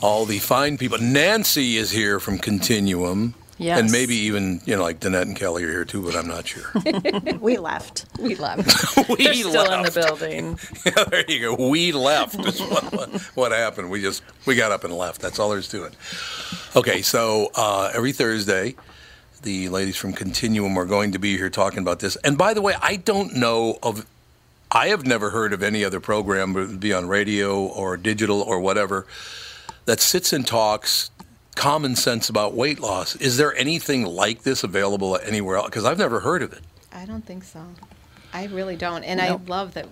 All 0.00 0.24
the 0.24 0.38
fine 0.38 0.78
people. 0.78 0.98
Nancy 0.98 1.76
is 1.76 1.90
here 1.90 2.18
from 2.18 2.38
Continuum. 2.38 3.34
Yes. 3.58 3.78
And 3.78 3.92
maybe 3.92 4.16
even, 4.16 4.60
you 4.64 4.76
know, 4.76 4.82
like 4.82 5.00
Danette 5.00 5.22
and 5.22 5.36
Kelly 5.36 5.64
are 5.64 5.70
here 5.70 5.84
too, 5.84 6.04
but 6.04 6.16
I'm 6.16 6.26
not 6.26 6.46
sure. 6.46 6.72
we 7.40 7.56
left. 7.56 8.06
We 8.18 8.34
left. 8.34 9.08
we 9.08 9.24
They're 9.24 9.34
still 9.34 9.72
in 9.72 9.82
the 9.82 9.90
building. 9.90 10.58
Yeah, 10.84 11.04
there 11.04 11.24
you 11.28 11.40
go. 11.40 11.68
We 11.68 11.92
left. 11.92 12.38
Is 12.46 12.60
what, 12.60 12.92
what, 12.92 13.10
what 13.36 13.52
happened. 13.52 13.90
We 13.90 14.00
just 14.00 14.22
we 14.46 14.56
got 14.56 14.72
up 14.72 14.84
and 14.84 14.92
left. 14.92 15.20
That's 15.20 15.38
all 15.38 15.50
there's 15.50 15.68
to 15.68 15.84
it. 15.84 15.94
Okay, 16.74 17.02
so 17.02 17.50
uh, 17.54 17.92
every 17.94 18.12
Thursday, 18.12 18.74
the 19.42 19.68
ladies 19.68 19.96
from 19.96 20.12
Continuum 20.12 20.76
are 20.76 20.86
going 20.86 21.12
to 21.12 21.18
be 21.18 21.36
here 21.36 21.50
talking 21.50 21.78
about 21.78 22.00
this. 22.00 22.16
And 22.16 22.36
by 22.36 22.54
the 22.54 22.62
way, 22.62 22.74
I 22.82 22.96
don't 22.96 23.36
know 23.36 23.78
of. 23.82 24.06
I 24.72 24.88
have 24.88 25.06
never 25.06 25.30
heard 25.30 25.52
of 25.52 25.62
any 25.62 25.84
other 25.84 26.00
program, 26.00 26.78
be 26.78 26.92
on 26.92 27.06
radio 27.06 27.64
or 27.64 27.96
digital 27.96 28.42
or 28.42 28.58
whatever, 28.58 29.06
that 29.84 30.00
sits 30.00 30.32
and 30.32 30.44
talks 30.44 31.10
common 31.54 31.96
sense 31.96 32.28
about 32.28 32.54
weight 32.54 32.80
loss. 32.80 33.16
Is 33.16 33.36
there 33.36 33.54
anything 33.56 34.04
like 34.04 34.42
this 34.42 34.64
available 34.64 35.18
anywhere 35.22 35.56
else? 35.56 35.66
Because 35.66 35.84
I've 35.84 35.98
never 35.98 36.20
heard 36.20 36.42
of 36.42 36.52
it. 36.52 36.60
I 36.92 37.06
don't 37.06 37.24
think 37.24 37.44
so. 37.44 37.64
I 38.32 38.46
really 38.46 38.76
don't, 38.76 39.04
and 39.04 39.18
Nope. 39.20 39.42
I 39.46 39.50
love 39.50 39.74
that 39.74 39.86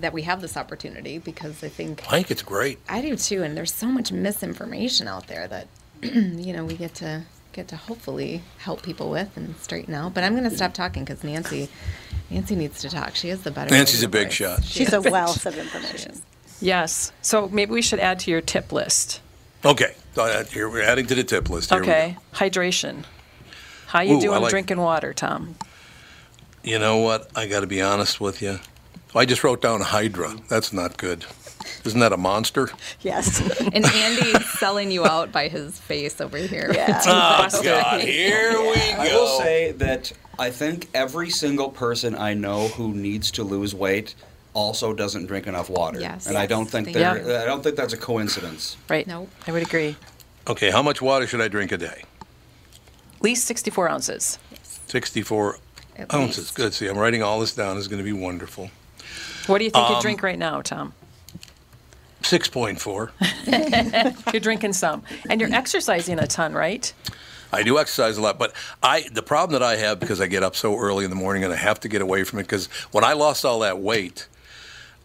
that 0.00 0.12
we 0.12 0.22
have 0.22 0.40
this 0.40 0.56
opportunity 0.56 1.18
because 1.18 1.62
I 1.62 1.68
think 1.68 2.02
I 2.06 2.16
think 2.16 2.30
it's 2.30 2.42
great. 2.42 2.78
I 2.88 3.02
do 3.02 3.16
too. 3.16 3.42
And 3.42 3.56
there's 3.56 3.72
so 3.72 3.86
much 3.86 4.12
misinformation 4.12 5.08
out 5.08 5.26
there 5.26 5.46
that 5.48 5.68
you 6.02 6.52
know 6.52 6.64
we 6.64 6.74
get 6.74 6.94
to 6.96 7.22
get 7.52 7.68
to 7.68 7.76
hopefully 7.76 8.42
help 8.58 8.82
people 8.82 9.10
with 9.10 9.36
and 9.36 9.56
straighten 9.56 9.94
out. 9.94 10.14
But 10.14 10.24
I'm 10.24 10.32
going 10.36 10.48
to 10.48 10.54
stop 10.54 10.74
talking 10.74 11.04
because 11.04 11.24
Nancy 11.24 11.68
Nancy 12.30 12.54
needs 12.56 12.80
to 12.82 12.90
talk. 12.90 13.14
She 13.14 13.30
is 13.30 13.42
the 13.42 13.50
better. 13.50 13.74
Nancy's 13.74 14.02
a 14.02 14.08
big 14.08 14.30
shot. 14.30 14.64
She 14.64 14.84
She's 14.84 14.92
a 14.92 15.00
wealth 15.00 15.46
of 15.46 15.58
information. 15.58 16.20
Yes. 16.60 17.12
So 17.22 17.48
maybe 17.48 17.72
we 17.72 17.82
should 17.82 18.00
add 18.00 18.20
to 18.20 18.30
your 18.30 18.40
tip 18.40 18.72
list. 18.72 19.20
Okay, 19.64 19.94
Uh, 20.16 20.44
here 20.44 20.68
we're 20.68 20.82
adding 20.82 21.06
to 21.06 21.14
the 21.14 21.24
tip 21.24 21.50
list. 21.50 21.70
Here 21.70 21.80
we 21.80 21.86
go. 21.86 21.92
Okay. 21.92 22.16
Hydration. 22.34 23.04
How 23.88 24.00
you 24.00 24.14
Ooh, 24.14 24.18
I 24.18 24.20
doing 24.20 24.42
like- 24.42 24.50
drinking 24.50 24.78
water, 24.80 25.12
Tom? 25.12 25.56
You 26.62 26.78
know 26.78 26.96
what? 26.98 27.30
I 27.36 27.46
got 27.46 27.60
to 27.60 27.66
be 27.66 27.80
honest 27.80 28.20
with 28.20 28.42
you. 28.42 28.58
I 29.14 29.24
just 29.24 29.44
wrote 29.44 29.62
down 29.62 29.80
Hydra. 29.80 30.36
That's 30.48 30.72
not 30.72 30.96
good. 30.96 31.24
Isn't 31.84 32.00
that 32.00 32.12
a 32.12 32.16
monster? 32.16 32.70
Yes. 33.00 33.40
And 33.72 33.84
Andy's 33.84 34.48
selling 34.58 34.90
you 34.90 35.04
out 35.04 35.32
by 35.32 35.48
his 35.48 35.78
face 35.78 36.20
over 36.20 36.36
here. 36.38 36.70
Yeah. 36.74 37.00
Oh 37.06 37.62
God! 37.62 38.00
Here 38.00 38.52
we 38.52 38.74
go. 38.74 38.94
I 38.98 39.08
will 39.12 39.38
say 39.40 39.72
that 39.72 40.12
I 40.38 40.50
think 40.50 40.88
every 40.94 41.30
single 41.30 41.68
person 41.70 42.14
I 42.14 42.34
know 42.34 42.68
who 42.68 42.92
needs 42.94 43.30
to 43.32 43.42
lose 43.44 43.74
weight 43.74 44.14
also 44.56 44.94
doesn't 44.94 45.26
drink 45.26 45.46
enough 45.46 45.68
water. 45.68 46.00
Yes. 46.00 46.26
And 46.26 46.38
I 46.38 46.46
don't 46.46 46.64
think 46.64 46.86
Thank 46.86 46.96
there. 46.96 47.42
I 47.42 47.44
don't 47.44 47.62
think 47.62 47.76
that's 47.76 47.92
a 47.92 47.96
coincidence. 47.98 48.78
Right. 48.88 49.06
Nope. 49.06 49.28
I 49.46 49.52
would 49.52 49.62
agree. 49.62 49.96
Okay, 50.48 50.70
how 50.70 50.82
much 50.82 51.02
water 51.02 51.26
should 51.26 51.42
I 51.42 51.48
drink 51.48 51.72
a 51.72 51.76
day? 51.76 52.04
At 53.16 53.22
least 53.22 53.44
64 53.46 53.90
ounces. 53.90 54.38
64 54.86 55.58
At 55.96 56.14
ounces. 56.14 56.38
least. 56.38 56.54
Good. 56.54 56.72
See, 56.72 56.88
I'm 56.88 56.96
writing 56.96 57.22
all 57.22 57.38
this 57.38 57.54
down. 57.54 57.76
It's 57.76 57.86
going 57.86 57.98
to 57.98 58.04
be 58.04 58.14
wonderful. 58.14 58.70
What 59.46 59.58
do 59.58 59.64
you 59.64 59.70
think 59.70 59.90
you 59.90 59.96
Um, 59.96 60.02
drink 60.02 60.22
right 60.22 60.38
now, 60.38 60.62
Tom? 60.62 60.94
6.4. 62.22 64.22
You're 64.32 64.40
drinking 64.40 64.72
some. 64.72 65.02
And 65.28 65.40
you're 65.40 65.52
exercising 65.52 66.18
a 66.18 66.26
ton, 66.26 66.54
right? 66.54 66.92
I 67.52 67.62
do 67.62 67.78
exercise 67.78 68.16
a 68.18 68.22
lot, 68.22 68.38
but 68.38 68.52
I 68.82 69.06
the 69.12 69.22
problem 69.22 69.52
that 69.60 69.64
I 69.64 69.76
have 69.76 70.00
because 70.00 70.20
I 70.20 70.26
get 70.26 70.42
up 70.42 70.56
so 70.56 70.76
early 70.76 71.04
in 71.04 71.10
the 71.10 71.16
morning 71.16 71.44
and 71.44 71.52
I 71.52 71.56
have 71.56 71.78
to 71.80 71.88
get 71.88 72.02
away 72.02 72.24
from 72.24 72.40
it 72.40 72.42
because 72.42 72.66
when 72.90 73.04
I 73.04 73.12
lost 73.12 73.44
all 73.44 73.60
that 73.60 73.78
weight 73.78 74.26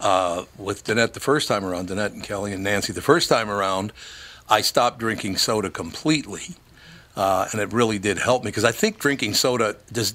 uh, 0.02 0.46
with 0.58 0.84
Danette 0.84 1.14
the 1.14 1.20
first 1.20 1.48
time 1.48 1.64
around, 1.64 1.90
Danette 1.90 2.14
and 2.14 2.24
Kelly 2.24 2.54
and 2.54 2.64
Nancy 2.64 2.92
the 2.92 3.02
first 3.02 3.30
time 3.30 3.50
around, 3.50 3.94
I 4.50 4.62
stopped 4.62 5.00
drinking 5.00 5.38
soda 5.38 5.70
completely. 5.70 6.56
Uh, 7.16 7.48
and 7.52 7.62
it 7.62 7.72
really 7.74 8.00
did 8.00 8.18
help 8.18 8.44
me 8.44 8.50
because 8.50 8.64
I 8.64 8.72
think 8.72 8.98
drinking 8.98 9.34
soda 9.34 9.76
does, 9.92 10.14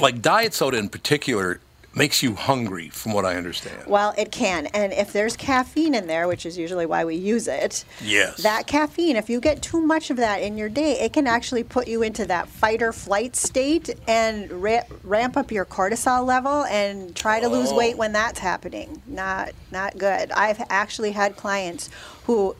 like 0.00 0.22
diet 0.22 0.54
soda 0.54 0.78
in 0.78 0.88
particular, 0.88 1.60
makes 1.94 2.22
you 2.22 2.34
hungry, 2.34 2.88
from 2.88 3.12
what 3.12 3.24
I 3.24 3.36
understand. 3.36 3.86
Well, 3.86 4.14
it 4.16 4.30
can. 4.30 4.66
And 4.66 4.92
if 4.92 5.12
there's 5.12 5.36
caffeine 5.36 5.94
in 5.94 6.06
there, 6.06 6.28
which 6.28 6.46
is 6.46 6.56
usually 6.56 6.86
why 6.86 7.04
we 7.04 7.16
use 7.16 7.48
it, 7.48 7.84
Yes. 8.00 8.38
that 8.42 8.66
caffeine, 8.66 9.16
if 9.16 9.28
you 9.28 9.40
get 9.40 9.60
too 9.60 9.80
much 9.80 10.10
of 10.10 10.16
that 10.18 10.42
in 10.42 10.56
your 10.56 10.68
day, 10.68 11.00
it 11.00 11.12
can 11.12 11.26
actually 11.26 11.64
put 11.64 11.88
you 11.88 12.02
into 12.02 12.24
that 12.26 12.48
fight 12.48 12.82
or 12.82 12.92
flight 12.92 13.34
state 13.34 13.90
and 14.06 14.50
ra- 14.52 14.84
ramp 15.02 15.36
up 15.36 15.50
your 15.50 15.64
cortisol 15.64 16.24
level 16.24 16.64
and 16.66 17.16
try 17.16 17.40
to 17.40 17.48
lose 17.48 17.72
weight 17.72 17.94
oh. 17.94 17.98
when 17.98 18.12
that's 18.12 18.38
happening. 18.38 19.02
Not 19.06 19.50
not 19.72 19.98
good. 19.98 20.30
I've 20.32 20.62
actually 20.68 21.12
had 21.12 21.36
clients 21.36 21.90
who 22.26 22.54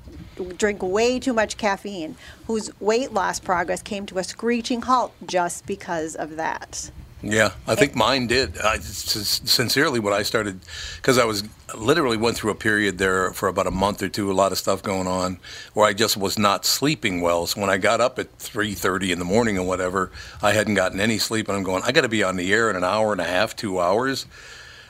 drink 0.56 0.82
way 0.82 1.18
too 1.18 1.32
much 1.32 1.56
caffeine 1.56 2.16
whose 2.46 2.70
weight 2.80 3.12
loss 3.12 3.38
progress 3.38 3.82
came 3.82 4.06
to 4.06 4.18
a 4.18 4.24
screeching 4.24 4.82
halt 4.82 5.12
just 5.26 5.66
because 5.66 6.16
of 6.16 6.36
that. 6.36 6.90
Yeah, 7.22 7.52
I 7.66 7.74
think 7.74 7.92
eh. 7.92 7.98
mine 7.98 8.26
did. 8.28 8.58
I, 8.58 8.78
sincerely, 8.78 10.00
when 10.00 10.14
I 10.14 10.22
started, 10.22 10.60
because 10.96 11.18
I 11.18 11.24
was 11.24 11.44
literally 11.76 12.16
went 12.16 12.36
through 12.36 12.50
a 12.50 12.54
period 12.54 12.96
there 12.96 13.30
for 13.32 13.48
about 13.48 13.66
a 13.66 13.70
month 13.70 14.02
or 14.02 14.08
two, 14.08 14.30
a 14.30 14.32
lot 14.32 14.52
of 14.52 14.58
stuff 14.58 14.82
going 14.82 15.06
on, 15.06 15.38
where 15.74 15.86
I 15.86 15.92
just 15.92 16.16
was 16.16 16.38
not 16.38 16.64
sleeping 16.64 17.20
well. 17.20 17.46
So 17.46 17.60
when 17.60 17.68
I 17.68 17.76
got 17.76 18.00
up 18.00 18.18
at 18.18 18.32
three 18.38 18.72
thirty 18.72 19.12
in 19.12 19.18
the 19.18 19.24
morning 19.26 19.58
or 19.58 19.66
whatever, 19.66 20.10
I 20.40 20.52
hadn't 20.52 20.74
gotten 20.74 20.98
any 20.98 21.18
sleep, 21.18 21.48
and 21.48 21.58
I'm 21.58 21.62
going, 21.62 21.82
I 21.84 21.92
got 21.92 22.02
to 22.02 22.08
be 22.08 22.22
on 22.22 22.36
the 22.36 22.52
air 22.52 22.70
in 22.70 22.76
an 22.76 22.84
hour 22.84 23.12
and 23.12 23.20
a 23.20 23.24
half, 23.24 23.54
two 23.54 23.80
hours. 23.80 24.26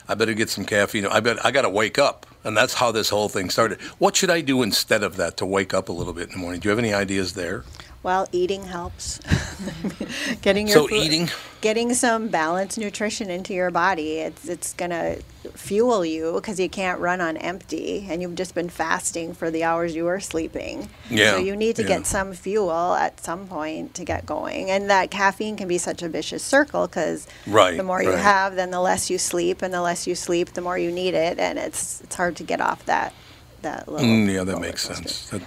I 0.07 0.15
better 0.15 0.33
get 0.33 0.49
some 0.49 0.65
caffeine. 0.65 1.05
I 1.05 1.19
bet 1.19 1.45
I 1.45 1.51
got 1.51 1.61
to 1.63 1.69
wake 1.69 1.99
up, 1.99 2.25
and 2.43 2.55
that's 2.55 2.73
how 2.73 2.91
this 2.91 3.09
whole 3.09 3.29
thing 3.29 3.49
started. 3.49 3.81
What 3.97 4.15
should 4.15 4.29
I 4.29 4.41
do 4.41 4.61
instead 4.63 5.03
of 5.03 5.17
that 5.17 5.37
to 5.37 5.45
wake 5.45 5.73
up 5.73 5.89
a 5.89 5.93
little 5.93 6.13
bit 6.13 6.29
in 6.29 6.31
the 6.31 6.37
morning? 6.37 6.61
Do 6.61 6.67
you 6.67 6.69
have 6.69 6.79
any 6.79 6.93
ideas 6.93 7.33
there? 7.33 7.63
Well, 8.03 8.27
eating 8.31 8.63
helps. 8.65 9.19
getting 10.41 10.67
your 10.67 10.73
So 10.77 10.87
food- 10.87 11.03
eating? 11.03 11.29
getting 11.61 11.93
some 11.93 12.29
balanced 12.29 12.79
nutrition 12.79 13.29
into 13.29 13.53
your 13.53 13.69
body. 13.69 14.17
It's 14.17 14.47
it's 14.49 14.73
gonna 14.73 15.17
fuel 15.53 16.03
you 16.03 16.33
because 16.33 16.59
you 16.59 16.67
can't 16.67 16.99
run 16.99 17.21
on 17.21 17.37
empty 17.37 18.07
and 18.09 18.19
you've 18.21 18.33
just 18.33 18.55
been 18.55 18.69
fasting 18.69 19.33
for 19.35 19.51
the 19.51 19.63
hours 19.63 19.95
you 19.95 20.05
were 20.05 20.19
sleeping. 20.19 20.89
Yeah, 21.11 21.33
So 21.33 21.37
you 21.37 21.55
need 21.55 21.75
to 21.75 21.83
yeah. 21.83 21.89
get 21.89 22.07
some 22.07 22.33
fuel 22.33 22.93
at 22.95 23.19
some 23.23 23.47
point 23.47 23.93
to 23.95 24.03
get 24.03 24.25
going. 24.25 24.71
And 24.71 24.89
that 24.89 25.11
caffeine 25.11 25.55
can 25.55 25.67
be 25.67 25.77
such 25.77 26.01
a 26.01 26.09
vicious 26.09 26.43
circle 26.43 26.87
because 26.87 27.27
Right, 27.45 27.77
the 27.77 27.83
more 27.83 28.01
you 28.01 28.09
right. 28.09 28.17
have, 28.19 28.55
then 28.55 28.71
the 28.71 28.81
less 28.81 29.11
you 29.11 29.19
sleep, 29.19 29.61
and 29.61 29.71
the 29.71 29.81
less 29.81 30.07
you 30.07 30.15
sleep, 30.15 30.53
the 30.53 30.61
more 30.61 30.77
you 30.77 30.91
need 30.91 31.13
it, 31.13 31.37
and 31.37 31.59
it's 31.59 32.01
it's 32.01 32.15
hard 32.15 32.35
to 32.37 32.43
get 32.43 32.61
off 32.61 32.83
that 32.85 33.13
that 33.61 33.87
little. 33.87 34.07
Mm, 34.07 34.33
yeah, 34.33 34.43
that 34.43 34.59
makes 34.59 34.87
coaster. 34.87 35.03
sense. 35.07 35.29
That- 35.29 35.41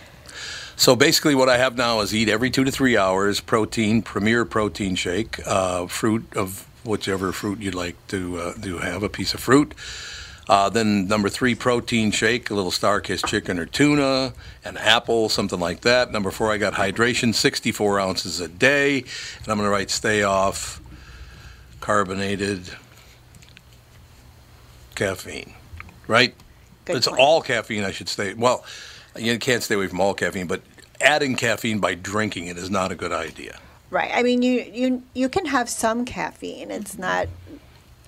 so 0.76 0.96
basically, 0.96 1.34
what 1.34 1.48
I 1.48 1.58
have 1.58 1.76
now 1.76 2.00
is 2.00 2.14
eat 2.14 2.28
every 2.28 2.50
two 2.50 2.64
to 2.64 2.70
three 2.70 2.96
hours 2.96 3.40
protein, 3.40 4.02
Premier 4.02 4.44
protein 4.44 4.94
shake, 4.94 5.44
uh, 5.46 5.86
fruit 5.86 6.24
of 6.36 6.68
whichever 6.84 7.32
fruit 7.32 7.60
you'd 7.60 7.74
like 7.74 7.94
to 8.08 8.38
uh, 8.38 8.52
to 8.54 8.78
have, 8.78 9.02
a 9.02 9.08
piece 9.08 9.34
of 9.34 9.40
fruit. 9.40 9.74
Uh, 10.46 10.68
then 10.68 11.08
number 11.08 11.30
three, 11.30 11.54
protein 11.54 12.10
shake, 12.10 12.50
a 12.50 12.54
little 12.54 12.70
StarKist 12.70 13.26
chicken 13.26 13.58
or 13.58 13.64
tuna, 13.64 14.34
an 14.64 14.76
apple, 14.76 15.30
something 15.30 15.58
like 15.58 15.80
that. 15.80 16.12
Number 16.12 16.30
four, 16.30 16.52
I 16.52 16.58
got 16.58 16.74
hydration, 16.74 17.34
64 17.34 17.98
ounces 17.98 18.40
a 18.40 18.48
day, 18.48 18.98
and 18.98 19.48
I'm 19.48 19.56
going 19.56 19.66
to 19.66 19.70
write 19.70 19.90
stay 19.90 20.22
off 20.22 20.82
carbonated 21.80 22.70
caffeine, 24.94 25.54
right? 26.06 26.34
Good 26.84 26.96
it's 26.96 27.08
point. 27.08 27.20
all 27.20 27.40
caffeine. 27.40 27.84
I 27.84 27.90
should 27.90 28.08
say. 28.08 28.34
Well, 28.34 28.64
you 29.16 29.38
can't 29.38 29.62
stay 29.62 29.74
away 29.74 29.88
from 29.88 30.00
all 30.00 30.14
caffeine, 30.14 30.46
but 30.46 30.62
adding 31.00 31.36
caffeine 31.36 31.78
by 31.78 31.94
drinking 31.94 32.46
it 32.46 32.56
is 32.56 32.70
not 32.70 32.92
a 32.92 32.94
good 32.94 33.12
idea. 33.12 33.58
Right. 33.90 34.10
I 34.12 34.22
mean, 34.22 34.42
you 34.42 34.60
you 34.72 35.02
you 35.14 35.28
can 35.28 35.46
have 35.46 35.68
some 35.68 36.04
caffeine. 36.04 36.70
It's 36.70 36.98
not. 36.98 37.28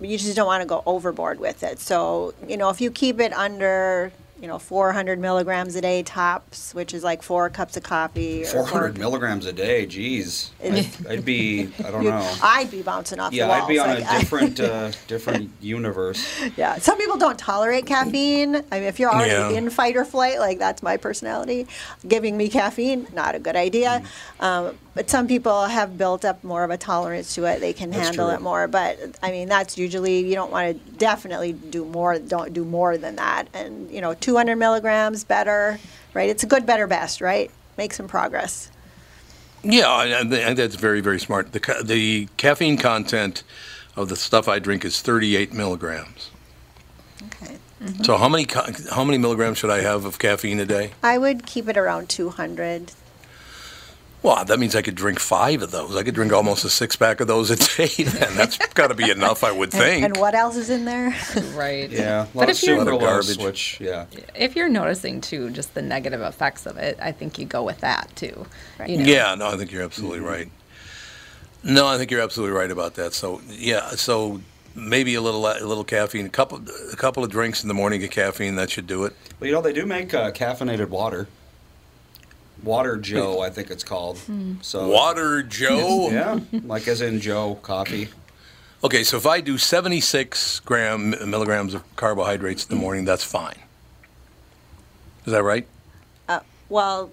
You 0.00 0.18
just 0.18 0.36
don't 0.36 0.46
want 0.46 0.62
to 0.62 0.66
go 0.66 0.82
overboard 0.84 1.38
with 1.38 1.62
it. 1.62 1.78
So 1.78 2.34
you 2.46 2.56
know, 2.56 2.70
if 2.70 2.80
you 2.80 2.90
keep 2.90 3.20
it 3.20 3.32
under 3.32 4.12
you 4.40 4.46
know 4.48 4.58
400 4.58 5.18
milligrams 5.18 5.74
a 5.76 5.80
day 5.80 6.02
tops, 6.02 6.74
which 6.74 6.92
is 6.92 7.02
like 7.02 7.22
four 7.22 7.48
cups 7.48 7.76
of 7.76 7.82
coffee. 7.82 8.44
400 8.44 8.70
four- 8.70 8.92
milligrams 9.00 9.46
a 9.46 9.52
day. 9.52 9.86
Jeez, 9.86 10.50
I'd, 10.62 11.06
I'd 11.10 11.24
be. 11.24 11.70
I 11.84 11.90
don't 11.90 12.04
know. 12.04 12.34
I'd 12.42 12.70
be 12.70 12.82
bouncing 12.82 13.18
off 13.18 13.32
Yeah, 13.32 13.46
the 13.46 13.48
walls. 13.50 13.62
I'd 13.62 13.68
be 13.68 13.78
on 13.78 13.88
like, 13.88 14.04
a 14.04 14.18
different, 14.20 14.60
uh, 14.60 14.90
different 15.06 15.50
universe. 15.60 16.26
Yeah, 16.56 16.76
some 16.78 16.98
people 16.98 17.16
don't 17.16 17.38
tolerate 17.38 17.86
caffeine. 17.86 18.56
I 18.56 18.80
mean, 18.80 18.82
if 18.84 18.98
you're 19.00 19.10
already 19.10 19.30
Yeah. 19.30 19.50
in 19.58 19.70
fight 19.70 19.96
or 19.96 20.04
flight, 20.04 20.38
like 20.38 20.58
that's 20.58 20.82
my 20.82 20.96
personality, 20.96 21.66
giving 22.06 22.36
me 22.36 22.48
caffeine, 22.48 23.06
not 23.14 23.34
a 23.34 23.38
good 23.38 23.56
idea. 23.56 24.02
Mm. 24.40 24.44
Um, 24.44 24.78
but 24.96 25.10
some 25.10 25.28
people 25.28 25.66
have 25.66 25.98
built 25.98 26.24
up 26.24 26.42
more 26.42 26.64
of 26.64 26.70
a 26.70 26.78
tolerance 26.78 27.34
to 27.34 27.44
it; 27.44 27.60
they 27.60 27.74
can 27.74 27.90
That's 27.90 28.08
handle 28.08 28.28
true. 28.28 28.34
it 28.34 28.40
more. 28.40 28.66
But 28.66 28.98
I 29.22 29.30
mean, 29.30 29.46
that's 29.46 29.76
usually 29.76 30.26
you 30.26 30.34
don't 30.34 30.50
want 30.50 30.74
to 30.74 30.92
definitely 30.96 31.52
do 31.52 31.84
more. 31.84 32.18
Don't 32.18 32.54
do 32.54 32.64
more 32.64 32.96
than 32.96 33.16
that. 33.16 33.48
And 33.52 33.90
you 33.90 34.00
know, 34.00 34.14
200 34.14 34.56
milligrams 34.56 35.22
better, 35.22 35.78
right? 36.14 36.30
It's 36.30 36.42
a 36.42 36.46
good, 36.46 36.64
better, 36.64 36.86
best, 36.86 37.20
right? 37.20 37.50
Make 37.76 37.92
some 37.92 38.08
progress. 38.08 38.70
Yeah, 39.62 39.86
I, 39.88 40.20
I 40.20 40.24
think 40.24 40.56
that's 40.56 40.76
very, 40.76 41.02
very 41.02 41.20
smart. 41.20 41.52
The, 41.52 41.60
ca- 41.60 41.82
the 41.82 42.28
caffeine 42.36 42.78
content 42.78 43.42
of 43.96 44.08
the 44.08 44.16
stuff 44.16 44.48
I 44.48 44.58
drink 44.60 44.84
is 44.84 45.02
38 45.02 45.52
milligrams. 45.52 46.30
Okay. 47.26 47.56
So 48.02 48.16
how 48.16 48.28
many 48.30 48.46
ca- 48.46 48.70
how 48.90 49.04
many 49.04 49.18
milligrams 49.18 49.58
should 49.58 49.70
I 49.70 49.82
have 49.82 50.06
of 50.06 50.18
caffeine 50.18 50.58
a 50.60 50.64
day? 50.64 50.92
I 51.02 51.18
would 51.18 51.44
keep 51.44 51.68
it 51.68 51.76
around 51.76 52.08
200. 52.08 52.92
Well, 54.22 54.44
that 54.44 54.58
means 54.58 54.74
I 54.74 54.82
could 54.82 54.96
drink 54.96 55.20
five 55.20 55.62
of 55.62 55.70
those. 55.70 55.94
I 55.94 56.02
could 56.02 56.14
drink 56.14 56.32
almost 56.32 56.64
a 56.64 56.68
six 56.68 56.96
pack 56.96 57.20
of 57.20 57.28
those 57.28 57.50
a 57.50 57.56
day. 57.56 57.86
Then 58.04 58.34
that's 58.34 58.56
got 58.74 58.88
to 58.88 58.94
be 58.94 59.08
enough, 59.10 59.44
I 59.44 59.52
would 59.52 59.70
think. 59.70 60.04
and 60.04 60.16
what 60.16 60.34
else 60.34 60.56
is 60.56 60.68
in 60.70 60.84
there? 60.84 61.14
Right. 61.54 61.88
Yeah, 61.88 62.22
a 62.22 62.24
lot 62.24 62.34
But 62.34 62.50
of 62.50 62.56
if 62.56 62.62
you're- 62.64 62.78
Lot 62.78 62.88
of 62.94 63.00
garbage. 63.00 63.38
which 63.38 63.80
yeah. 63.80 64.06
If 64.34 64.56
you're 64.56 64.68
noticing 64.68 65.20
too 65.20 65.50
just 65.50 65.74
the 65.74 65.82
negative 65.82 66.20
effects 66.22 66.66
of 66.66 66.76
it, 66.76 66.98
I 67.00 67.12
think 67.12 67.38
you 67.38 67.44
go 67.46 67.62
with 67.62 67.80
that 67.80 68.10
too. 68.16 68.46
Right. 68.78 68.88
You 68.90 68.98
know? 68.98 69.04
Yeah, 69.04 69.34
no, 69.36 69.48
I 69.48 69.56
think 69.56 69.70
you're 69.70 69.82
absolutely 69.84 70.20
right. 70.20 70.50
No, 71.62 71.86
I 71.86 71.96
think 71.98 72.10
you're 72.10 72.20
absolutely 72.22 72.56
right 72.56 72.70
about 72.70 72.94
that. 72.94 73.12
So 73.12 73.40
yeah, 73.48 73.90
so 73.90 74.40
maybe 74.74 75.14
a 75.14 75.20
little 75.20 75.46
a 75.46 75.60
little 75.64 75.84
caffeine, 75.84 76.26
a 76.26 76.30
couple 76.30 76.60
a 76.92 76.96
couple 76.96 77.22
of 77.22 77.30
drinks 77.30 77.62
in 77.62 77.68
the 77.68 77.74
morning 77.74 78.02
of 78.04 78.10
caffeine, 78.10 78.56
that 78.56 78.70
should 78.70 78.86
do 78.86 79.04
it. 79.04 79.14
Well, 79.40 79.46
you 79.48 79.52
know 79.54 79.60
they 79.62 79.72
do 79.72 79.86
make 79.86 80.12
uh, 80.14 80.30
caffeinated 80.32 80.88
water. 80.88 81.28
Water 82.62 82.96
Joe, 82.96 83.40
I 83.40 83.50
think 83.50 83.70
it's 83.70 83.84
called. 83.84 84.18
So 84.62 84.88
Water 84.88 85.42
Joe. 85.42 86.08
Yeah, 86.12 86.40
like 86.64 86.88
as 86.88 87.00
in 87.00 87.20
Joe 87.20 87.56
coffee. 87.62 88.08
Okay, 88.84 89.04
so 89.04 89.16
if 89.16 89.26
I 89.26 89.40
do 89.40 89.56
76 89.58 90.60
gram 90.60 91.10
milligrams 91.30 91.74
of 91.74 91.82
carbohydrates 91.96 92.64
in 92.66 92.74
the 92.76 92.80
morning, 92.80 93.04
that's 93.04 93.24
fine. 93.24 93.58
Is 95.24 95.32
that 95.32 95.42
right? 95.42 95.66
Uh, 96.28 96.40
well, 96.68 97.10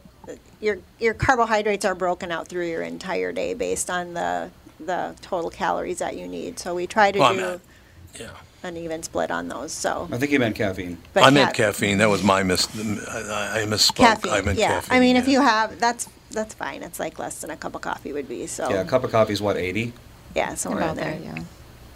your 0.62 0.78
your 1.00 1.14
carbohydrates 1.14 1.84
are 1.86 1.96
broken 1.96 2.32
out 2.32 2.48
through 2.48 2.68
your 2.70 2.82
entire 2.84 3.32
day 3.32 3.54
based 3.54 3.90
on 3.90 4.14
the 4.14 4.50
the 4.80 5.16
total 5.22 5.50
calories 5.50 6.00
that 6.00 6.16
you 6.18 6.28
need. 6.28 6.60
So 6.60 6.76
we 6.76 6.86
try 6.88 7.12
to 7.12 7.20
Well, 7.20 7.30
I'm 7.32 7.36
do 7.38 7.42
not- 7.42 7.60
yeah. 8.20 8.30
An 8.64 8.78
even 8.78 9.04
split 9.04 9.32
on 9.32 9.48
those. 9.48 9.72
So 9.72 10.08
I 10.12 10.18
think 10.18 10.32
he 10.32 10.38
meant 10.38 10.56
caffeine. 10.56 10.98
but 11.14 11.24
I 11.24 11.30
meant 11.30 11.54
ca- 11.56 11.66
caffeine. 11.66 11.98
That 11.98 12.10
was 12.10 12.24
my 12.24 12.44
mis. 12.44 12.68
I, 13.08 13.62
I 13.62 13.66
misspoke. 13.66 13.96
caffeine. 13.96 14.32
I 14.32 14.42
meant 14.42 14.58
yeah, 14.58 14.70
caffeine. 14.80 14.98
I 14.98 15.00
mean, 15.00 15.16
if 15.16 15.28
you 15.28 15.42
have 15.42 15.80
that's 15.80 16.08
that's 16.32 16.54
fine. 16.54 16.82
It's 16.84 17.00
like 17.00 17.20
less 17.20 17.42
than 17.42 17.52
a 17.52 17.58
cup 17.58 17.76
of 17.76 17.82
coffee 17.82 18.14
would 18.14 18.28
be. 18.28 18.48
So 18.48 18.70
Yeah, 18.70 18.82
a 18.82 18.86
cup 18.86 19.04
of 19.04 19.12
coffee 19.12 19.34
is 19.34 19.42
what 19.42 19.58
eighty. 19.58 19.94
yeah, 20.36 20.56
somewhere 20.56 20.82
in 20.84 20.90
About 20.90 20.96
there. 21.04 21.20
there, 21.20 21.36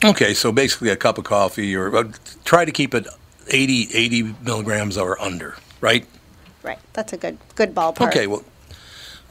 yeah. 0.03 0.09
Okay, 0.11 0.33
so 0.35 0.51
basically 0.51 0.89
a 0.89 0.95
cup 0.95 1.17
of 1.17 1.23
coffee, 1.23 1.75
or 1.75 1.95
uh, 1.95 2.11
try 2.45 2.65
to 2.65 2.71
keep 2.71 2.93
it 2.93 3.07
80, 3.49 3.87
80 3.95 4.35
milligrams 4.43 4.95
or 4.95 5.19
under, 5.19 5.55
right? 5.81 6.05
Right. 6.61 6.77
That's 6.93 7.13
a 7.13 7.17
good 7.17 7.37
good 7.55 7.73
ballpark. 7.73 8.09
Okay, 8.09 8.27
well, 8.27 8.43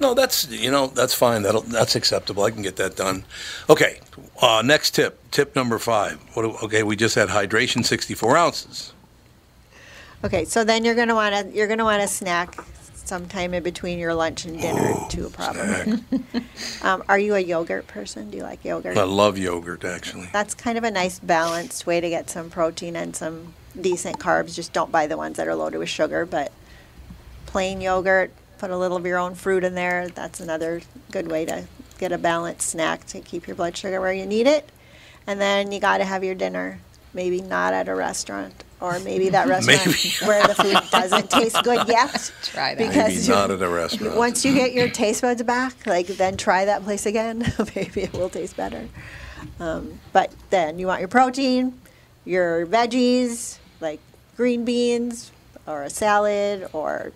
no, 0.01 0.15
that's 0.15 0.49
you 0.51 0.71
know 0.71 0.89
that's 0.89 1.15
fine. 1.15 1.43
That'll 1.43 1.63
that's 1.63 1.97
acceptable. 1.97 2.45
I 2.45 2.51
can 2.51 2.63
get 2.63 2.77
that 2.77 2.97
done. 2.97 3.25
Okay, 3.71 4.01
uh, 4.41 4.63
next 4.65 4.93
tip. 4.93 5.19
Tip 5.31 5.55
number 5.57 5.79
five. 5.79 6.19
What? 6.35 6.43
do- 6.43 6.67
Okay, 6.67 6.83
we 6.83 6.97
just 6.97 7.15
had 7.15 7.29
hydration, 7.29 7.85
sixty-four 7.85 8.37
ounces. 8.37 8.93
Okay, 10.25 10.45
so 10.45 10.65
then 10.65 10.85
you're 10.85 10.95
gonna 10.95 11.15
want 11.15 11.35
to 11.35 11.55
you're 11.57 11.69
gonna 11.69 11.85
want 11.85 12.03
to 12.03 12.09
snack 12.09 12.55
sometime 12.95 13.55
in 13.55 13.63
between 13.63 13.99
your 13.99 14.15
lunch 14.15 14.45
and 14.45 14.61
dinner 14.61 14.95
too, 15.09 15.31
probably. 15.31 16.03
um, 16.83 17.05
are 17.09 17.19
you 17.19 17.35
a 17.37 17.41
yogurt 17.41 17.87
person? 17.87 18.31
Do 18.31 18.37
you 18.39 18.43
like 18.43 18.65
yogurt? 18.65 18.97
I 18.99 19.05
love 19.05 19.39
yogurt 19.39 19.85
actually. 19.85 20.29
That's 20.33 20.55
kind 20.55 20.77
of 20.77 20.85
a 20.85 20.91
nice 20.91 21.19
balanced 21.21 21.87
way 21.87 22.01
to 22.01 22.09
get 22.09 22.29
some 22.29 22.51
protein 22.51 22.97
and 22.97 23.15
some 23.15 23.55
decent 23.81 24.19
carbs. 24.19 24.55
Just 24.57 24.73
don't 24.73 24.91
buy 24.91 25.07
the 25.07 25.17
ones 25.17 25.37
that 25.37 25.47
are 25.47 25.55
loaded 25.55 25.79
with 25.79 25.89
sugar, 25.89 26.27
but 26.27 26.51
plain 27.45 27.81
yogurt, 27.81 28.33
put 28.59 28.71
a 28.71 28.77
little 28.77 28.97
of 28.97 29.07
your 29.07 29.19
own 29.19 29.35
fruit 29.35 29.65
in 29.65 29.75
there. 29.75 30.09
That's 30.09 30.41
another 30.41 30.83
good 31.11 31.31
way 31.31 31.45
to 31.47 31.65
get 31.99 32.13
a 32.13 32.19
balanced 32.19 32.69
snack 32.69 33.07
to 33.07 33.21
keep 33.21 33.47
your 33.47 33.57
blood 33.57 33.77
sugar 33.77 34.01
where 34.01 34.13
you 34.13 34.27
need 34.27 34.47
it. 34.47 34.69
And 35.27 35.41
then 35.41 35.73
you 35.73 35.81
got 35.81 35.99
to 35.99 36.05
have 36.05 36.23
your 36.23 36.35
dinner, 36.35 36.81
maybe 37.13 37.41
not 37.41 37.75
at 37.75 37.89
a 37.89 37.95
restaurant 37.95 38.65
or 38.81 38.99
maybe 39.01 39.31
that 39.31 39.49
restaurant 39.49 39.87
Maybe. 39.87 40.11
where 40.25 40.47
the 40.47 40.55
food 40.55 40.79
doesn't 40.91 41.31
taste 41.31 41.63
good 41.63 41.89
yet. 41.89 42.33
Try 42.43 42.75
that. 42.75 42.89
Because 42.89 43.29
Maybe 43.29 43.39
not 43.39 43.51
at 43.51 43.63
a 43.63 43.69
restaurant. 43.69 44.17
Once 44.17 44.45
you 44.45 44.55
get 44.55 44.73
your 44.73 44.89
taste 44.91 45.23
buds 45.23 45.43
back, 45.43 45.87
like 45.87 46.07
then 46.07 46.37
try 46.37 46.65
that 46.65 46.85
place 46.85 47.07
again. 47.07 47.53
Maybe 47.75 48.03
it 48.03 48.13
will 48.13 48.31
taste 48.31 48.57
better. 48.57 48.89
Um, 49.61 50.01
but 50.13 50.33
then 50.51 50.79
you 50.79 50.87
want 50.87 51.01
your 51.01 51.09
protein, 51.09 51.79
your 52.25 52.67
veggies, 52.67 53.59
like 53.81 54.01
green 54.37 54.65
beans 54.65 55.31
or 55.67 55.83
a 55.83 55.91
salad 55.91 56.69
or 56.73 57.13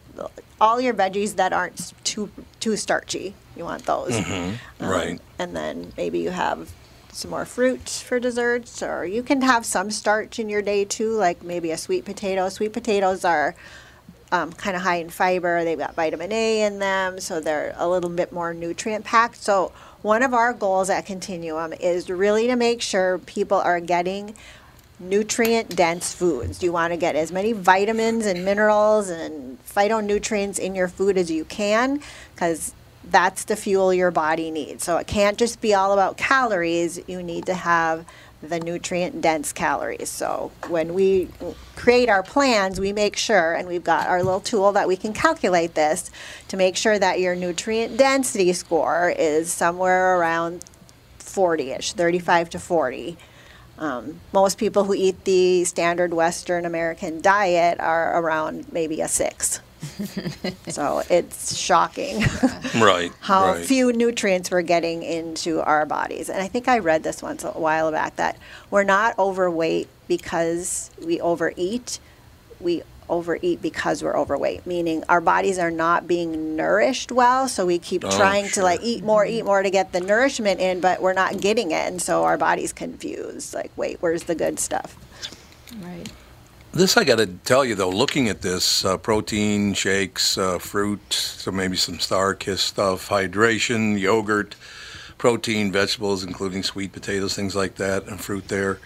all 0.60 0.80
your 0.80 0.94
veggies 0.94 1.36
that 1.36 1.52
aren't 1.52 1.92
too 2.04 2.30
too 2.60 2.76
starchy. 2.76 3.34
You 3.56 3.64
want 3.64 3.84
those. 3.84 4.16
Um, 4.16 4.58
right. 4.80 5.20
And 5.38 5.56
then 5.56 5.92
maybe 5.96 6.20
you 6.20 6.30
have 6.30 6.72
some 7.12 7.30
more 7.30 7.44
fruit 7.44 7.88
for 7.88 8.20
desserts, 8.20 8.82
or 8.82 9.04
you 9.04 9.22
can 9.22 9.42
have 9.42 9.66
some 9.66 9.90
starch 9.90 10.38
in 10.38 10.48
your 10.48 10.62
day 10.62 10.84
too, 10.84 11.12
like 11.12 11.42
maybe 11.42 11.70
a 11.70 11.76
sweet 11.76 12.04
potato. 12.04 12.48
Sweet 12.48 12.72
potatoes 12.72 13.24
are 13.24 13.54
um, 14.32 14.52
kind 14.52 14.76
of 14.76 14.82
high 14.82 14.96
in 14.96 15.10
fiber. 15.10 15.64
They've 15.64 15.78
got 15.78 15.94
vitamin 15.94 16.32
A 16.32 16.62
in 16.62 16.78
them, 16.78 17.20
so 17.20 17.40
they're 17.40 17.74
a 17.76 17.88
little 17.88 18.10
bit 18.10 18.32
more 18.32 18.54
nutrient 18.54 19.04
packed. 19.04 19.36
So, 19.36 19.72
one 20.02 20.22
of 20.22 20.32
our 20.32 20.52
goals 20.52 20.88
at 20.88 21.04
Continuum 21.04 21.72
is 21.74 22.08
really 22.08 22.46
to 22.46 22.56
make 22.56 22.80
sure 22.80 23.18
people 23.18 23.58
are 23.58 23.80
getting 23.80 24.34
nutrient 25.00 25.74
dense 25.74 26.12
foods. 26.14 26.62
You 26.62 26.72
want 26.72 26.92
to 26.92 26.96
get 26.96 27.16
as 27.16 27.32
many 27.32 27.52
vitamins 27.52 28.26
and 28.26 28.44
minerals 28.44 29.08
and 29.08 29.58
phytonutrients 29.64 30.58
in 30.58 30.74
your 30.74 30.88
food 30.88 31.16
as 31.16 31.30
you 31.30 31.44
can 31.46 32.02
because 32.34 32.74
that's 33.04 33.44
the 33.44 33.56
fuel 33.56 33.94
your 33.94 34.10
body 34.10 34.50
needs. 34.50 34.84
So 34.84 34.98
it 34.98 35.06
can't 35.06 35.38
just 35.38 35.60
be 35.62 35.72
all 35.74 35.92
about 35.94 36.18
calories. 36.18 37.00
You 37.06 37.22
need 37.22 37.46
to 37.46 37.54
have 37.54 38.04
the 38.42 38.60
nutrient 38.60 39.20
dense 39.20 39.52
calories. 39.52 40.10
So 40.10 40.52
when 40.68 40.94
we 40.94 41.28
create 41.76 42.08
our 42.08 42.22
plans, 42.22 42.78
we 42.78 42.92
make 42.92 43.16
sure, 43.16 43.54
and 43.54 43.68
we've 43.68 43.84
got 43.84 44.06
our 44.06 44.22
little 44.22 44.40
tool 44.40 44.72
that 44.72 44.86
we 44.86 44.96
can 44.96 45.12
calculate 45.12 45.74
this 45.74 46.10
to 46.48 46.56
make 46.56 46.76
sure 46.76 46.98
that 46.98 47.20
your 47.20 47.34
nutrient 47.34 47.96
density 47.96 48.52
score 48.52 49.10
is 49.16 49.50
somewhere 49.50 50.16
around 50.18 50.64
40 51.18 51.72
ish, 51.72 51.92
35 51.92 52.50
to 52.50 52.58
40 52.58 53.16
Um, 53.80 54.20
most 54.32 54.58
people 54.58 54.84
who 54.84 54.94
eat 54.94 55.24
the 55.24 55.64
standard 55.64 56.12
Western 56.12 56.64
American 56.66 57.20
diet 57.22 57.80
are 57.80 58.20
around 58.20 58.70
maybe 58.72 59.00
a 59.00 59.08
six. 59.08 59.60
so 60.68 61.02
it's 61.08 61.56
shocking 61.56 62.20
Right. 62.74 63.10
how 63.20 63.54
right. 63.54 63.64
few 63.64 63.94
nutrients 63.94 64.50
we're 64.50 64.60
getting 64.60 65.02
into 65.02 65.62
our 65.62 65.86
bodies. 65.86 66.28
And 66.28 66.42
I 66.42 66.48
think 66.48 66.68
I 66.68 66.80
read 66.80 67.02
this 67.02 67.22
once 67.22 67.42
a 67.44 67.52
while 67.52 67.90
back 67.90 68.16
that 68.16 68.36
we're 68.70 68.84
not 68.84 69.18
overweight 69.18 69.88
because 70.06 70.90
we 71.02 71.18
overeat. 71.20 71.98
We 72.60 72.82
overeat 73.10 73.60
because 73.60 74.02
we're 74.02 74.16
overweight, 74.16 74.66
meaning 74.66 75.04
our 75.08 75.20
bodies 75.20 75.58
are 75.58 75.70
not 75.70 76.06
being 76.06 76.56
nourished 76.56 77.12
well. 77.12 77.48
So 77.48 77.66
we 77.66 77.78
keep 77.78 78.04
Oh, 78.04 78.10
trying 78.16 78.48
to 78.50 78.62
like 78.62 78.80
eat 78.82 79.04
more, 79.04 79.26
eat 79.26 79.44
more 79.44 79.62
to 79.62 79.70
get 79.70 79.92
the 79.92 80.00
nourishment 80.00 80.60
in, 80.60 80.80
but 80.80 81.02
we're 81.02 81.12
not 81.12 81.40
getting 81.40 81.72
it. 81.72 81.86
And 81.88 82.00
so 82.00 82.24
our 82.24 82.38
body's 82.38 82.72
confused. 82.72 83.52
Like, 83.54 83.70
wait, 83.76 83.98
where's 84.00 84.24
the 84.24 84.34
good 84.34 84.58
stuff? 84.58 84.96
Right. 85.82 86.08
This 86.72 86.96
I 86.96 87.02
got 87.04 87.18
to 87.18 87.26
tell 87.26 87.64
you 87.64 87.74
though, 87.74 87.90
looking 87.90 88.28
at 88.28 88.42
this 88.42 88.84
uh, 88.84 88.96
protein 88.96 89.74
shakes, 89.74 90.38
uh, 90.38 90.58
fruit, 90.58 91.12
so 91.12 91.50
maybe 91.50 91.76
some 91.76 91.98
StarKist 91.98 92.58
stuff, 92.58 93.08
hydration, 93.08 93.98
yogurt, 93.98 94.54
protein, 95.18 95.72
vegetables, 95.72 96.22
including 96.22 96.62
sweet 96.62 96.92
potatoes, 96.92 97.34
things 97.34 97.56
like 97.56 97.74
that, 97.74 98.06
and 98.06 98.20
fruit 98.20 98.46
there. 98.48 98.78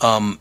Um, 0.00 0.40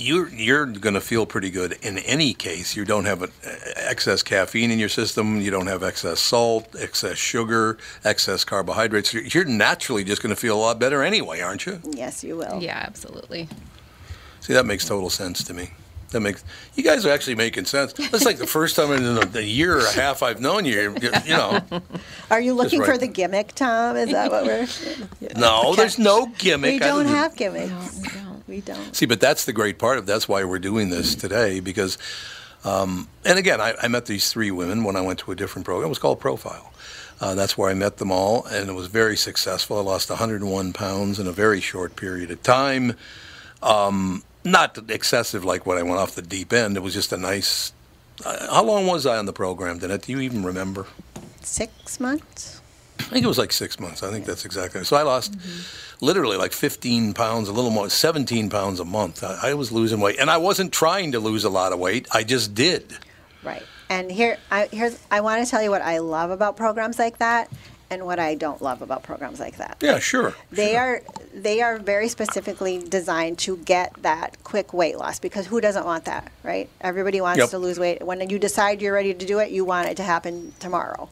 you're 0.00 0.28
you're 0.28 0.66
going 0.66 0.94
to 0.94 1.00
feel 1.00 1.26
pretty 1.26 1.50
good 1.50 1.78
in 1.82 1.98
any 1.98 2.32
case. 2.34 2.74
You 2.74 2.84
don't 2.84 3.04
have 3.04 3.22
an, 3.22 3.30
excess 3.76 4.22
caffeine 4.22 4.70
in 4.70 4.78
your 4.78 4.88
system. 4.88 5.40
You 5.40 5.50
don't 5.50 5.66
have 5.66 5.82
excess 5.82 6.20
salt, 6.20 6.74
excess 6.78 7.18
sugar, 7.18 7.78
excess 8.04 8.44
carbohydrates. 8.44 9.12
You're, 9.12 9.24
you're 9.24 9.44
naturally 9.44 10.04
just 10.04 10.22
going 10.22 10.34
to 10.34 10.40
feel 10.40 10.56
a 10.56 10.60
lot 10.60 10.78
better 10.78 11.02
anyway, 11.02 11.40
aren't 11.40 11.66
you? 11.66 11.80
Yes, 11.90 12.24
you 12.24 12.36
will. 12.36 12.60
Yeah, 12.62 12.82
absolutely. 12.86 13.48
See, 14.40 14.54
that 14.54 14.66
makes 14.66 14.86
total 14.86 15.10
sense 15.10 15.44
to 15.44 15.54
me. 15.54 15.70
That 16.10 16.20
makes 16.20 16.42
you 16.74 16.82
guys 16.82 17.06
are 17.06 17.10
actually 17.12 17.36
making 17.36 17.66
sense. 17.66 17.92
That's 17.92 18.24
like 18.24 18.38
the 18.38 18.46
first 18.46 18.74
time 18.74 18.90
in 18.90 19.04
a, 19.04 19.38
a 19.38 19.42
year 19.42 19.76
or 19.76 19.86
a 19.86 19.92
half 19.92 20.24
I've 20.24 20.40
known 20.40 20.64
you. 20.64 20.96
You, 21.00 21.10
you 21.24 21.36
know, 21.36 21.60
Are 22.32 22.40
you 22.40 22.52
looking 22.54 22.82
for 22.82 22.98
the 22.98 23.06
gimmick, 23.06 23.54
Tom? 23.54 23.96
Is 23.96 24.10
that 24.10 24.28
what 24.32 24.44
we're. 24.44 24.66
no, 25.36 25.76
there's 25.76 26.00
no 26.00 26.26
gimmick. 26.38 26.80
We 26.80 26.86
I 26.86 26.88
don't 26.88 27.04
don't- 27.04 27.14
have 27.14 27.36
gimmicks. 27.36 28.02
We 28.50 28.60
don't. 28.60 28.96
See, 28.96 29.06
but 29.06 29.20
that's 29.20 29.44
the 29.44 29.52
great 29.52 29.78
part 29.78 29.96
of 29.96 30.06
that's 30.06 30.28
why 30.28 30.42
we're 30.42 30.58
doing 30.58 30.90
this 30.90 31.14
today 31.14 31.60
because, 31.60 31.98
um, 32.64 33.06
and 33.24 33.38
again, 33.38 33.60
I, 33.60 33.74
I 33.80 33.86
met 33.86 34.06
these 34.06 34.32
three 34.32 34.50
women 34.50 34.82
when 34.82 34.96
I 34.96 35.02
went 35.02 35.20
to 35.20 35.30
a 35.30 35.36
different 35.36 35.64
program. 35.64 35.86
It 35.86 35.88
was 35.88 36.00
called 36.00 36.18
Profile. 36.18 36.72
Uh, 37.20 37.36
that's 37.36 37.56
where 37.56 37.70
I 37.70 37.74
met 37.74 37.98
them 37.98 38.10
all, 38.10 38.44
and 38.46 38.68
it 38.68 38.72
was 38.72 38.88
very 38.88 39.16
successful. 39.16 39.78
I 39.78 39.82
lost 39.82 40.10
101 40.10 40.72
pounds 40.72 41.20
in 41.20 41.28
a 41.28 41.32
very 41.32 41.60
short 41.60 41.94
period 41.94 42.32
of 42.32 42.42
time. 42.42 42.94
Um, 43.62 44.24
not 44.44 44.76
excessive 44.90 45.44
like 45.44 45.64
when 45.64 45.78
I 45.78 45.84
went 45.84 45.98
off 45.98 46.16
the 46.16 46.22
deep 46.22 46.52
end. 46.52 46.76
It 46.76 46.80
was 46.80 46.94
just 46.94 47.12
a 47.12 47.16
nice. 47.16 47.72
Uh, 48.24 48.52
how 48.52 48.64
long 48.64 48.88
was 48.88 49.06
I 49.06 49.16
on 49.16 49.26
the 49.26 49.32
program, 49.32 49.78
Danette? 49.78 50.06
Do 50.06 50.12
you 50.12 50.20
even 50.20 50.44
remember? 50.44 50.86
Six 51.42 52.00
months? 52.00 52.59
I 53.00 53.12
think 53.12 53.24
it 53.24 53.28
was 53.28 53.38
like 53.38 53.52
six 53.52 53.78
months. 53.80 54.02
I 54.02 54.10
think 54.10 54.24
that's 54.24 54.44
exactly. 54.44 54.84
So 54.84 54.96
I 54.96 55.02
lost 55.02 55.34
literally 56.00 56.36
like 56.36 56.52
15 56.52 57.14
pounds, 57.14 57.48
a 57.48 57.52
little 57.52 57.70
more, 57.70 57.88
17 57.90 58.50
pounds 58.50 58.80
a 58.80 58.84
month. 58.84 59.22
I, 59.24 59.50
I 59.50 59.54
was 59.54 59.72
losing 59.72 60.00
weight, 60.00 60.18
and 60.18 60.30
I 60.30 60.36
wasn't 60.36 60.72
trying 60.72 61.12
to 61.12 61.20
lose 61.20 61.44
a 61.44 61.50
lot 61.50 61.72
of 61.72 61.78
weight. 61.78 62.08
I 62.12 62.22
just 62.24 62.54
did. 62.54 62.96
Right. 63.42 63.62
And 63.88 64.10
here, 64.10 64.38
I, 64.50 64.68
here's, 64.72 64.98
I 65.10 65.20
want 65.20 65.44
to 65.44 65.50
tell 65.50 65.62
you 65.62 65.70
what 65.70 65.82
I 65.82 65.98
love 65.98 66.30
about 66.30 66.56
programs 66.56 66.98
like 66.98 67.18
that, 67.18 67.50
and 67.92 68.06
what 68.06 68.20
I 68.20 68.36
don't 68.36 68.62
love 68.62 68.82
about 68.82 69.02
programs 69.02 69.40
like 69.40 69.56
that. 69.56 69.78
Yeah, 69.80 69.98
sure. 69.98 70.32
They 70.52 70.76
are 70.76 71.02
they 71.34 71.60
are 71.60 71.76
very 71.78 72.06
specifically 72.08 72.78
designed 72.78 73.38
to 73.38 73.56
get 73.56 73.92
that 74.02 74.36
quick 74.44 74.72
weight 74.72 74.96
loss 74.96 75.18
because 75.18 75.46
who 75.48 75.60
doesn't 75.60 75.84
want 75.84 76.04
that, 76.04 76.30
right? 76.44 76.68
Everybody 76.80 77.20
wants 77.20 77.38
Yep. 77.40 77.50
to 77.50 77.58
lose 77.58 77.80
weight. 77.80 78.00
When 78.04 78.28
you 78.30 78.38
decide 78.38 78.80
you're 78.80 78.94
ready 78.94 79.12
to 79.12 79.26
do 79.26 79.40
it, 79.40 79.50
you 79.50 79.64
want 79.64 79.88
it 79.88 79.96
to 79.96 80.04
happen 80.04 80.52
tomorrow. 80.60 81.08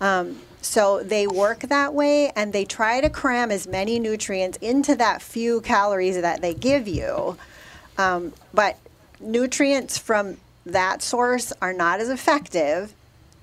Um, 0.00 0.38
so 0.62 1.02
they 1.02 1.26
work 1.26 1.60
that 1.60 1.92
way, 1.92 2.30
and 2.30 2.52
they 2.52 2.64
try 2.64 3.00
to 3.00 3.10
cram 3.10 3.50
as 3.50 3.66
many 3.66 3.98
nutrients 3.98 4.56
into 4.58 4.94
that 4.96 5.20
few 5.20 5.60
calories 5.60 6.20
that 6.20 6.40
they 6.40 6.54
give 6.54 6.88
you. 6.88 7.36
Um, 7.98 8.32
but 8.54 8.78
nutrients 9.20 9.98
from 9.98 10.38
that 10.64 11.02
source 11.02 11.52
are 11.60 11.72
not 11.72 12.00
as 12.00 12.08
effective 12.08 12.94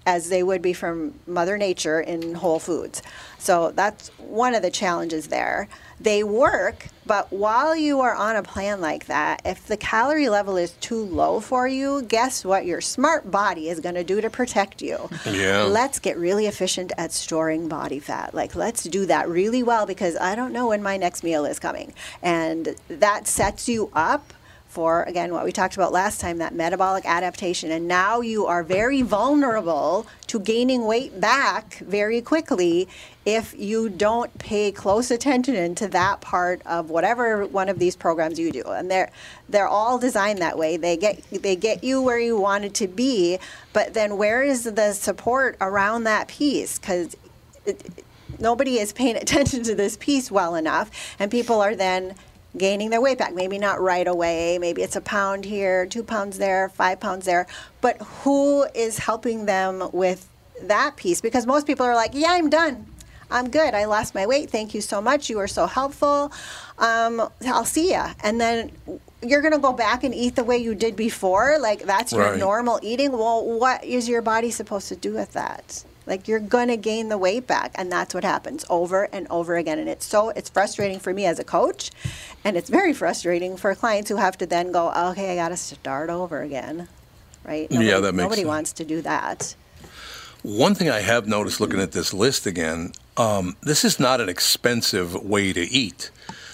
as 0.06 0.30
they 0.30 0.42
would 0.42 0.62
be 0.62 0.74
from 0.74 1.14
Mother 1.28 1.58
Nature 1.58 2.00
in 2.00 2.36
whole 2.36 2.58
foods. 2.58 3.04
So 3.38 3.72
that's 3.72 4.10
one 4.18 4.56
of 4.56 4.62
the 4.62 4.72
challenges 4.72 5.28
there. 5.28 5.68
They 6.02 6.24
work, 6.24 6.88
but 7.06 7.32
while 7.32 7.76
you 7.76 8.00
are 8.00 8.16
on 8.16 8.36
a 8.36 8.44
plan 8.44 8.80
like 8.80 9.08
that, 9.08 9.42
if 9.44 9.68
the 9.68 9.76
calorie 9.76 10.30
level 10.30 10.56
is 10.56 10.72
too 10.74 11.04
low 11.04 11.40
for 11.40 11.68
you, 11.68 12.04
guess 12.04 12.46
what 12.46 12.66
your 12.66 12.80
smart 12.80 13.30
body 13.30 13.68
is 13.68 13.80
going 13.80 13.96
to 13.96 14.04
do 14.04 14.22
to 14.22 14.30
protect 14.30 14.82
you? 14.82 15.10
Yeah. 15.26 15.64
Let's 15.64 16.00
get 16.00 16.18
really 16.18 16.48
efficient 16.48 16.92
at 16.98 17.12
storing 17.12 17.68
body 17.68 18.00
fat. 18.00 18.34
Like, 18.34 18.56
let's 18.56 18.84
do 18.84 19.06
that 19.08 19.28
really 19.28 19.64
well 19.64 19.86
because 19.86 20.16
I 20.16 20.36
don't 20.36 20.54
know 20.54 20.70
when 20.70 20.82
my 20.82 20.98
next 20.98 21.24
meal 21.24 21.46
is 21.46 21.60
coming. 21.60 21.94
And 22.22 22.76
that 22.88 23.28
sets 23.28 23.68
you 23.68 23.90
up 23.94 24.34
for, 24.70 25.02
again, 25.04 25.34
what 25.34 25.44
we 25.44 25.52
talked 25.52 25.76
about 25.76 25.92
last 25.92 26.22
time 26.22 26.38
that 26.38 26.54
metabolic 26.54 27.04
adaptation. 27.06 27.72
And 27.72 27.88
now 27.88 28.22
you 28.22 28.46
are 28.46 28.64
very 28.64 29.02
vulnerable 29.02 30.06
to 30.28 30.40
gaining 30.40 30.86
weight 30.86 31.20
back 31.20 31.80
very 31.80 32.22
quickly 32.22 32.88
if 33.26 33.54
you 33.58 33.90
don't 33.90 34.38
pay 34.38 34.72
close 34.72 35.10
attention 35.10 35.74
to 35.74 35.88
that 35.88 36.22
part 36.22 36.62
of 36.68 36.92
whatever 36.92 37.48
one 37.48 37.68
of 37.68 37.80
these 37.80 37.96
programs 37.96 38.40
you 38.40 38.52
do. 38.52 38.64
And 38.68 38.92
they're 38.92 39.12
they're 39.50 39.68
all 39.68 39.98
designed 39.98 40.40
that 40.40 40.58
way. 40.58 40.78
They 40.78 40.98
get 40.98 41.24
they 41.32 41.56
get 41.56 41.84
you 41.84 42.02
where 42.02 42.20
you 42.20 42.40
wanted 42.40 42.76
to 42.76 42.88
be, 42.88 43.40
but 43.74 43.96
then 43.96 44.18
where 44.18 44.44
is 44.44 44.64
the 44.64 44.94
support 44.94 45.58
around 45.60 46.04
that 46.04 46.28
piece? 46.28 46.78
Because 46.78 47.18
nobody 48.38 48.78
is 48.78 48.94
paying 48.94 49.16
attention 49.22 49.64
to 49.64 49.74
this 49.74 49.98
piece 49.98 50.30
well 50.30 50.54
enough, 50.54 51.16
and 51.18 51.32
people 51.32 51.60
are 51.60 51.76
then 51.76 52.14
gaining 52.58 52.90
their 52.90 53.02
weight 53.02 53.18
back. 53.18 53.34
Maybe 53.34 53.58
not 53.58 53.80
right 53.82 54.08
away. 54.08 54.58
Maybe 54.60 54.82
it's 54.82 54.96
a 54.96 55.02
pound 55.02 55.46
here, 55.46 55.86
two 55.86 56.04
pounds 56.04 56.38
there, 56.38 56.70
five 56.70 57.00
pounds 57.00 57.26
there. 57.26 57.48
But 57.82 57.98
who 58.24 58.64
is 58.76 58.98
helping 59.00 59.46
them 59.46 59.90
with 59.94 60.28
that 60.64 60.96
piece? 60.96 61.22
Because 61.22 61.46
most 61.46 61.68
people 61.68 61.86
are 61.86 61.96
like, 61.96 62.12
yeah, 62.14 62.32
I'm 62.32 62.50
done. 62.50 62.86
I'm 63.32 63.50
good. 63.52 63.76
I 63.76 63.86
lost 63.86 64.16
my 64.16 64.26
weight. 64.26 64.50
Thank 64.50 64.74
you 64.74 64.82
so 64.82 65.00
much. 65.02 65.30
You 65.30 65.38
were 65.38 65.48
so 65.48 65.68
helpful. 65.68 66.32
Um, 66.80 67.30
I'll 67.46 67.64
see 67.66 67.92
ya. 67.92 68.14
And 68.24 68.42
then 68.42 68.72
you're 69.22 69.42
going 69.42 69.54
to 69.54 69.60
go 69.60 69.72
back 69.72 70.04
and 70.04 70.16
eat 70.16 70.36
the 70.36 70.44
way 70.44 70.58
you 70.58 70.74
did 70.74 70.96
before. 70.96 71.60
Like 71.60 71.84
that's 71.84 72.12
your 72.12 72.32
Right. 72.32 72.40
normal 72.40 72.80
eating. 72.82 73.12
Well, 73.12 73.46
what 73.46 73.84
is 73.84 74.10
your 74.10 74.24
body 74.24 74.50
supposed 74.50 74.88
to 74.90 74.96
do 74.96 75.14
with 75.14 75.34
that? 75.34 75.84
Like 76.10 76.28
you're 76.28 76.40
going 76.40 76.70
to 76.70 76.78
gain 76.78 77.10
the 77.10 77.18
weight 77.18 77.46
back 77.46 77.72
and 77.76 77.92
that's 77.92 78.14
what 78.16 78.24
happens 78.24 78.66
over 78.70 79.04
and 79.14 79.28
over 79.30 79.56
again 79.56 79.78
and 79.78 79.88
it's 79.88 80.06
so 80.06 80.30
it's 80.30 80.50
frustrating 80.50 81.00
for 81.00 81.14
me 81.14 81.26
as 81.26 81.38
a 81.38 81.44
coach 81.44 81.92
and 82.44 82.58
it's 82.58 82.70
very 82.70 82.94
frustrating 82.94 83.56
for 83.56 83.76
clients 83.76 84.10
who 84.10 84.16
have 84.16 84.38
to 84.40 84.48
then 84.48 84.72
go, 84.72 84.92
"Okay, 84.92 85.32
I 85.32 85.36
got 85.36 85.50
to 85.50 85.58
start 85.58 86.10
over 86.10 86.42
again." 86.42 86.88
Right? 87.46 87.68
Yeah, 87.72 88.00
that 88.00 88.14
makes 88.14 88.24
Nobody 88.24 88.42
sense. 88.42 88.48
wants 88.48 88.74
to 88.74 88.86
do 88.86 89.02
that. 89.04 89.56
One 90.42 90.74
thing 90.74 90.90
I 90.90 91.02
have 91.02 91.28
noticed 91.28 91.60
looking 91.60 91.82
at 91.82 91.92
this 91.92 92.14
list 92.14 92.46
again, 92.46 92.94
um, 93.18 93.58
this 93.62 93.84
is 93.84 94.00
not 94.00 94.22
an 94.22 94.30
expensive 94.30 95.14
way 95.14 95.54
to 95.54 95.62
eat. 95.62 96.12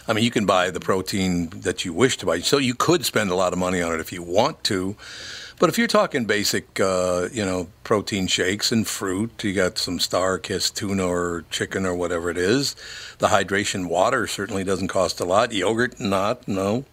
I 0.07 0.13
mean, 0.13 0.23
you 0.23 0.31
can 0.31 0.45
buy 0.45 0.69
the 0.71 0.79
protein 0.79 1.49
that 1.61 1.85
you 1.85 1.93
wish 1.93 2.17
to 2.17 2.25
buy, 2.25 2.39
so 2.39 2.57
you 2.57 2.75
could 2.75 3.05
spend 3.05 3.31
a 3.31 3.35
lot 3.35 3.53
of 3.53 3.59
money 3.59 3.81
on 3.81 3.93
it 3.93 3.99
if 3.99 4.11
you 4.11 4.21
want 4.21 4.63
to. 4.65 4.95
But 5.57 5.69
if 5.69 5.77
you're 5.77 5.87
talking 5.87 6.25
basic, 6.25 6.79
uh, 6.79 7.29
you 7.31 7.45
know, 7.45 7.67
protein 7.83 8.27
shakes 8.27 8.71
and 8.71 8.85
fruit, 8.85 9.41
you 9.43 9.53
got 9.53 9.77
some 9.77 9.99
StarKist 9.99 10.73
tuna 10.73 11.07
or 11.07 11.45
chicken 11.49 11.85
or 11.85 11.95
whatever 11.95 12.29
it 12.29 12.37
is. 12.37 12.75
The 13.19 13.27
hydration 13.27 13.87
water 13.87 14.27
certainly 14.27 14.65
doesn't 14.65 14.89
cost 14.89 15.19
a 15.21 15.25
lot. 15.25 15.53
Yogurt, 15.53 15.99
not, 15.99 16.45
no. 16.47 16.83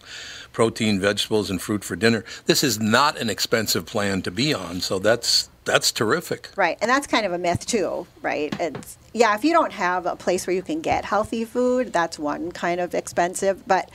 Protein, 0.53 1.01
vegetables, 1.01 1.51
and 1.51 1.61
fruit 1.61 1.83
for 1.83 1.97
dinner. 1.97 2.25
This 2.47 2.63
is 2.63 2.79
not 2.79 3.19
an 3.19 3.29
expensive 3.29 3.87
plan 3.87 4.23
to 4.23 4.31
be 4.31 4.55
on, 4.55 4.81
so 4.81 4.99
that's 4.99 5.49
that's 5.65 5.93
terrific. 5.93 6.51
Right, 6.57 6.77
and 6.81 6.91
that's 6.91 7.07
kind 7.07 7.25
of 7.25 7.33
a 7.33 7.39
myth 7.39 7.65
too, 7.67 8.07
right? 8.21 8.55
It's 8.61 8.99
yeah, 9.13 9.35
if 9.35 9.45
you 9.45 9.53
don't 9.53 9.73
have 9.73 10.07
a 10.07 10.15
place 10.15 10.47
where 10.47 10.55
you 10.55 10.63
can 10.63 10.81
get 10.83 11.05
healthy 11.05 11.45
food, 11.45 11.93
that's 11.93 12.19
one 12.19 12.53
kind 12.53 12.81
of 12.81 12.95
expensive. 12.95 13.67
But 13.67 13.91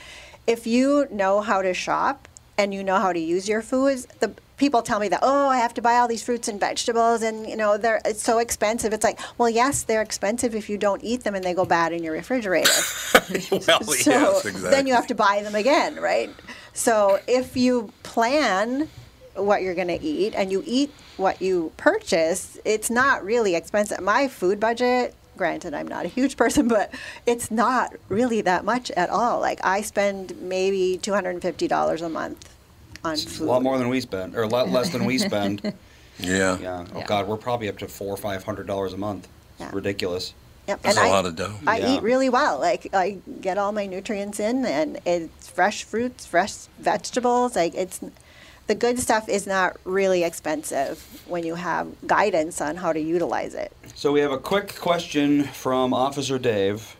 if 0.46 0.66
you 0.66 1.06
know 1.10 1.40
how 1.40 1.62
to 1.62 1.72
shop 1.72 2.26
and 2.56 2.74
you 2.74 2.82
know 2.82 2.96
how 2.96 3.12
to 3.12 3.20
use 3.20 3.48
your 3.48 3.62
foods, 3.62 4.06
the 4.18 4.34
people 4.58 4.82
tell 4.82 5.00
me 5.00 5.08
that 5.08 5.20
oh, 5.22 5.48
I 5.48 5.58
have 5.58 5.72
to 5.74 5.82
buy 5.82 5.94
all 5.94 6.08
these 6.08 6.22
fruits 6.22 6.48
and 6.48 6.60
vegetables, 6.60 7.22
and 7.22 7.48
you 7.48 7.56
know 7.56 7.78
they're 7.78 8.00
it's 8.04 8.22
so 8.22 8.38
expensive. 8.38 8.92
It's 8.92 9.04
like 9.04 9.18
well, 9.38 9.48
yes, 9.48 9.84
they're 9.84 10.02
expensive 10.02 10.54
if 10.54 10.68
you 10.68 10.76
don't 10.76 11.02
eat 11.02 11.24
them 11.24 11.34
and 11.34 11.44
they 11.44 11.54
go 11.54 11.64
bad 11.64 11.92
in 11.92 12.02
your 12.02 12.12
refrigerator. 12.12 12.70
well, 13.50 13.82
so 13.82 14.10
yes, 14.10 14.44
exactly. 14.44 14.70
then 14.70 14.86
you 14.86 14.94
have 14.94 15.06
to 15.06 15.14
buy 15.14 15.40
them 15.42 15.54
again, 15.54 15.96
right? 15.96 16.30
So 16.74 17.20
if 17.26 17.56
you 17.56 17.92
plan 18.02 18.88
what 19.34 19.62
you're 19.62 19.74
going 19.74 19.88
to 19.88 20.02
eat 20.02 20.34
and 20.34 20.50
you 20.50 20.62
eat 20.66 20.90
what 21.16 21.40
you 21.40 21.72
purchase, 21.76 22.58
it's 22.64 22.90
not 22.90 23.24
really 23.24 23.54
expensive. 23.54 24.00
My 24.00 24.28
food 24.28 24.60
budget 24.60 25.14
granted, 25.36 25.72
I'm 25.72 25.86
not 25.86 26.04
a 26.04 26.08
huge 26.08 26.36
person, 26.36 26.68
but 26.68 26.92
it's 27.24 27.50
not 27.50 27.94
really 28.08 28.40
that 28.42 28.64
much 28.64 28.90
at 28.90 29.08
all. 29.08 29.40
Like 29.40 29.60
I 29.64 29.80
spend 29.80 30.36
maybe 30.42 30.98
$250 31.00 32.02
a 32.02 32.08
month 32.08 32.57
on 33.08 33.14
It's 33.14 33.40
a 33.40 33.44
lot 33.44 33.62
more 33.62 33.78
than 33.78 33.88
we 33.88 34.00
spend, 34.00 34.36
or 34.36 34.42
a 34.42 34.48
lot 34.48 34.68
less 34.70 34.90
than 34.90 35.04
we 35.04 35.18
spend. 35.30 35.62
Yeah. 36.18 36.58
Yeah. 36.58 36.84
Oh 36.94 36.98
Yeah. 36.98 37.06
God, 37.06 37.26
we're 37.28 37.36
probably 37.36 37.68
up 37.68 37.78
to 37.78 37.88
four 37.88 38.12
or 38.12 38.16
five 38.16 38.44
hundred 38.44 38.66
dollars 38.66 38.92
a 38.92 38.96
month. 38.98 39.24
It's 39.26 39.60
Yeah. 39.60 39.70
ridiculous. 39.72 40.34
Yep. 40.66 40.82
That's 40.82 40.96
and 40.98 41.06
a 41.06 41.08
I, 41.08 41.12
lot 41.12 41.24
of 41.26 41.34
dough. 41.36 41.54
I 41.66 41.78
Yeah. 41.78 41.94
eat 41.96 42.02
really 42.02 42.28
well. 42.28 42.58
Like 42.58 42.88
I 42.92 43.18
get 43.40 43.56
all 43.58 43.72
my 43.72 43.86
nutrients 43.86 44.38
in, 44.40 44.64
and 44.66 44.98
it's 45.06 45.48
fresh 45.48 45.84
fruits, 45.84 46.26
fresh 46.26 46.54
vegetables. 46.78 47.56
Like 47.56 47.74
it's 47.74 48.00
the 48.66 48.74
good 48.74 48.98
stuff 48.98 49.28
is 49.30 49.46
not 49.46 49.76
really 49.84 50.24
expensive 50.24 51.02
when 51.26 51.42
you 51.44 51.54
have 51.54 51.86
guidance 52.06 52.60
on 52.60 52.76
how 52.76 52.92
to 52.92 53.00
utilize 53.00 53.54
it. 53.54 53.72
So 53.94 54.12
we 54.12 54.20
have 54.20 54.32
a 54.32 54.38
quick 54.38 54.74
question 54.78 55.44
from 55.44 55.94
Officer 55.94 56.38
Dave, 56.38 56.96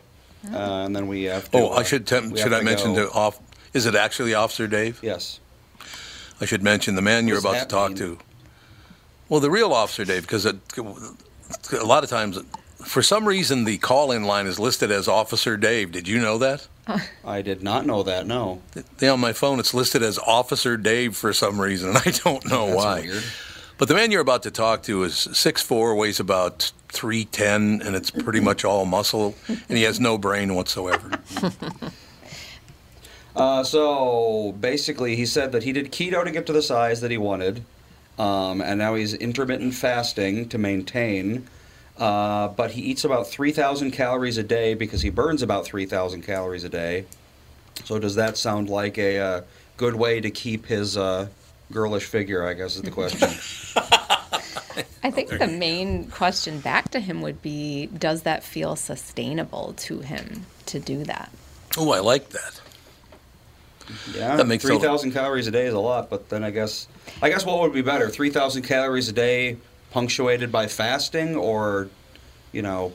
uh, 0.51 0.57
and 0.85 0.95
then 0.95 1.07
we 1.07 1.23
have. 1.25 1.51
To, 1.51 1.57
Oh, 1.57 1.69
I 1.71 1.83
should 1.83 2.07
tem- 2.07 2.31
we 2.31 2.39
should 2.39 2.51
have 2.53 2.61
I 2.61 2.63
mention 2.63 2.95
go- 2.95 3.07
to 3.07 3.11
off? 3.13 3.39
Is 3.73 3.85
it 3.85 3.93
actually 3.93 4.33
Officer 4.33 4.65
Dave? 4.65 4.97
Yes. 5.03 5.39
I 6.41 6.45
should 6.45 6.63
mention 6.63 6.95
the 6.95 7.01
man 7.01 7.27
you're 7.27 7.39
about 7.39 7.53
does 7.53 7.63
to 7.63 7.67
talk 7.67 7.89
mean? 7.89 7.97
to. 7.97 8.17
Well, 9.27 9.39
the 9.39 9.51
real 9.51 9.73
Officer 9.73 10.05
Dave, 10.05 10.23
because 10.23 10.45
a 10.45 10.55
lot 11.85 12.03
of 12.03 12.09
times, 12.09 12.39
for 12.85 13.01
some 13.01 13.27
reason, 13.27 13.65
the 13.65 13.77
call-in 13.77 14.23
line 14.23 14.47
is 14.47 14.59
listed 14.59 14.89
as 14.91 15.07
Officer 15.07 15.57
Dave. 15.57 15.91
Did 15.91 16.07
you 16.07 16.19
know 16.19 16.37
that? 16.39 16.67
I 17.25 17.41
did 17.41 17.61
not 17.61 17.85
know 17.85 18.01
that. 18.03 18.25
No. 18.25 18.61
Yeah, 18.99 19.11
on 19.11 19.19
my 19.19 19.33
phone, 19.33 19.59
it's 19.59 19.73
listed 19.73 20.01
as 20.01 20.17
Officer 20.19 20.77
Dave 20.77 21.15
for 21.15 21.33
some 21.33 21.59
reason, 21.61 21.89
and 21.89 21.97
I 22.05 22.11
don't 22.11 22.45
know 22.49 22.67
That's 22.67 22.77
why. 22.77 23.01
weird. 23.01 23.23
But 23.77 23.87
the 23.87 23.93
man 23.93 24.11
you're 24.11 24.21
about 24.21 24.43
to 24.43 24.51
talk 24.51 24.83
to 24.83 25.03
is 25.03 25.13
6'4", 25.13 25.95
weighs 25.95 26.19
about 26.19 26.71
310, 26.89 27.81
and 27.85 27.95
it's 27.95 28.11
pretty 28.11 28.39
much 28.41 28.65
all 28.65 28.83
muscle, 28.85 29.35
and 29.47 29.77
he 29.77 29.83
has 29.83 29.99
no 29.99 30.17
brain 30.17 30.55
whatsoever. 30.55 31.11
Uh, 33.39 33.63
so 33.63 34.53
basically, 34.59 35.15
he 35.15 35.25
said 35.25 35.53
that 35.53 35.63
he 35.63 35.71
did 35.71 35.93
keto 35.93 36.25
to 36.25 36.29
get 36.29 36.45
to 36.45 36.51
the 36.51 36.61
size 36.61 36.99
that 36.99 37.09
he 37.09 37.17
wanted, 37.17 37.63
um, 38.17 38.59
and 38.59 38.77
now 38.77 38.95
he's 38.95 39.13
intermittent 39.13 39.73
fasting 39.73 40.49
to 40.49 40.57
maintain. 40.57 41.47
Uh, 41.97 42.49
but 42.49 42.71
he 42.71 42.81
eats 42.81 43.05
about 43.05 43.27
3,000 43.27 43.91
calories 43.91 44.37
a 44.37 44.43
day 44.43 44.73
because 44.73 45.01
he 45.01 45.09
burns 45.09 45.41
about 45.41 45.65
3,000 45.65 46.21
calories 46.21 46.65
a 46.65 46.69
day. 46.69 47.05
So 47.85 47.97
does 47.97 48.15
that 48.15 48.37
sound 48.37 48.69
like 48.69 48.97
a 48.97 49.17
uh, 49.19 49.41
good 49.77 49.95
way 49.95 50.19
to 50.19 50.29
keep 50.29 50.65
his 50.65 50.97
uh, 50.97 51.27
girlish 51.71 52.05
figure? 52.05 52.45
I 52.45 52.53
guess 52.53 52.75
is 52.75 52.81
the 52.81 52.91
question. 52.91 53.29
I 55.03 55.11
think 55.11 55.29
the 55.29 55.47
main 55.47 56.09
question 56.09 56.59
back 56.59 56.91
to 56.91 56.99
him 56.99 57.21
would 57.21 57.41
be 57.41 57.87
Does 57.87 58.23
that 58.23 58.43
feel 58.43 58.75
sustainable 58.75 59.73
to 59.77 59.99
him 59.99 60.45
to 60.67 60.79
do 60.79 61.05
that? 61.05 61.31
Oh, 61.77 61.91
I 61.91 61.99
like 61.99 62.29
that. 62.29 62.61
Yeah, 64.13 64.35
That 64.35 64.47
makes 64.47 64.63
three 64.63 64.79
thousand 64.79 65.11
calories 65.11 65.47
a 65.47 65.51
day 65.51 65.65
is 65.65 65.73
a 65.73 65.79
lot, 65.79 66.09
but 66.09 66.29
then 66.29 66.43
I 66.43 66.51
guess 66.51 66.87
I 67.21 67.29
guess 67.29 67.45
what 67.45 67.59
would 67.61 67.73
be 67.73 67.81
better, 67.81 68.09
three 68.09 68.29
thousand 68.29 68.63
calories 68.63 69.09
a 69.09 69.13
day 69.13 69.57
punctuated 69.91 70.51
by 70.51 70.67
fasting, 70.67 71.35
or 71.35 71.89
you 72.51 72.61
know, 72.61 72.93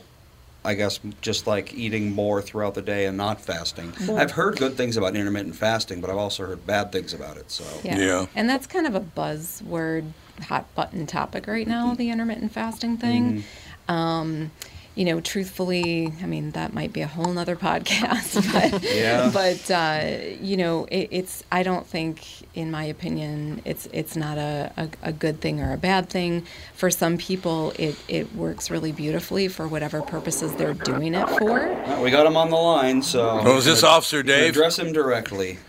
I 0.63 0.73
guess 0.73 0.99
just 1.21 1.47
like 1.47 1.73
eating 1.73 2.11
more 2.11 2.41
throughout 2.41 2.73
the 2.73 2.81
day 2.81 3.05
and 3.05 3.17
not 3.17 3.39
fasting. 3.39 3.93
I've 4.09 4.31
heard 4.31 4.57
good 4.57 4.75
things 4.75 4.97
about 4.97 5.15
intermittent 5.15 5.55
fasting, 5.55 6.01
but 6.01 6.09
I've 6.09 6.17
also 6.17 6.45
heard 6.45 6.65
bad 6.65 6.91
things 6.91 7.13
about 7.13 7.37
it. 7.37 7.51
So 7.51 7.63
Yeah. 7.83 8.25
And 8.35 8.49
that's 8.49 8.65
kind 8.67 8.87
of 8.87 8.95
a 8.95 8.99
buzzword, 9.01 10.11
hot 10.41 10.73
button 10.75 11.05
topic 11.05 11.47
right 11.47 11.67
now, 11.67 11.93
the 11.93 12.09
intermittent 12.09 12.51
fasting 12.51 12.97
thing. 12.97 13.43
Um, 13.87 14.51
you 14.95 15.03
know, 15.05 15.19
truthfully, 15.19 16.13
I 16.23 16.25
mean, 16.25 16.51
that 16.51 16.73
might 16.73 16.93
be 16.93 17.01
a 17.01 17.07
whole 17.07 17.31
nother 17.33 17.55
podcast, 17.57 18.35
but, 18.71 18.81
Yeah. 18.95 19.29
but 19.33 19.69
uh, 19.69 20.35
you 20.41 20.55
know, 20.55 20.85
it, 20.89 21.09
it's, 21.11 21.43
I 21.51 21.63
don't 21.63 21.85
think, 21.85 22.23
in 22.53 22.71
my 22.71 22.85
opinion, 22.85 23.61
it's, 23.65 23.87
it's 23.91 24.15
not 24.15 24.37
a, 24.37 24.71
a, 24.77 24.89
a 25.03 25.11
good 25.11 25.41
thing 25.41 25.59
or 25.61 25.73
a 25.73 25.77
bad 25.77 26.09
thing. 26.09 26.45
For 26.75 26.89
some 26.89 27.17
people, 27.17 27.73
it, 27.77 27.95
it 28.07 28.33
works 28.35 28.71
really 28.71 28.93
beautifully 28.93 29.49
for 29.49 29.67
whatever 29.67 30.01
purposes 30.01 30.53
they're 30.55 30.73
doing 30.73 31.13
it 31.13 31.27
for. 31.27 31.59
Well, 31.59 32.01
we 32.01 32.09
got 32.09 32.25
him 32.25 32.37
on 32.37 32.49
the 32.49 32.55
line. 32.55 33.01
So 33.01 33.41
Oh, 33.43 33.57
is 33.57 33.65
this 33.65 33.83
Officer 33.83 34.23
Dave? 34.23 34.51
Address 34.51 34.79
him 34.79 34.93
directly. 34.93 35.59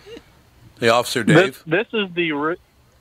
The 0.78 0.90
Officer 0.90 1.24
Dave. 1.24 1.62
this 1.66 1.86
is 1.92 2.12
the 2.14 2.32
re- 2.32 2.56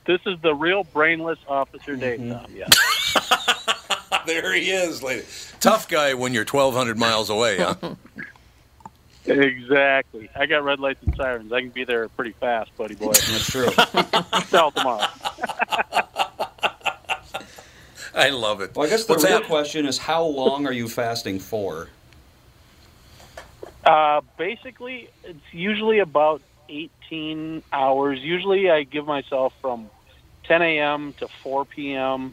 this 0.06 0.20
is 0.26 0.40
the 0.40 0.54
real 0.54 0.82
brainless 0.84 1.38
Officer 1.46 1.94
Dave. 1.94 2.18
Tom, 2.18 2.46
yeah. 2.54 2.68
there 4.42 4.52
he 4.52 4.70
is, 4.70 5.02
lady. 5.02 5.24
Tough 5.60 5.88
guy 5.88 6.14
when 6.14 6.34
you're 6.34 6.44
1,200 6.44 6.98
miles 6.98 7.30
away, 7.30 7.58
huh? 7.58 7.74
Exactly. 9.28 10.30
I 10.36 10.46
got 10.46 10.62
red 10.62 10.78
lights 10.78 11.02
and 11.04 11.16
sirens. 11.16 11.52
I 11.52 11.60
can 11.60 11.70
be 11.70 11.82
there 11.82 12.08
pretty 12.10 12.30
fast, 12.30 12.70
buddy 12.76 12.94
boy. 12.94 13.06
That's 13.12 13.50
true. 13.50 13.68
Sell 14.44 14.70
tomorrow. 14.70 15.04
I 18.14 18.28
love 18.30 18.60
it. 18.60 18.76
Well, 18.76 18.86
I 18.86 18.88
guess 18.88 19.04
the 19.04 19.14
What's 19.14 19.24
real 19.24 19.40
that? 19.40 19.48
question 19.48 19.84
is 19.84 19.98
how 19.98 20.22
long 20.22 20.64
are 20.64 20.72
you 20.72 20.88
fasting 20.88 21.40
for? 21.40 21.88
Uh, 23.84 24.20
basically, 24.38 25.10
it's 25.24 25.40
usually 25.50 25.98
about 25.98 26.40
18 26.68 27.64
hours. 27.72 28.20
Usually, 28.20 28.70
I 28.70 28.84
give 28.84 29.06
myself 29.06 29.52
from 29.60 29.90
10 30.44 30.62
a.m. 30.62 31.14
to 31.14 31.26
4 31.26 31.64
p.m. 31.64 32.32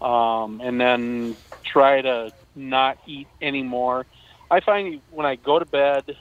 Um, 0.00 0.60
and 0.62 0.80
then 0.80 1.36
try 1.64 2.02
to 2.02 2.32
not 2.54 2.98
eat 3.06 3.28
anymore. 3.40 4.06
I 4.50 4.60
find 4.60 5.00
when 5.10 5.26
I 5.26 5.36
go 5.36 5.58
to 5.58 5.64
bed, 5.64 6.16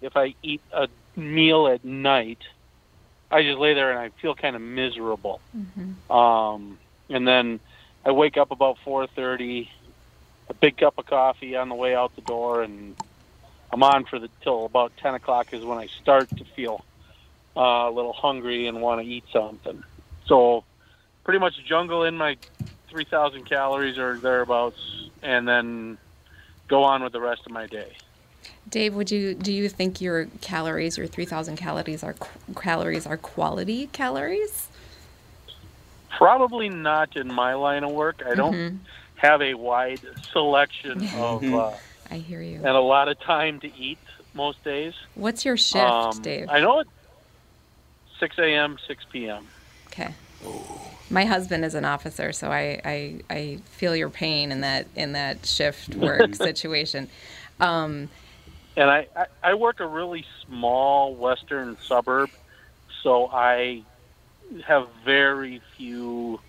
if 0.00 0.16
I 0.16 0.34
eat 0.42 0.60
a 0.72 0.88
meal 1.16 1.68
at 1.68 1.84
night, 1.84 2.38
I 3.30 3.42
just 3.42 3.58
lay 3.58 3.74
there 3.74 3.90
and 3.90 3.98
I 3.98 4.10
feel 4.20 4.34
kind 4.34 4.56
of 4.56 4.62
miserable. 4.62 5.40
Um, 6.10 6.78
and 7.08 7.26
then 7.26 7.60
I 8.04 8.10
wake 8.12 8.36
up 8.36 8.50
about 8.50 8.78
4:30, 8.84 9.68
a 10.48 10.54
big 10.54 10.76
cup 10.78 10.98
of 10.98 11.06
coffee 11.06 11.56
on 11.56 11.68
the 11.68 11.74
way 11.74 11.94
out 11.94 12.14
the 12.16 12.22
door, 12.22 12.62
and 12.62 12.96
I'm 13.72 13.82
on 13.82 14.04
for 14.04 14.18
the 14.18 14.28
till 14.42 14.64
about 14.64 14.92
10 14.96 15.14
o'clock 15.14 15.52
is 15.52 15.64
when 15.64 15.78
I 15.78 15.86
start 16.02 16.28
to 16.38 16.44
feel 16.56 16.84
uh, 17.56 17.88
a 17.88 17.90
little 17.90 18.12
hungry 18.12 18.66
and 18.66 18.80
want 18.80 19.00
to 19.00 19.06
eat 19.06 19.24
something. 19.32 19.82
So 20.26 20.64
pretty 21.24 21.38
much 21.38 21.54
jungle 21.64 22.04
in 22.04 22.16
my 22.16 22.36
3,000 22.90 23.44
calories 23.44 23.98
or 23.98 24.18
thereabouts, 24.18 25.08
and 25.22 25.46
then 25.46 25.98
go 26.68 26.82
on 26.84 27.02
with 27.02 27.12
the 27.12 27.20
rest 27.20 27.42
of 27.46 27.52
my 27.52 27.66
day. 27.66 27.92
Dave, 28.68 28.94
would 28.94 29.10
you 29.10 29.34
do 29.34 29.52
you 29.52 29.68
think 29.68 30.00
your 30.00 30.26
calories, 30.40 30.96
your 30.96 31.06
three 31.06 31.24
thousand 31.24 31.56
calories, 31.56 32.02
are 32.02 32.14
calories 32.56 33.06
are 33.06 33.16
quality 33.16 33.88
calories? 33.88 34.68
Probably 36.16 36.68
not 36.68 37.16
in 37.16 37.32
my 37.32 37.54
line 37.54 37.84
of 37.84 37.90
work. 37.90 38.22
I 38.24 38.34
don't 38.34 38.80
have 39.16 39.42
a 39.42 39.54
wide 39.54 40.00
selection 40.32 41.06
of 41.14 41.42
uh, 41.44 41.72
I 42.10 42.16
hear 42.16 42.40
you. 42.42 42.56
and 42.56 42.68
a 42.68 42.80
lot 42.80 43.08
of 43.08 43.18
time 43.20 43.60
to 43.60 43.74
eat 43.76 43.98
most 44.34 44.62
days. 44.64 44.94
What's 45.14 45.44
your 45.44 45.56
shift, 45.56 45.84
Um, 45.84 46.22
Dave? 46.22 46.48
I 46.48 46.60
know 46.60 46.80
it's 46.80 46.90
6 48.20 48.38
a.m., 48.38 48.78
6 48.86 49.04
p.m. 49.10 49.46
Okay. 49.88 50.14
My 51.10 51.24
husband 51.24 51.64
is 51.64 51.74
an 51.74 51.84
officer, 51.84 52.32
so 52.32 52.50
I, 52.50 52.80
I, 52.84 53.20
I 53.28 53.58
feel 53.64 53.96
your 53.96 54.10
pain 54.10 54.52
in 54.52 54.60
that 54.60 54.86
in 54.94 55.12
that 55.12 55.44
shift 55.44 55.94
work 55.96 56.34
situation. 56.36 57.08
Um, 57.58 58.08
And 58.76 58.88
I, 58.88 59.06
I, 59.16 59.26
I 59.42 59.54
work 59.54 59.80
a 59.80 59.86
really 59.86 60.24
small 60.46 61.14
western 61.14 61.76
suburb, 61.86 62.30
so 63.02 63.26
I 63.26 63.82
have 64.64 64.88
very 65.04 65.60
few 65.76 66.40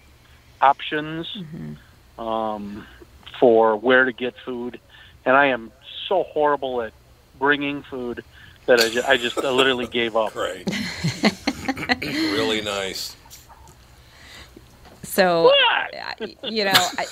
options 0.62 1.28
um, 2.18 2.86
for 3.40 3.76
where 3.76 4.06
to 4.06 4.14
get 4.14 4.36
food. 4.46 4.80
And 5.26 5.36
I 5.36 5.48
am 5.48 5.72
so 6.08 6.24
horrible 6.24 6.82
at 6.82 6.94
bringing 7.40 7.84
food 7.84 8.24
that 8.66 8.80
I, 8.80 8.90
ju- 8.90 9.04
I 9.08 9.18
just 9.18 9.38
I 9.40 9.50
literally 9.50 9.88
gave 9.88 10.16
up. 10.16 10.34
Great. 10.34 10.70
really 12.02 12.62
nice. 12.62 13.16
So, 15.12 15.52
you 16.44 16.64
know, 16.64 16.72
I, 16.74 17.06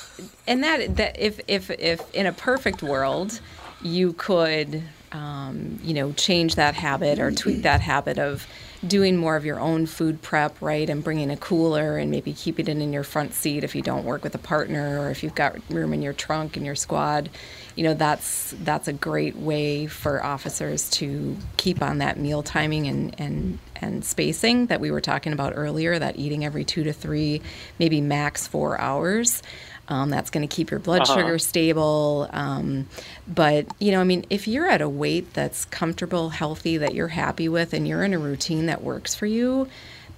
and 0.47 0.63
that 0.63 0.95
that 0.95 1.19
if 1.19 1.41
if 1.49 1.69
if 1.69 2.01
in 2.15 2.27
a 2.27 2.31
perfect 2.31 2.81
world, 2.81 3.41
you 3.81 4.13
could, 4.13 4.81
um, 5.11 5.79
you 5.83 5.93
know, 5.93 6.13
change 6.13 6.55
that 6.55 6.75
habit 6.75 7.19
or 7.19 7.29
tweak 7.29 7.63
that 7.63 7.81
habit 7.81 8.17
of 8.17 8.47
doing 8.85 9.17
more 9.17 9.35
of 9.35 9.45
your 9.45 9.59
own 9.59 9.85
food 9.85 10.21
prep, 10.21 10.61
right, 10.61 10.89
and 10.89 11.03
bringing 11.03 11.29
a 11.31 11.37
cooler 11.37 11.97
and 11.97 12.09
maybe 12.09 12.33
keeping 12.33 12.67
it 12.67 12.77
in 12.77 12.93
your 12.93 13.03
front 13.03 13.33
seat 13.33 13.63
if 13.63 13.75
you 13.75 13.81
don't 13.81 14.05
work 14.05 14.23
with 14.23 14.33
a 14.35 14.39
partner 14.39 14.99
or 14.99 15.09
if 15.09 15.21
you've 15.21 15.35
got 15.35 15.57
room 15.69 15.93
in 15.93 16.01
your 16.01 16.13
trunk 16.13 16.55
in 16.55 16.63
your 16.63 16.75
squad. 16.75 17.29
You 17.75 17.83
know, 17.83 17.93
that's 17.93 18.55
that's 18.63 18.87
a 18.87 18.93
great 18.93 19.35
way 19.35 19.87
for 19.87 20.23
officers 20.23 20.89
to 20.91 21.37
keep 21.57 21.81
on 21.81 21.99
that 21.99 22.17
meal 22.17 22.43
timing 22.43 22.87
and 22.87 23.15
and 23.19 23.59
and 23.75 24.03
spacing 24.03 24.67
that 24.67 24.79
we 24.79 24.91
were 24.91 25.01
talking 25.01 25.33
about 25.33 25.53
earlier. 25.55 25.99
That 25.99 26.17
eating 26.17 26.45
every 26.45 26.63
two 26.63 26.83
to 26.85 26.93
three, 26.93 27.41
maybe 27.79 28.01
max 28.01 28.47
four 28.47 28.79
hours. 28.79 29.43
Um, 29.89 30.11
that's 30.11 30.31
going 30.31 30.47
to 30.47 30.55
keep 30.55 30.71
your 30.71 30.81
blood 30.81 31.07
Uh-huh. 31.07 31.07
sugar 31.07 31.39
stable. 31.39 32.29
Um, 32.33 32.87
but, 33.27 33.67
you 33.79 33.91
know, 33.91 34.01
I 34.01 34.05
mean, 34.05 34.25
if 34.31 34.47
you're 34.47 34.67
at 34.69 34.81
a 34.81 34.89
weight 34.89 35.33
that's 35.35 35.65
comfortable, 35.65 36.31
healthy, 36.31 36.77
that 36.77 36.95
you're 36.95 37.09
happy 37.09 37.49
with, 37.49 37.73
and 37.73 37.87
you're 37.87 38.03
in 38.03 38.13
a 38.13 38.19
routine 38.19 38.67
that 38.67 38.83
works 38.83 39.15
for 39.15 39.27
you, 39.27 39.69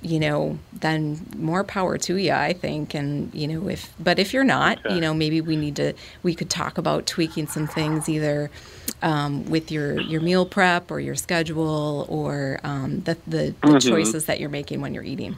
you 0.02 0.20
know, 0.20 0.60
then 0.74 1.26
more 1.38 1.64
power 1.66 1.98
to 2.00 2.18
you, 2.18 2.34
I 2.34 2.54
think. 2.54 2.96
And, 2.96 3.34
you 3.36 3.48
know, 3.48 3.70
if, 3.70 3.94
but 4.00 4.20
if 4.20 4.34
you're 4.34 4.46
not, 4.46 4.80
Okay. 4.80 4.90
you 4.90 5.02
know, 5.02 5.14
maybe 5.14 5.42
we 5.42 5.58
need 5.58 5.78
to, 5.78 5.94
we 6.24 6.36
could 6.36 6.50
talk 6.52 6.78
about 6.78 7.08
tweaking 7.08 7.48
some 7.48 7.68
things 7.68 8.10
either 8.10 8.52
um, 9.04 9.46
with 9.46 9.72
your, 9.72 10.00
your 10.02 10.22
meal 10.22 10.46
prep 10.46 10.92
or 10.92 11.00
your 11.02 11.16
schedule 11.16 12.06
or 12.10 12.60
um, 12.64 13.02
the, 13.02 13.18
the, 13.28 13.56
the 13.66 13.76
Mhm. 13.76 13.78
choices 13.78 14.26
that 14.28 14.40
you're 14.40 14.50
making 14.50 14.82
when 14.82 14.94
you're 14.94 15.04
eating. 15.06 15.38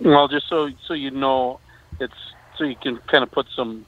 Well, 0.00 0.28
just 0.28 0.48
so 0.48 0.68
so 0.86 0.94
you 0.94 1.10
know, 1.10 1.60
it's 2.00 2.14
so 2.56 2.64
you 2.64 2.76
can 2.76 2.98
kind 2.98 3.22
of 3.22 3.30
put 3.30 3.46
some 3.54 3.86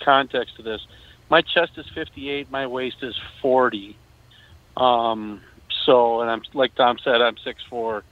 context 0.00 0.56
to 0.56 0.62
this. 0.62 0.86
My 1.28 1.42
chest 1.42 1.72
is 1.76 1.86
58, 1.94 2.50
my 2.50 2.66
waist 2.66 3.02
is 3.02 3.18
40. 3.42 3.96
Um, 4.76 5.40
so, 5.84 6.20
and 6.20 6.30
I'm 6.30 6.42
like 6.54 6.74
Tom 6.74 6.98
said, 6.98 7.20
I'm 7.20 7.36
6'4", 7.36 8.02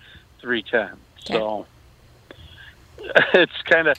310. 0.40 0.96
So 1.26 1.66
it's 3.34 3.62
kind 3.64 3.88
of 3.88 3.98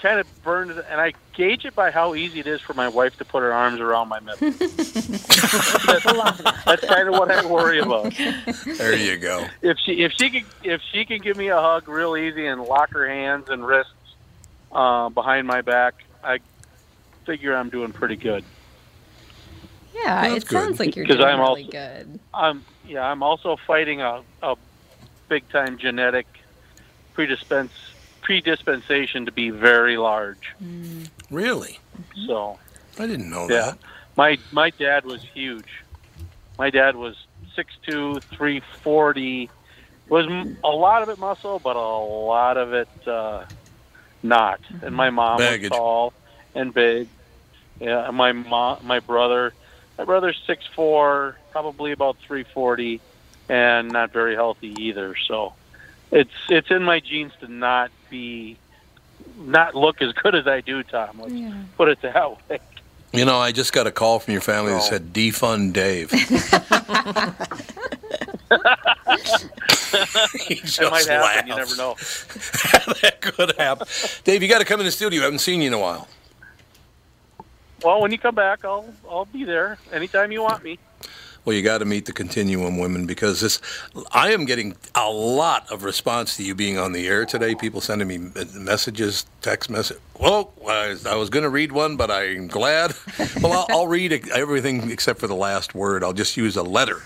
kind 0.00 0.20
of 0.20 0.42
burned, 0.42 0.70
and 0.70 1.00
I 1.00 1.14
gauge 1.34 1.64
it 1.64 1.74
by 1.74 1.90
how 1.90 2.14
easy 2.14 2.40
it 2.40 2.46
is 2.46 2.60
for 2.60 2.74
my 2.74 2.88
wife 2.88 3.16
to 3.18 3.24
put 3.24 3.42
her 3.42 3.52
arms 3.52 3.80
around 3.80 4.08
my 4.08 4.20
middle. 4.20 4.50
That's 4.58 5.74
kind 6.84 7.08
of 7.08 7.14
what 7.14 7.30
I 7.30 7.44
worry 7.46 7.80
about. 7.80 8.14
There 8.14 8.94
you 8.94 9.16
go. 9.16 9.46
if 9.62 9.78
she 9.78 10.04
if 10.04 10.12
she 10.12 10.30
can 10.30 10.44
if 10.62 10.80
she 10.92 11.04
can 11.04 11.22
give 11.22 11.36
me 11.36 11.48
a 11.48 11.60
hug 11.60 11.88
real 11.88 12.16
easy 12.16 12.46
and 12.46 12.62
lock 12.62 12.92
her 12.92 13.08
hands 13.08 13.48
and 13.48 13.66
wrists 13.66 13.92
uh, 14.72 15.08
behind 15.08 15.46
my 15.46 15.62
back, 15.62 15.94
I 16.22 16.40
figure 17.24 17.54
I'm 17.54 17.70
doing 17.70 17.92
pretty 17.92 18.16
good. 18.16 18.44
Yeah, 19.94 20.28
That's 20.28 20.44
it 20.44 20.50
sounds 20.50 20.78
like 20.78 20.94
you're 20.94 21.06
'Cause 21.06 21.16
doing 21.16 21.28
I'm 21.28 21.40
really 21.40 21.64
also- 21.64 21.70
good. 21.72 22.20
I'm 22.34 22.64
yeah, 22.86 23.04
I'm 23.10 23.22
also 23.22 23.56
fighting 23.56 24.00
a, 24.02 24.22
a 24.42 24.56
big 25.28 25.48
time 25.48 25.78
genetic 25.78 26.26
predispens 27.16 27.70
predispensation 28.20 29.24
to 29.26 29.32
be 29.32 29.50
very 29.50 29.96
large. 29.96 30.52
Really? 31.30 31.78
So 32.26 32.58
I 32.98 33.06
didn't 33.06 33.30
know 33.30 33.48
yeah, 33.48 33.56
that. 33.70 33.78
my 34.16 34.38
my 34.52 34.70
dad 34.70 35.04
was 35.04 35.22
huge. 35.22 35.82
My 36.58 36.70
dad 36.70 36.96
was 36.96 37.16
6'2", 37.56 38.22
340. 38.22 39.50
Was 40.08 40.26
a 40.62 40.68
lot 40.68 41.02
of 41.02 41.08
it 41.08 41.18
muscle, 41.18 41.58
but 41.58 41.76
a 41.76 41.80
lot 41.80 42.56
of 42.56 42.72
it 42.72 42.88
uh, 43.08 43.44
not. 44.22 44.60
And 44.70 44.80
mm-hmm. 44.80 44.94
my 44.94 45.10
mom 45.10 45.38
Baggage. 45.38 45.70
was 45.70 45.78
tall 45.78 46.12
and 46.54 46.72
big. 46.72 47.08
Yeah, 47.80 48.08
and 48.08 48.16
my 48.16 48.32
mom, 48.32 48.78
my 48.84 49.00
brother, 49.00 49.52
my 49.98 50.04
brother's 50.04 50.40
six 50.46 50.64
four, 50.74 51.36
probably 51.50 51.92
about 51.92 52.16
three 52.26 52.44
forty, 52.44 53.00
and 53.48 53.90
not 53.90 54.12
very 54.12 54.34
healthy 54.34 54.74
either. 54.78 55.14
So, 55.14 55.52
it's 56.10 56.30
it's 56.48 56.70
in 56.70 56.82
my 56.82 57.00
genes 57.00 57.32
to 57.40 57.48
not 57.48 57.90
be, 58.08 58.56
not 59.38 59.74
look 59.74 60.00
as 60.00 60.12
good 60.14 60.34
as 60.34 60.46
I 60.46 60.62
do, 60.62 60.82
Tom. 60.82 61.20
Let's 61.20 61.68
put 61.76 61.88
it 61.88 62.00
that 62.00 62.48
way. 62.48 62.60
You 63.12 63.24
know, 63.24 63.38
I 63.38 63.52
just 63.52 63.72
got 63.72 63.86
a 63.86 63.90
call 63.90 64.18
from 64.18 64.32
your 64.32 64.40
family 64.40 64.72
that 64.72 64.82
said 64.82 65.12
defund 65.12 65.72
Dave. 65.72 66.10
he 70.46 70.56
just 70.56 70.80
It 70.80 70.90
might 70.90 71.06
happen. 71.06 71.48
You 71.48 71.56
never 71.56 71.76
know. 71.76 71.94
that 73.02 73.18
could 73.20 73.56
happen. 73.58 73.86
Dave, 74.24 74.42
you 74.42 74.48
got 74.48 74.58
to 74.58 74.64
come 74.64 74.80
in 74.80 74.86
the 74.86 74.92
studio. 74.92 75.22
I 75.22 75.24
haven't 75.24 75.40
seen 75.40 75.60
you 75.60 75.68
in 75.68 75.72
a 75.72 75.78
while. 75.78 76.08
Well, 77.82 78.00
when 78.00 78.12
you 78.12 78.18
come 78.18 78.34
back, 78.34 78.64
I'll 78.64 78.92
I'll 79.08 79.26
be 79.26 79.44
there 79.44 79.78
anytime 79.92 80.32
you 80.32 80.42
want 80.42 80.62
me. 80.64 80.78
Well, 81.44 81.54
you 81.54 81.62
got 81.62 81.78
to 81.78 81.84
meet 81.84 82.06
the 82.06 82.12
Continuum 82.12 82.76
women 82.76 83.06
because 83.06 83.40
this. 83.40 83.60
I 84.10 84.32
am 84.32 84.46
getting 84.46 84.76
a 84.96 85.08
lot 85.08 85.70
of 85.70 85.84
response 85.84 86.36
to 86.38 86.42
you 86.42 86.56
being 86.56 86.76
on 86.76 86.90
the 86.90 87.06
air 87.06 87.24
today. 87.24 87.54
People 87.54 87.80
sending 87.80 88.08
me 88.08 88.18
messages, 88.54 89.26
text 89.42 89.70
message. 89.70 89.98
Well, 90.18 90.52
I 90.66 90.96
I 91.06 91.14
was 91.14 91.30
going 91.30 91.44
to 91.44 91.48
read 91.48 91.70
one, 91.70 91.96
but 91.96 92.10
I'm 92.10 92.48
glad. 92.48 92.94
Well, 93.40 93.52
I'll, 93.52 93.66
I'll 93.70 93.86
read 93.86 94.12
everything 94.30 94.90
except 94.90 95.20
for 95.20 95.26
the 95.26 95.34
last 95.34 95.74
word. 95.74 96.02
I'll 96.02 96.12
just 96.12 96.36
use 96.36 96.56
a 96.56 96.62
letter. 96.62 97.02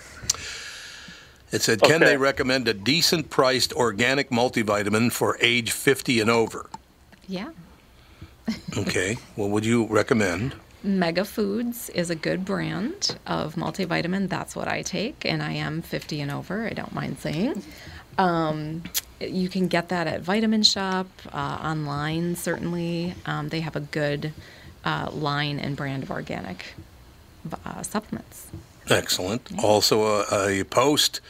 It 1.51 1.61
said, 1.61 1.81
"Can 1.81 1.99
they 2.01 2.17
recommend 2.17 2.67
a 2.67 2.73
decent 2.73 3.29
priced 3.29 3.73
organic 3.73 4.29
multivitamin 4.29 5.11
for 5.11 5.37
age 5.41 5.71
50 5.71 6.19
and 6.21 6.29
over?" 6.29 6.69
Yeah. 7.27 7.49
Okay. 8.77 9.17
What 9.35 9.49
would 9.49 9.65
you 9.65 9.85
recommend? 9.87 10.55
Mega 10.83 11.23
Foods 11.23 11.89
is 11.89 12.09
a 12.09 12.15
good 12.15 12.43
brand 12.43 13.15
of 13.27 13.55
multivitamin. 13.55 14.29
That's 14.29 14.55
what 14.55 14.67
I 14.67 14.81
take, 14.81 15.25
and 15.25 15.43
I 15.43 15.51
am 15.51 15.81
50 15.81 16.21
and 16.21 16.31
over. 16.31 16.65
I 16.65 16.71
don't 16.71 16.93
mind 16.93 17.19
saying. 17.19 17.61
Um, 18.17 18.83
you 19.19 19.47
can 19.47 19.67
get 19.67 19.89
that 19.89 20.07
at 20.07 20.21
Vitamin 20.21 20.63
Shoppe, 20.63 21.07
uh, 21.31 21.59
online, 21.63 22.35
certainly. 22.35 23.13
Um, 23.25 23.49
they 23.49 23.59
have 23.61 23.75
a 23.75 23.81
good 23.81 24.33
uh, 24.83 25.09
line 25.11 25.59
and 25.59 25.75
brand 25.75 26.03
of 26.03 26.11
organic 26.11 26.73
uh, 27.65 27.83
supplements. 27.83 28.47
Excellent. 28.91 29.49
Also, 29.63 30.03
a, 30.03 30.59
a 30.59 30.63
post. 30.65 31.21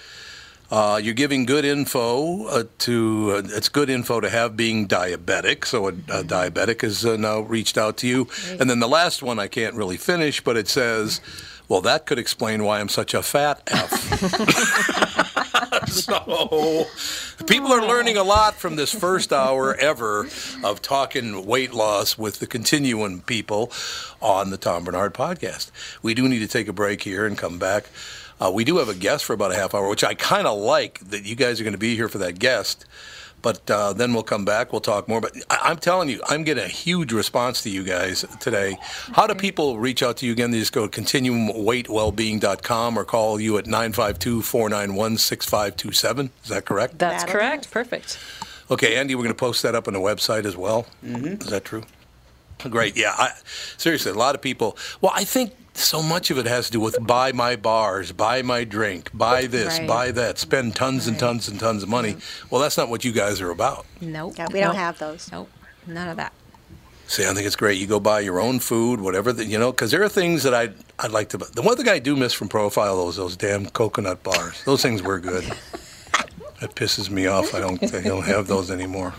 Uh, 0.71 0.99
you're 1.03 1.13
giving 1.13 1.45
good 1.45 1.65
info 1.65 2.45
uh, 2.47 2.63
to. 2.79 3.33
Uh, 3.35 3.41
it's 3.57 3.67
good 3.67 3.89
info 3.89 4.21
to 4.21 4.29
have 4.29 4.55
being 4.55 4.87
diabetic. 4.87 5.65
So 5.65 5.87
a, 5.87 5.89
a 5.89 6.23
diabetic 6.23 6.81
has 6.81 7.05
uh, 7.05 7.17
now 7.17 7.41
reached 7.41 7.77
out 7.77 7.97
to 7.97 8.07
you. 8.07 8.29
And 8.59 8.69
then 8.69 8.79
the 8.79 8.87
last 8.87 9.21
one 9.21 9.37
I 9.37 9.47
can't 9.47 9.75
really 9.75 9.97
finish, 9.97 10.41
but 10.41 10.55
it 10.55 10.69
says, 10.69 11.19
"Well, 11.67 11.81
that 11.81 12.05
could 12.05 12.17
explain 12.17 12.63
why 12.63 12.79
I'm 12.79 12.89
such 12.89 13.13
a 13.13 13.21
fat 13.21 13.61
f." 13.67 15.27
so 15.95 16.87
people 17.47 17.71
are 17.73 17.85
learning 17.85 18.15
a 18.15 18.23
lot 18.23 18.55
from 18.55 18.77
this 18.77 18.93
first 18.93 19.33
hour 19.33 19.75
ever 19.75 20.25
of 20.63 20.81
talking 20.81 21.45
weight 21.45 21.73
loss 21.73 22.17
with 22.17 22.39
the 22.39 22.47
Continuum 22.47 23.19
people 23.21 23.69
on 24.21 24.51
the 24.51 24.57
Tom 24.57 24.85
Barnard 24.85 25.13
podcast. 25.13 25.69
We 26.01 26.13
do 26.13 26.29
need 26.29 26.39
to 26.39 26.47
take 26.47 26.69
a 26.69 26.73
break 26.73 27.03
here 27.03 27.25
and 27.25 27.37
come 27.37 27.59
back. 27.59 27.89
Uh, 28.39 28.49
we 28.53 28.63
do 28.63 28.77
have 28.77 28.87
a 28.87 28.95
guest 28.95 29.25
for 29.25 29.33
about 29.33 29.51
a 29.51 29.55
half 29.55 29.75
hour, 29.75 29.89
which 29.89 30.03
I 30.03 30.13
kind 30.13 30.47
of 30.47 30.57
like 30.57 30.99
that 31.09 31.25
you 31.25 31.35
guys 31.35 31.59
are 31.59 31.65
going 31.65 31.73
to 31.73 31.77
be 31.77 31.95
here 31.95 32.07
for 32.07 32.19
that 32.19 32.39
guest. 32.39 32.85
But 33.41 33.69
uh, 33.71 33.93
then 33.93 34.13
we'll 34.13 34.23
come 34.23 34.45
back. 34.45 34.71
We'll 34.71 34.81
talk 34.81 35.07
more. 35.07 35.19
But 35.21 35.35
I- 35.49 35.59
I'm 35.63 35.77
telling 35.77 36.09
you, 36.09 36.21
I'm 36.29 36.43
getting 36.43 36.63
a 36.63 36.67
huge 36.67 37.11
response 37.11 37.61
to 37.63 37.69
you 37.69 37.83
guys 37.83 38.23
today. 38.39 38.77
How 39.13 39.25
do 39.27 39.33
people 39.35 39.79
reach 39.79 40.03
out 40.03 40.17
to 40.17 40.25
you 40.25 40.31
again? 40.31 40.51
They 40.51 40.59
just 40.59 40.73
go 40.73 40.87
to 40.87 41.01
continuumweightwellbeing.com 41.01 42.97
or 42.99 43.03
call 43.05 43.39
you 43.39 43.57
at 43.57 43.65
952 43.65 44.41
491 44.41 45.17
6527. 45.17 46.29
Is 46.43 46.49
that 46.49 46.65
correct? 46.65 46.99
That's 46.99 47.23
correct. 47.23 47.71
Perfect. 47.71 48.19
Okay, 48.69 48.95
Andy, 48.95 49.15
we're 49.15 49.23
going 49.23 49.33
to 49.35 49.39
post 49.39 49.63
that 49.63 49.75
up 49.75 49.87
on 49.87 49.93
the 49.93 49.99
website 49.99 50.45
as 50.45 50.55
well. 50.55 50.85
Mm-hmm. 51.03 51.41
Is 51.41 51.47
that 51.47 51.65
true? 51.65 51.83
Great. 52.69 52.95
Yeah. 52.95 53.13
I, 53.17 53.31
seriously, 53.77 54.11
a 54.11 54.15
lot 54.15 54.35
of 54.35 54.41
people. 54.41 54.77
Well, 55.01 55.11
I 55.15 55.23
think 55.23 55.51
so 55.73 56.01
much 56.03 56.29
of 56.31 56.37
it 56.37 56.45
has 56.45 56.65
to 56.67 56.71
do 56.73 56.79
with 56.79 56.97
buy 57.05 57.31
my 57.31 57.55
bars, 57.55 58.11
buy 58.11 58.41
my 58.41 58.63
drink, 58.63 59.09
buy 59.13 59.45
this, 59.47 59.79
Right. 59.79 59.87
buy 59.87 60.11
that, 60.11 60.37
spend 60.37 60.75
tons 60.75 61.07
and 61.07 61.17
tons 61.17 61.47
and 61.47 61.59
tons 61.59 61.83
of 61.83 61.89
money. 61.89 62.17
Well, 62.49 62.61
that's 62.61 62.77
not 62.77 62.89
what 62.89 63.03
you 63.05 63.11
guys 63.11 63.41
are 63.41 63.49
about. 63.51 63.85
Nope. 64.01 64.35
Yeah, 64.37 64.47
we 64.51 64.59
don't 64.59 64.75
have 64.75 64.99
those. 64.99 65.29
Nope. 65.31 65.49
None 65.87 66.07
of 66.09 66.17
that. 66.17 66.33
See, 67.07 67.25
I 67.25 67.33
think 67.33 67.45
it's 67.45 67.55
great. 67.57 67.77
You 67.77 67.87
go 67.87 67.99
buy 67.99 68.21
your 68.21 68.39
own 68.39 68.59
food, 68.59 69.01
whatever 69.01 69.33
that 69.33 69.45
you 69.45 69.57
know, 69.59 69.71
because 69.71 69.91
there 69.91 70.01
are 70.03 70.09
things 70.09 70.43
that 70.43 70.53
I'd 70.53 70.73
I'd 70.99 71.11
like 71.11 71.29
to. 71.29 71.37
buy. 71.37 71.47
The 71.53 71.61
one 71.61 71.75
thing 71.75 71.89
I 71.89 71.99
do 71.99 72.15
miss 72.15 72.31
from 72.33 72.47
Profile 72.47 72.95
those 72.95 73.17
those 73.17 73.35
damn 73.35 73.65
coconut 73.67 74.23
bars. 74.23 74.63
Those 74.63 74.81
things 74.81 75.01
were 75.01 75.19
good. 75.19 75.43
It 76.63 76.75
pisses 76.75 77.09
me 77.09 77.25
off. 77.25 77.55
I 77.55 77.59
don't 77.59 77.81
I 77.95 78.01
don't 78.01 78.23
have 78.25 78.45
those 78.45 78.69
anymore. 78.69 79.15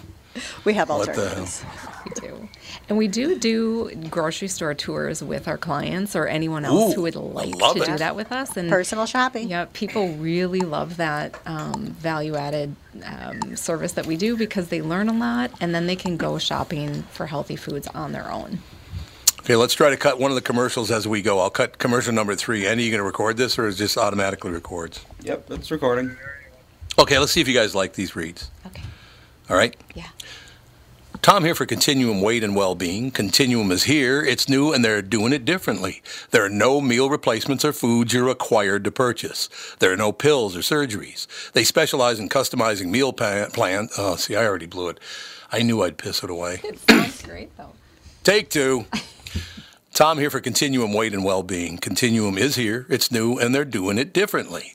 We 0.65 0.75
have 0.75 0.89
What 0.91 1.13
the 1.13 1.29
hell? 1.29 1.92
Alternatives. 2.07 2.41
We 2.41 2.49
do. 2.49 2.49
And 2.89 2.99
we 2.99 3.09
do 3.09 3.39
do 3.39 3.95
grocery 4.11 4.49
store 4.49 4.75
tours 4.75 5.23
with 5.23 5.49
our 5.49 5.59
clients 5.59 6.15
or 6.17 6.27
anyone 6.27 6.65
else 6.65 6.93
Ooh, 6.93 6.95
who 6.97 7.03
would 7.03 7.15
like 7.17 7.53
to 7.53 7.83
it. 7.83 7.87
do 7.87 7.97
that 7.99 8.17
with 8.17 8.33
us. 8.33 8.57
And 8.57 8.69
Personal 8.69 9.07
shopping. 9.07 9.49
Yeah, 9.49 9.67
people 9.73 10.15
really 10.15 10.61
love 10.61 10.97
that 10.99 11.41
um, 11.47 11.87
value 11.87 12.37
added 12.37 12.75
um, 13.05 13.57
service 13.57 13.93
that 13.93 14.07
we 14.07 14.17
do 14.17 14.37
because 14.37 14.69
they 14.69 14.83
learn 14.83 15.09
a 15.09 15.13
lot 15.13 15.51
and 15.61 15.75
then 15.75 15.87
they 15.87 15.97
can 15.97 16.17
go 16.17 16.39
shopping 16.39 17.03
for 17.05 17.27
healthy 17.27 17.57
foods 17.57 17.87
on 17.89 18.13
their 18.13 18.31
own. 18.31 18.59
Okay, 19.41 19.57
let's 19.57 19.75
try 19.75 19.91
to 19.91 19.97
cut 19.97 20.21
one 20.21 20.31
of 20.31 20.37
the 20.37 20.41
commercials 20.41 20.93
as 20.93 21.09
we 21.09 21.21
go. 21.21 21.41
I'll 21.41 21.51
cut 21.51 21.79
commercial 21.79 22.13
number 22.13 22.37
three. 22.37 22.65
Andy, 22.65 22.85
are 22.85 22.87
you 22.87 22.93
going 22.93 23.01
to 23.01 23.05
record 23.05 23.37
this, 23.37 23.59
or 23.59 23.67
is 23.67 23.75
it 23.75 23.79
just 23.85 23.99
automatically 23.99 24.53
records? 24.53 25.05
Yep, 25.23 25.51
it's 25.51 25.71
recording. 25.73 26.17
Okay, 26.97 27.19
let's 27.19 27.33
see 27.33 27.41
if 27.41 27.49
you 27.49 27.55
guys 27.55 27.75
like 27.75 27.95
these 27.95 28.15
reads. 28.15 28.51
Okay. 28.67 28.83
All 29.51 29.57
right. 29.57 29.77
Yeah. 29.95 30.07
Tom 31.23 31.45
here 31.45 31.55
for 31.55 31.67
Continuum 31.67 32.21
Weight 32.21 32.43
and 32.43 32.57
Wellbeing. 32.57 33.13
Continuum 33.13 33.71
is 33.71 33.85
here. 33.85 34.25
It's 34.25 34.49
new, 34.49 34.73
and 34.73 34.85
they're 34.85 35.01
doing 35.01 35.33
it 35.33 35.45
differently. 35.45 36.03
There 36.33 36.45
are 36.45 36.49
no 36.49 36.81
meal 36.81 37.09
replacements 37.09 37.65
or 37.65 37.73
foods 37.73 38.13
you're 38.13 38.25
required 38.25 38.83
to 38.83 38.91
purchase. 38.91 39.49
There 39.79 39.93
are 39.93 39.97
no 39.97 40.11
pills 40.11 40.57
or 40.57 40.61
surgeries. 40.63 41.29
They 41.53 41.63
specialize 41.63 42.19
in 42.19 42.29
customizing 42.29 42.91
meal 42.91 43.13
plan. 43.13 43.89
Oh, 43.97 44.17
see, 44.17 44.35
I 44.35 44.45
already 44.45 44.67
blew 44.67 44.89
it. 44.89 44.99
I 45.53 45.63
knew 45.63 45.83
I'd 45.83 45.97
piss 45.97 46.25
it 46.25 46.31
away. 46.31 46.61
It 46.65 46.81
sounds 46.91 47.23
great 47.23 47.57
though. 47.57 47.71
Take 48.25 48.51
two. 48.51 48.87
Tom 49.95 50.19
here 50.19 50.31
for 50.31 50.41
Continuum 50.41 50.93
Weight 50.93 51.15
and 51.15 51.23
Wellbeing. 51.23 51.79
Continuum 51.79 52.37
is 52.37 52.57
here, 52.57 52.85
it's 52.89 53.13
new, 53.13 53.39
and 53.39 53.55
they're 53.55 53.65
doing 53.65 53.97
it 53.97 54.13
differently. 54.13 54.75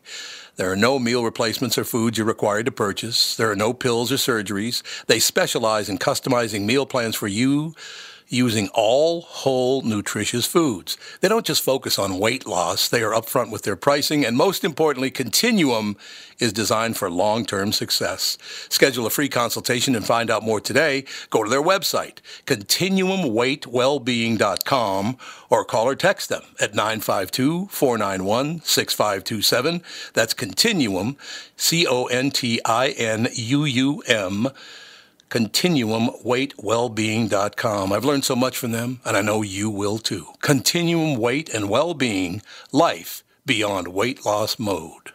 There 0.57 0.71
are 0.71 0.75
no 0.75 0.97
meal 0.97 1.23
replacements 1.23 1.77
or 1.77 1.83
foods 1.83 2.17
you're 2.17 2.25
required 2.25 2.65
to 2.65 2.71
purchase. 2.71 3.35
There 3.35 3.51
are 3.51 3.55
no 3.55 3.73
pills 3.73 4.11
or 4.11 4.15
surgeries. 4.15 4.81
They 5.05 5.19
specialize 5.19 5.87
in 5.87 5.99
customizing 5.99 6.65
meal 6.65 6.87
plans 6.87 7.15
for 7.15 7.27
you 7.27 7.75
using 8.29 8.69
all 8.73 9.21
whole 9.21 9.81
nutritious 9.81 10.45
foods. 10.45 10.97
They 11.21 11.29
don't 11.29 11.45
just 11.45 11.63
focus 11.63 11.97
on 11.97 12.19
weight 12.19 12.45
loss, 12.45 12.89
they 12.89 13.01
are 13.01 13.11
upfront 13.11 13.51
with 13.51 13.63
their 13.63 13.75
pricing, 13.75 14.25
and 14.25 14.37
most 14.37 14.63
importantly, 14.63 15.11
Continuum 15.11 15.97
is 16.39 16.53
designed 16.53 16.97
for 16.97 17.09
long 17.09 17.45
term 17.45 17.71
success. 17.71 18.37
Schedule 18.69 19.05
a 19.05 19.09
free 19.09 19.29
consultation 19.29 19.95
and 19.95 20.05
find 20.05 20.29
out 20.29 20.43
more 20.43 20.61
today. 20.61 21.05
Go 21.29 21.43
to 21.43 21.49
their 21.49 21.63
website, 21.63 22.17
continuumweightwellbeing.com, 22.45 25.17
or 25.49 25.65
call 25.65 25.87
or 25.87 25.95
text 25.95 26.29
them 26.29 26.43
at 26.59 26.75
952 26.75 27.67
491 27.67 28.61
6527. 28.61 29.81
That's 30.13 30.33
Continuum, 30.33 31.17
C 31.55 31.87
O 31.87 32.05
N 32.05 32.31
T 32.31 32.59
I 32.65 32.89
N 32.89 33.27
U 33.33 33.63
U 33.65 34.01
M 34.07 34.49
continuumweightwellbeing.com. 35.29 37.93
I've 37.93 38.05
learned 38.05 38.25
so 38.25 38.35
much 38.35 38.57
from 38.57 38.71
them, 38.71 38.99
and 39.05 39.17
I 39.17 39.21
know 39.21 39.41
you 39.41 39.69
will 39.69 39.97
too. 39.97 40.27
Continuum 40.41 41.19
Weight 41.19 41.49
and 41.53 41.69
Wellbeing, 41.69 42.41
life 42.71 43.23
beyond 43.45 43.89
weight 43.89 44.25
loss 44.25 44.57
mode. 44.59 45.11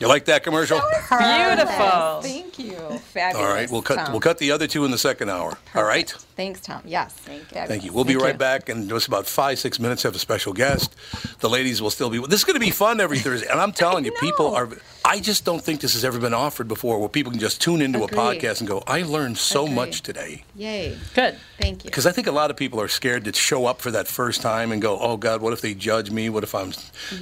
You 0.00 0.06
like 0.06 0.26
that 0.26 0.44
commercial? 0.44 0.80
Beautiful. 1.08 2.22
Thank 2.22 2.56
you. 2.60 2.76
Fabulous. 2.98 3.44
All 3.44 3.52
right, 3.52 3.68
we'll 3.68 3.82
cut 3.82 3.96
Tom. 3.96 4.12
we'll 4.12 4.20
cut 4.20 4.38
the 4.38 4.52
other 4.52 4.68
two 4.68 4.84
in 4.84 4.92
the 4.92 4.98
second 4.98 5.28
hour. 5.28 5.58
All 5.74 5.82
right? 5.82 6.08
Thanks, 6.36 6.60
Tom. 6.60 6.82
Yes. 6.84 7.12
Thank 7.14 7.52
you. 7.52 7.66
Thank 7.66 7.84
you. 7.84 7.92
We'll 7.92 8.04
be 8.04 8.12
Thank 8.12 8.22
right 8.22 8.34
you. 8.34 8.38
back 8.38 8.68
in 8.68 8.88
just 8.88 9.08
about 9.08 9.26
five, 9.26 9.58
six 9.58 9.80
minutes. 9.80 10.04
Have 10.04 10.14
a 10.14 10.20
special 10.20 10.52
guest. 10.52 10.94
The 11.40 11.50
ladies 11.50 11.82
will 11.82 11.90
still 11.90 12.10
be. 12.10 12.20
This 12.20 12.38
is 12.40 12.44
going 12.44 12.54
to 12.54 12.60
be 12.60 12.70
fun 12.70 13.00
every 13.00 13.18
Thursday, 13.18 13.48
and 13.48 13.60
I'm 13.60 13.72
telling 13.72 14.04
you, 14.04 14.12
people 14.20 14.54
are. 14.54 14.68
I 15.08 15.20
just 15.20 15.44
don't 15.46 15.62
think 15.64 15.80
this 15.80 15.94
has 15.94 16.04
ever 16.04 16.18
been 16.18 16.34
offered 16.34 16.68
before, 16.68 16.98
where 16.98 17.08
people 17.08 17.32
can 17.32 17.40
just 17.40 17.62
tune 17.62 17.80
into 17.80 18.04
Agree. 18.04 18.16
a 18.18 18.20
podcast 18.20 18.60
and 18.60 18.68
go, 18.68 18.82
"I 18.86 19.02
learned 19.02 19.38
so 19.38 19.62
Agree. 19.64 19.74
much 19.74 20.02
today." 20.02 20.44
Yay. 20.54 20.98
Good. 21.14 21.36
Thank 21.58 21.82
you. 21.84 21.90
Because 21.90 22.04
I 22.06 22.12
think 22.12 22.26
a 22.26 22.32
lot 22.32 22.50
of 22.50 22.56
people 22.58 22.78
are 22.80 22.88
scared 22.88 23.24
to 23.24 23.32
show 23.32 23.64
up 23.64 23.80
for 23.80 23.90
that 23.90 24.06
first 24.06 24.42
time 24.42 24.70
and 24.70 24.82
go, 24.82 24.98
"Oh 25.00 25.16
God, 25.16 25.40
what 25.40 25.52
if 25.54 25.62
they 25.62 25.72
judge 25.74 26.10
me? 26.10 26.28
What 26.28 26.44
if 26.44 26.54
I'm 26.54 26.72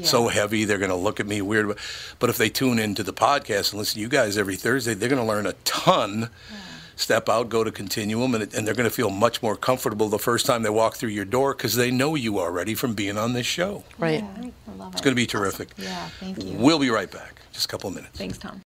so 0.03 0.29
heavy? 0.29 0.65
They're 0.65 0.79
going 0.79 0.91
to 0.91 0.97
look 0.97 1.21
at 1.21 1.27
me 1.29 1.41
weird." 1.41 1.79
But 2.19 2.29
if 2.29 2.37
they 2.39 2.49
tune 2.51 2.79
into 2.81 3.05
the 3.05 3.13
podcast 3.13 3.71
and 3.71 3.79
listen 3.79 3.95
to 3.95 4.01
you 4.01 4.09
guys 4.09 4.37
every 4.37 4.57
Thursday, 4.57 4.95
they're 4.95 5.09
going 5.09 5.23
to 5.23 5.27
learn 5.29 5.47
a 5.47 5.53
ton. 5.65 6.31
Step 6.99 7.29
out, 7.29 7.51
go 7.51 7.63
to 7.63 7.71
Continuum, 7.71 8.35
and, 8.35 8.53
and 8.55 8.67
they're 8.67 8.75
going 8.75 8.89
to 8.89 8.95
feel 8.95 9.11
much 9.11 9.43
more 9.43 9.55
comfortable 9.55 10.09
the 10.09 10.19
first 10.19 10.47
time 10.47 10.63
they 10.63 10.71
walk 10.71 10.97
through 10.97 11.11
your 11.11 11.27
door 11.27 11.53
because 11.55 11.77
they 11.77 11.91
know 11.91 12.15
you 12.15 12.41
already 12.41 12.75
from 12.75 12.95
being 12.95 13.19
on 13.19 13.35
this 13.35 13.45
show. 13.47 13.85
Right. 13.99 14.25
I 14.25 14.51
love 14.79 14.93
It's 14.95 15.03
it. 15.03 15.05
going 15.05 15.13
to 15.13 15.23
be 15.23 15.27
terrific. 15.27 15.69
Yeah. 15.77 16.09
Thank 16.21 16.43
you. 16.43 16.55
We'll 16.55 16.79
be 16.79 16.89
right 16.89 17.11
back. 17.11 17.43
Just 17.57 17.65
a 17.65 17.69
couple 17.69 17.89
of 17.89 17.95
minutes. 17.97 18.19
Thanks, 18.19 18.37
Tom. 18.37 18.63